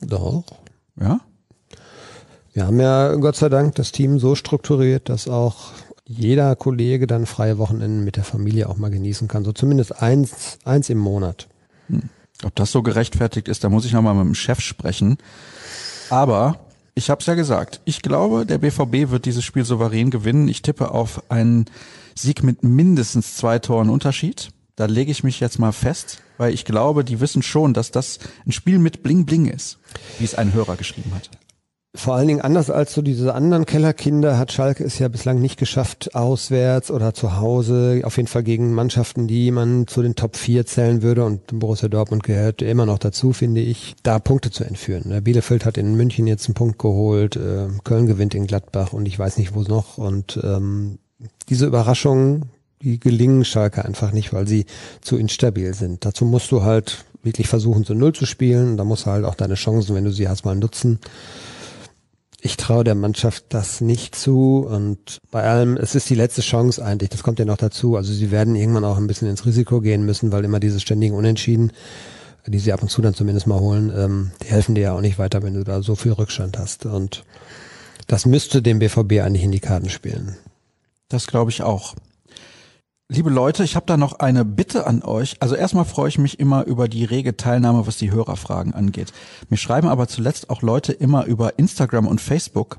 Doch. 0.00 0.44
Ja? 0.98 1.20
Wir 2.54 2.66
haben 2.66 2.80
ja 2.80 3.14
Gott 3.16 3.36
sei 3.36 3.50
Dank 3.50 3.74
das 3.74 3.92
Team 3.92 4.18
so 4.18 4.34
strukturiert, 4.34 5.10
dass 5.10 5.28
auch 5.28 5.72
jeder 6.06 6.56
Kollege 6.56 7.06
dann 7.06 7.26
freie 7.26 7.58
Wochenenden 7.58 8.04
mit 8.04 8.16
der 8.16 8.24
Familie 8.24 8.70
auch 8.70 8.78
mal 8.78 8.90
genießen 8.90 9.28
kann. 9.28 9.44
So 9.44 9.52
zumindest 9.52 10.02
eins, 10.02 10.58
eins 10.64 10.88
im 10.88 10.98
Monat. 10.98 11.48
Ob 12.44 12.54
das 12.56 12.72
so 12.72 12.82
gerechtfertigt 12.82 13.48
ist, 13.48 13.64
da 13.64 13.68
muss 13.68 13.84
ich 13.84 13.92
nochmal 13.92 14.14
mit 14.14 14.24
dem 14.24 14.34
Chef 14.34 14.60
sprechen. 14.60 15.18
Aber 16.10 16.60
ich 16.94 17.08
habe 17.08 17.20
es 17.20 17.26
ja 17.26 17.34
gesagt, 17.34 17.80
ich 17.84 18.02
glaube, 18.02 18.44
der 18.44 18.58
BVB 18.58 19.10
wird 19.10 19.24
dieses 19.24 19.44
Spiel 19.44 19.64
souverän 19.64 20.10
gewinnen. 20.10 20.48
Ich 20.48 20.62
tippe 20.62 20.90
auf 20.90 21.30
einen 21.30 21.66
Sieg 22.14 22.42
mit 22.42 22.62
mindestens 22.62 23.36
zwei 23.36 23.58
Toren 23.58 23.88
Unterschied. 23.88 24.50
Da 24.76 24.86
lege 24.86 25.10
ich 25.10 25.22
mich 25.22 25.40
jetzt 25.40 25.58
mal 25.58 25.72
fest, 25.72 26.22
weil 26.38 26.52
ich 26.52 26.64
glaube, 26.64 27.04
die 27.04 27.20
wissen 27.20 27.42
schon, 27.42 27.74
dass 27.74 27.90
das 27.90 28.18
ein 28.46 28.52
Spiel 28.52 28.78
mit 28.78 29.02
Bling 29.02 29.26
Bling 29.26 29.46
ist, 29.46 29.78
wie 30.18 30.24
es 30.24 30.34
ein 30.34 30.52
Hörer 30.52 30.76
geschrieben 30.76 31.12
hat. 31.14 31.30
Vor 31.94 32.14
allen 32.14 32.26
Dingen 32.26 32.40
anders 32.40 32.70
als 32.70 32.94
so 32.94 33.02
diese 33.02 33.34
anderen 33.34 33.66
Kellerkinder 33.66 34.38
hat 34.38 34.50
Schalke 34.50 34.82
es 34.82 34.98
ja 34.98 35.08
bislang 35.08 35.42
nicht 35.42 35.58
geschafft, 35.58 36.14
auswärts 36.14 36.90
oder 36.90 37.12
zu 37.12 37.36
Hause, 37.36 38.00
auf 38.04 38.16
jeden 38.16 38.28
Fall 38.28 38.42
gegen 38.42 38.72
Mannschaften, 38.72 39.28
die 39.28 39.50
man 39.50 39.86
zu 39.86 40.00
den 40.00 40.14
Top 40.14 40.36
4 40.36 40.64
zählen 40.64 41.02
würde 41.02 41.22
und 41.26 41.58
Borussia 41.58 41.90
Dortmund 41.90 42.22
gehört 42.22 42.62
immer 42.62 42.86
noch 42.86 42.98
dazu, 42.98 43.34
finde 43.34 43.60
ich, 43.60 43.94
da 44.02 44.18
Punkte 44.20 44.50
zu 44.50 44.64
entführen. 44.64 45.10
Der 45.10 45.20
Bielefeld 45.20 45.66
hat 45.66 45.76
in 45.76 45.94
München 45.94 46.26
jetzt 46.26 46.46
einen 46.46 46.54
Punkt 46.54 46.78
geholt, 46.78 47.36
äh, 47.36 47.68
Köln 47.84 48.06
gewinnt 48.06 48.34
in 48.34 48.46
Gladbach 48.46 48.94
und 48.94 49.04
ich 49.04 49.18
weiß 49.18 49.36
nicht 49.36 49.54
wo 49.54 49.60
noch 49.60 49.98
und 49.98 50.40
ähm, 50.42 50.98
diese 51.50 51.66
Überraschungen, 51.66 52.46
die 52.80 53.00
gelingen 53.00 53.44
Schalke 53.44 53.84
einfach 53.84 54.12
nicht, 54.12 54.32
weil 54.32 54.48
sie 54.48 54.64
zu 55.02 55.18
instabil 55.18 55.74
sind. 55.74 56.06
Dazu 56.06 56.24
musst 56.24 56.52
du 56.52 56.62
halt 56.62 57.04
wirklich 57.22 57.48
versuchen, 57.48 57.84
zu 57.84 57.94
Null 57.94 58.14
zu 58.14 58.24
spielen. 58.24 58.76
Da 58.76 58.82
musst 58.82 59.06
du 59.06 59.10
halt 59.10 59.24
auch 59.24 59.36
deine 59.36 59.54
Chancen, 59.54 59.94
wenn 59.94 60.04
du 60.04 60.10
sie 60.10 60.28
hast, 60.28 60.44
mal 60.44 60.56
nutzen 60.56 60.98
ich 62.44 62.56
traue 62.56 62.82
der 62.82 62.96
Mannschaft 62.96 63.44
das 63.50 63.80
nicht 63.80 64.16
zu 64.16 64.66
und 64.68 65.18
bei 65.30 65.44
allem, 65.44 65.76
es 65.76 65.94
ist 65.94 66.10
die 66.10 66.16
letzte 66.16 66.40
Chance 66.40 66.84
eigentlich, 66.84 67.08
das 67.08 67.22
kommt 67.22 67.38
ja 67.38 67.44
noch 67.44 67.56
dazu. 67.56 67.96
Also 67.96 68.12
sie 68.12 68.32
werden 68.32 68.56
irgendwann 68.56 68.84
auch 68.84 68.96
ein 68.96 69.06
bisschen 69.06 69.28
ins 69.28 69.46
Risiko 69.46 69.80
gehen 69.80 70.04
müssen, 70.04 70.32
weil 70.32 70.44
immer 70.44 70.58
diese 70.58 70.80
ständigen 70.80 71.14
Unentschieden, 71.14 71.70
die 72.44 72.58
sie 72.58 72.72
ab 72.72 72.82
und 72.82 72.88
zu 72.88 73.00
dann 73.00 73.14
zumindest 73.14 73.46
mal 73.46 73.60
holen, 73.60 73.92
ähm, 73.96 74.32
die 74.42 74.48
helfen 74.48 74.74
dir 74.74 74.80
ja 74.80 74.92
auch 74.92 75.00
nicht 75.00 75.20
weiter, 75.20 75.44
wenn 75.44 75.54
du 75.54 75.62
da 75.62 75.82
so 75.82 75.94
viel 75.94 76.10
Rückstand 76.10 76.58
hast. 76.58 76.84
Und 76.84 77.24
das 78.08 78.26
müsste 78.26 78.60
dem 78.60 78.80
BVB 78.80 79.20
eigentlich 79.22 79.44
in 79.44 79.52
die 79.52 79.60
Karten 79.60 79.88
spielen. 79.88 80.36
Das 81.08 81.28
glaube 81.28 81.52
ich 81.52 81.62
auch. 81.62 81.94
Liebe 83.14 83.28
Leute, 83.28 83.62
ich 83.62 83.76
habe 83.76 83.84
da 83.84 83.98
noch 83.98 84.20
eine 84.20 84.42
Bitte 84.42 84.86
an 84.86 85.02
euch. 85.02 85.36
Also 85.40 85.54
erstmal 85.54 85.84
freue 85.84 86.08
ich 86.08 86.16
mich 86.16 86.40
immer 86.40 86.64
über 86.64 86.88
die 86.88 87.04
rege 87.04 87.36
Teilnahme, 87.36 87.86
was 87.86 87.98
die 87.98 88.10
Hörerfragen 88.10 88.72
angeht. 88.72 89.12
Mir 89.50 89.58
schreiben 89.58 89.88
aber 89.88 90.08
zuletzt 90.08 90.48
auch 90.48 90.62
Leute 90.62 90.94
immer 90.94 91.26
über 91.26 91.58
Instagram 91.58 92.06
und 92.06 92.22
Facebook. 92.22 92.78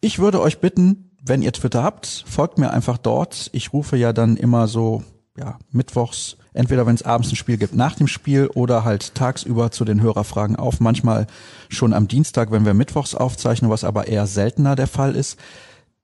Ich 0.00 0.18
würde 0.18 0.40
euch 0.40 0.60
bitten, 0.60 1.10
wenn 1.22 1.42
ihr 1.42 1.52
Twitter 1.52 1.82
habt, 1.82 2.24
folgt 2.26 2.56
mir 2.56 2.70
einfach 2.70 2.96
dort. 2.96 3.50
Ich 3.52 3.74
rufe 3.74 3.98
ja 3.98 4.14
dann 4.14 4.38
immer 4.38 4.66
so, 4.66 5.02
ja, 5.36 5.58
mittwochs, 5.72 6.38
entweder 6.54 6.86
wenn 6.86 6.94
es 6.94 7.02
abends 7.02 7.30
ein 7.30 7.36
Spiel 7.36 7.58
gibt, 7.58 7.74
nach 7.74 7.96
dem 7.96 8.06
Spiel 8.06 8.46
oder 8.46 8.82
halt 8.82 9.14
tagsüber 9.14 9.72
zu 9.72 9.84
den 9.84 10.00
Hörerfragen 10.00 10.56
auf. 10.56 10.80
Manchmal 10.80 11.26
schon 11.68 11.92
am 11.92 12.08
Dienstag, 12.08 12.50
wenn 12.50 12.64
wir 12.64 12.72
mittwochs 12.72 13.14
aufzeichnen, 13.14 13.70
was 13.70 13.84
aber 13.84 14.08
eher 14.08 14.26
seltener 14.26 14.74
der 14.74 14.86
Fall 14.86 15.14
ist. 15.14 15.38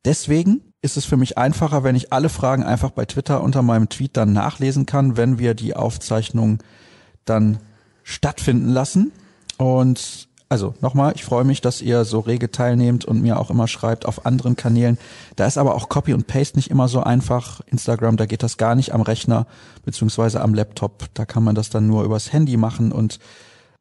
Deswegen 0.04 0.71
ist 0.82 0.96
es 0.96 1.04
für 1.04 1.16
mich 1.16 1.38
einfacher, 1.38 1.84
wenn 1.84 1.94
ich 1.94 2.12
alle 2.12 2.28
Fragen 2.28 2.64
einfach 2.64 2.90
bei 2.90 3.04
Twitter 3.04 3.42
unter 3.42 3.62
meinem 3.62 3.88
Tweet 3.88 4.16
dann 4.16 4.32
nachlesen 4.32 4.84
kann, 4.84 5.16
wenn 5.16 5.38
wir 5.38 5.54
die 5.54 5.74
Aufzeichnung 5.76 6.58
dann 7.24 7.58
stattfinden 8.02 8.68
lassen. 8.68 9.12
Und 9.58 10.28
also 10.48 10.74
nochmal, 10.80 11.12
ich 11.14 11.24
freue 11.24 11.44
mich, 11.44 11.60
dass 11.60 11.80
ihr 11.80 12.04
so 12.04 12.18
rege 12.18 12.50
teilnehmt 12.50 13.04
und 13.04 13.22
mir 13.22 13.38
auch 13.38 13.48
immer 13.48 13.68
schreibt 13.68 14.04
auf 14.06 14.26
anderen 14.26 14.56
Kanälen. 14.56 14.98
Da 15.36 15.46
ist 15.46 15.56
aber 15.56 15.76
auch 15.76 15.88
Copy 15.88 16.12
und 16.12 16.26
Paste 16.26 16.58
nicht 16.58 16.70
immer 16.70 16.88
so 16.88 17.00
einfach. 17.00 17.60
Instagram, 17.66 18.16
da 18.16 18.26
geht 18.26 18.42
das 18.42 18.56
gar 18.56 18.74
nicht 18.74 18.92
am 18.92 19.00
Rechner 19.02 19.46
beziehungsweise 19.84 20.40
am 20.40 20.52
Laptop. 20.52 21.06
Da 21.14 21.24
kann 21.24 21.44
man 21.44 21.54
das 21.54 21.70
dann 21.70 21.86
nur 21.86 22.02
übers 22.02 22.32
Handy 22.32 22.56
machen 22.56 22.90
und 22.90 23.20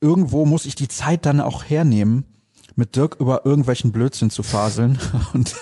irgendwo 0.01 0.45
muss 0.45 0.65
ich 0.65 0.75
die 0.75 0.87
Zeit 0.87 1.25
dann 1.25 1.41
auch 1.41 1.63
hernehmen, 1.65 2.25
mit 2.81 2.95
Dirk 2.95 3.17
über 3.19 3.45
irgendwelchen 3.45 3.91
Blödsinn 3.91 4.31
zu 4.31 4.41
faseln. 4.41 4.97
Und 5.33 5.55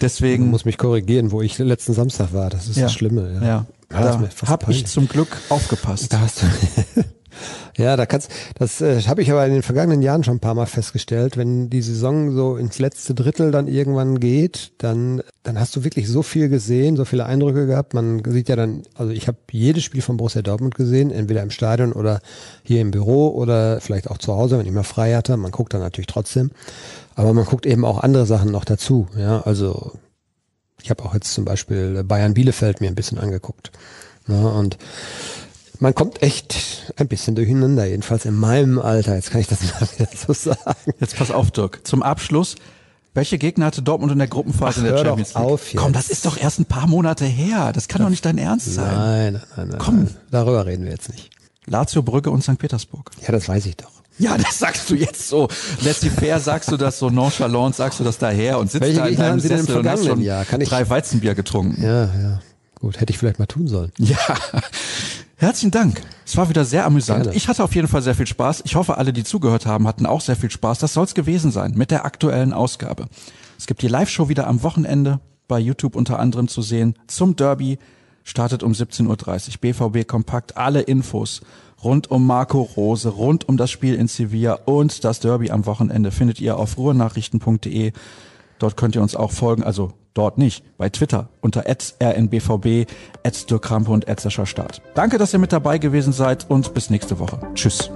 deswegen. 0.00 0.44
Ich 0.44 0.50
muss 0.52 0.64
mich 0.64 0.78
korrigieren, 0.78 1.32
wo 1.32 1.42
ich 1.42 1.58
letzten 1.58 1.92
Samstag 1.92 2.32
war. 2.32 2.50
Das 2.50 2.68
ist 2.68 2.76
Ja. 2.76 2.84
das 2.84 2.92
Schlimme. 2.92 3.32
Ja, 3.34 3.42
ja, 3.42 3.66
Ja, 3.90 4.00
da 4.40 4.46
habe 4.46 4.70
ich 4.72 4.86
zum 4.86 5.08
Glück 5.08 5.36
aufgepasst. 5.48 6.12
Da 6.12 6.20
hast 6.20 6.42
du. 6.42 6.46
ja, 7.76 7.96
da 7.96 8.06
kannst, 8.06 8.30
das 8.58 8.80
äh, 8.80 9.00
habe 9.02 9.22
ich 9.22 9.30
aber 9.30 9.46
in 9.46 9.52
den 9.52 9.62
vergangenen 9.62 10.02
Jahren 10.02 10.24
schon 10.24 10.36
ein 10.36 10.40
paar 10.40 10.54
Mal 10.54 10.66
festgestellt. 10.66 11.36
Wenn 11.36 11.70
die 11.70 11.82
Saison 11.82 12.32
so 12.32 12.56
ins 12.56 12.78
letzte 12.78 13.14
Drittel 13.14 13.50
dann 13.50 13.68
irgendwann 13.68 14.20
geht, 14.20 14.72
dann, 14.78 15.22
dann 15.42 15.58
hast 15.58 15.74
du 15.76 15.84
wirklich 15.84 16.08
so 16.08 16.22
viel 16.22 16.48
gesehen, 16.48 16.96
so 16.96 17.04
viele 17.04 17.26
Eindrücke 17.26 17.66
gehabt. 17.66 17.94
Man 17.94 18.22
sieht 18.26 18.48
ja 18.48 18.56
dann, 18.56 18.82
also 18.94 19.12
ich 19.12 19.28
habe 19.28 19.38
jedes 19.50 19.84
Spiel 19.84 20.02
von 20.02 20.16
Borussia 20.16 20.42
Dortmund 20.42 20.74
gesehen, 20.74 21.10
entweder 21.10 21.42
im 21.42 21.50
Stadion 21.50 21.92
oder 21.92 22.20
hier 22.62 22.80
im 22.80 22.90
Büro 22.90 23.28
oder 23.28 23.80
vielleicht 23.80 24.10
auch 24.10 24.18
zu 24.18 24.34
Hause, 24.34 24.58
wenn 24.58 24.66
ich 24.66 24.72
mal 24.72 24.82
frei 24.82 25.14
hatte. 25.14 25.36
Man 25.36 25.50
guckt 25.50 25.74
dann 25.74 25.80
natürlich 25.80 26.08
trotzdem, 26.08 26.50
aber 27.14 27.32
man 27.32 27.44
guckt 27.44 27.66
eben 27.66 27.84
auch 27.84 28.00
andere 28.00 28.26
Sachen 28.26 28.50
noch 28.50 28.64
dazu. 28.64 29.08
Ja, 29.16 29.40
also 29.42 29.92
ich 30.82 30.90
habe 30.90 31.04
auch 31.04 31.14
jetzt 31.14 31.32
zum 31.32 31.44
Beispiel 31.44 32.02
Bayern 32.04 32.34
Bielefeld 32.34 32.80
mir 32.80 32.88
ein 32.88 32.94
bisschen 32.94 33.18
angeguckt. 33.18 33.70
Ja, 34.28 34.46
und 34.48 34.78
man 35.82 35.94
kommt 35.94 36.22
echt 36.22 36.92
ein 36.96 37.08
bisschen 37.08 37.34
durcheinander, 37.34 37.84
jedenfalls 37.84 38.24
in 38.24 38.34
meinem 38.34 38.78
Alter. 38.78 39.16
Jetzt 39.16 39.30
kann 39.30 39.40
ich 39.40 39.48
das 39.48 39.60
mal 39.80 39.88
wieder 39.96 40.08
so 40.16 40.32
sagen. 40.32 40.92
Jetzt 41.00 41.16
pass 41.16 41.30
auf, 41.30 41.50
Dirk. 41.50 41.80
Zum 41.86 42.02
Abschluss. 42.02 42.54
Welche 43.14 43.36
Gegner 43.36 43.66
hatte 43.66 43.82
Dortmund 43.82 44.10
in 44.12 44.18
der 44.18 44.28
Gruppenphase 44.28 44.80
Ach, 44.80 44.84
in 44.88 44.94
der 44.94 45.04
Champions 45.04 45.34
League? 45.34 45.44
auf 45.44 45.72
jetzt. 45.72 45.82
Komm, 45.82 45.92
das 45.92 46.08
ist 46.08 46.24
doch 46.24 46.38
erst 46.38 46.60
ein 46.60 46.64
paar 46.64 46.86
Monate 46.86 47.26
her. 47.26 47.72
Das 47.74 47.88
kann 47.88 48.00
doch 48.00 48.08
nicht 48.08 48.24
dein 48.24 48.38
Ernst 48.38 48.72
sein. 48.72 48.94
Nein, 48.94 49.32
nein, 49.34 49.42
nein, 49.56 49.68
nein. 49.68 49.78
Komm. 49.78 49.96
nein. 50.04 50.14
Darüber 50.30 50.64
reden 50.64 50.84
wir 50.84 50.92
jetzt 50.92 51.10
nicht. 51.10 51.30
Lazio, 51.66 52.02
Brügge 52.02 52.30
und 52.30 52.42
St. 52.42 52.56
Petersburg. 52.58 53.10
Ja, 53.20 53.32
das 53.32 53.48
weiß 53.48 53.66
ich 53.66 53.76
doch. 53.76 53.90
Ja, 54.18 54.38
das 54.38 54.58
sagst 54.58 54.88
du 54.88 54.94
jetzt 54.94 55.28
so. 55.28 55.48
Laissez-faire 55.82 56.38
sagst 56.40 56.70
du 56.70 56.76
das 56.76 56.98
so 56.98 57.10
nonchalant, 57.10 57.74
sagst 57.74 57.98
du 58.00 58.04
das 58.04 58.18
daher 58.18 58.58
und 58.58 58.70
sitzt 58.70 58.82
Welche 58.82 59.00
da 59.00 59.06
in 59.06 59.16
deinem 59.16 59.40
Sessel 59.40 59.76
und 59.78 59.88
hast 59.88 60.06
schon 60.06 60.22
Jahr? 60.22 60.44
Kann 60.44 60.60
ich- 60.60 60.68
drei 60.68 60.88
Weizenbier 60.88 61.34
getrunken. 61.34 61.82
Ja, 61.82 62.04
ja. 62.04 62.40
Gut, 62.80 63.00
hätte 63.00 63.12
ich 63.12 63.18
vielleicht 63.18 63.38
mal 63.38 63.46
tun 63.46 63.68
sollen. 63.68 63.92
Ja, 63.98 64.16
herzlichen 65.42 65.70
Dank. 65.70 66.00
Es 66.24 66.36
war 66.36 66.48
wieder 66.48 66.64
sehr 66.64 66.86
amüsant. 66.86 67.24
Gerne. 67.24 67.36
Ich 67.36 67.48
hatte 67.48 67.64
auf 67.64 67.74
jeden 67.74 67.88
Fall 67.88 68.02
sehr 68.02 68.14
viel 68.14 68.26
Spaß. 68.26 68.62
Ich 68.64 68.76
hoffe, 68.76 68.96
alle, 68.96 69.12
die 69.12 69.24
zugehört 69.24 69.66
haben, 69.66 69.86
hatten 69.86 70.06
auch 70.06 70.20
sehr 70.20 70.36
viel 70.36 70.50
Spaß. 70.50 70.78
Das 70.78 70.94
soll's 70.94 71.14
gewesen 71.14 71.50
sein 71.50 71.72
mit 71.74 71.90
der 71.90 72.04
aktuellen 72.04 72.52
Ausgabe. 72.52 73.06
Es 73.58 73.66
gibt 73.66 73.82
die 73.82 73.88
Live-Show 73.88 74.28
wieder 74.28 74.46
am 74.46 74.62
Wochenende 74.62 75.20
bei 75.48 75.58
YouTube 75.58 75.96
unter 75.96 76.18
anderem 76.18 76.48
zu 76.48 76.62
sehen 76.62 76.94
zum 77.06 77.36
Derby. 77.36 77.78
Startet 78.24 78.62
um 78.62 78.72
17.30 78.72 79.08
Uhr. 79.08 79.90
BVB 79.90 80.08
Kompakt. 80.08 80.56
Alle 80.56 80.80
Infos 80.80 81.42
rund 81.82 82.10
um 82.10 82.26
Marco 82.26 82.62
Rose, 82.62 83.08
rund 83.08 83.48
um 83.48 83.56
das 83.56 83.70
Spiel 83.70 83.94
in 83.94 84.08
Sevilla 84.08 84.54
und 84.64 85.04
das 85.04 85.20
Derby 85.20 85.50
am 85.50 85.66
Wochenende 85.66 86.10
findet 86.10 86.40
ihr 86.40 86.56
auf 86.56 86.78
ruhrnachrichten.de. 86.78 87.92
Dort 88.58 88.76
könnt 88.76 88.94
ihr 88.94 89.02
uns 89.02 89.16
auch 89.16 89.32
folgen, 89.32 89.64
also 89.64 89.92
dort 90.14 90.38
nicht, 90.38 90.64
bei 90.78 90.88
Twitter 90.88 91.28
unter 91.40 91.64
rnbvb, 91.66 92.86
Dirk 93.46 93.62
Krampe 93.62 93.90
und 93.90 94.06
Start. 94.46 94.82
Danke, 94.94 95.18
dass 95.18 95.32
ihr 95.32 95.38
mit 95.38 95.52
dabei 95.52 95.78
gewesen 95.78 96.12
seid 96.12 96.48
und 96.50 96.74
bis 96.74 96.90
nächste 96.90 97.18
Woche. 97.18 97.38
Tschüss. 97.54 97.90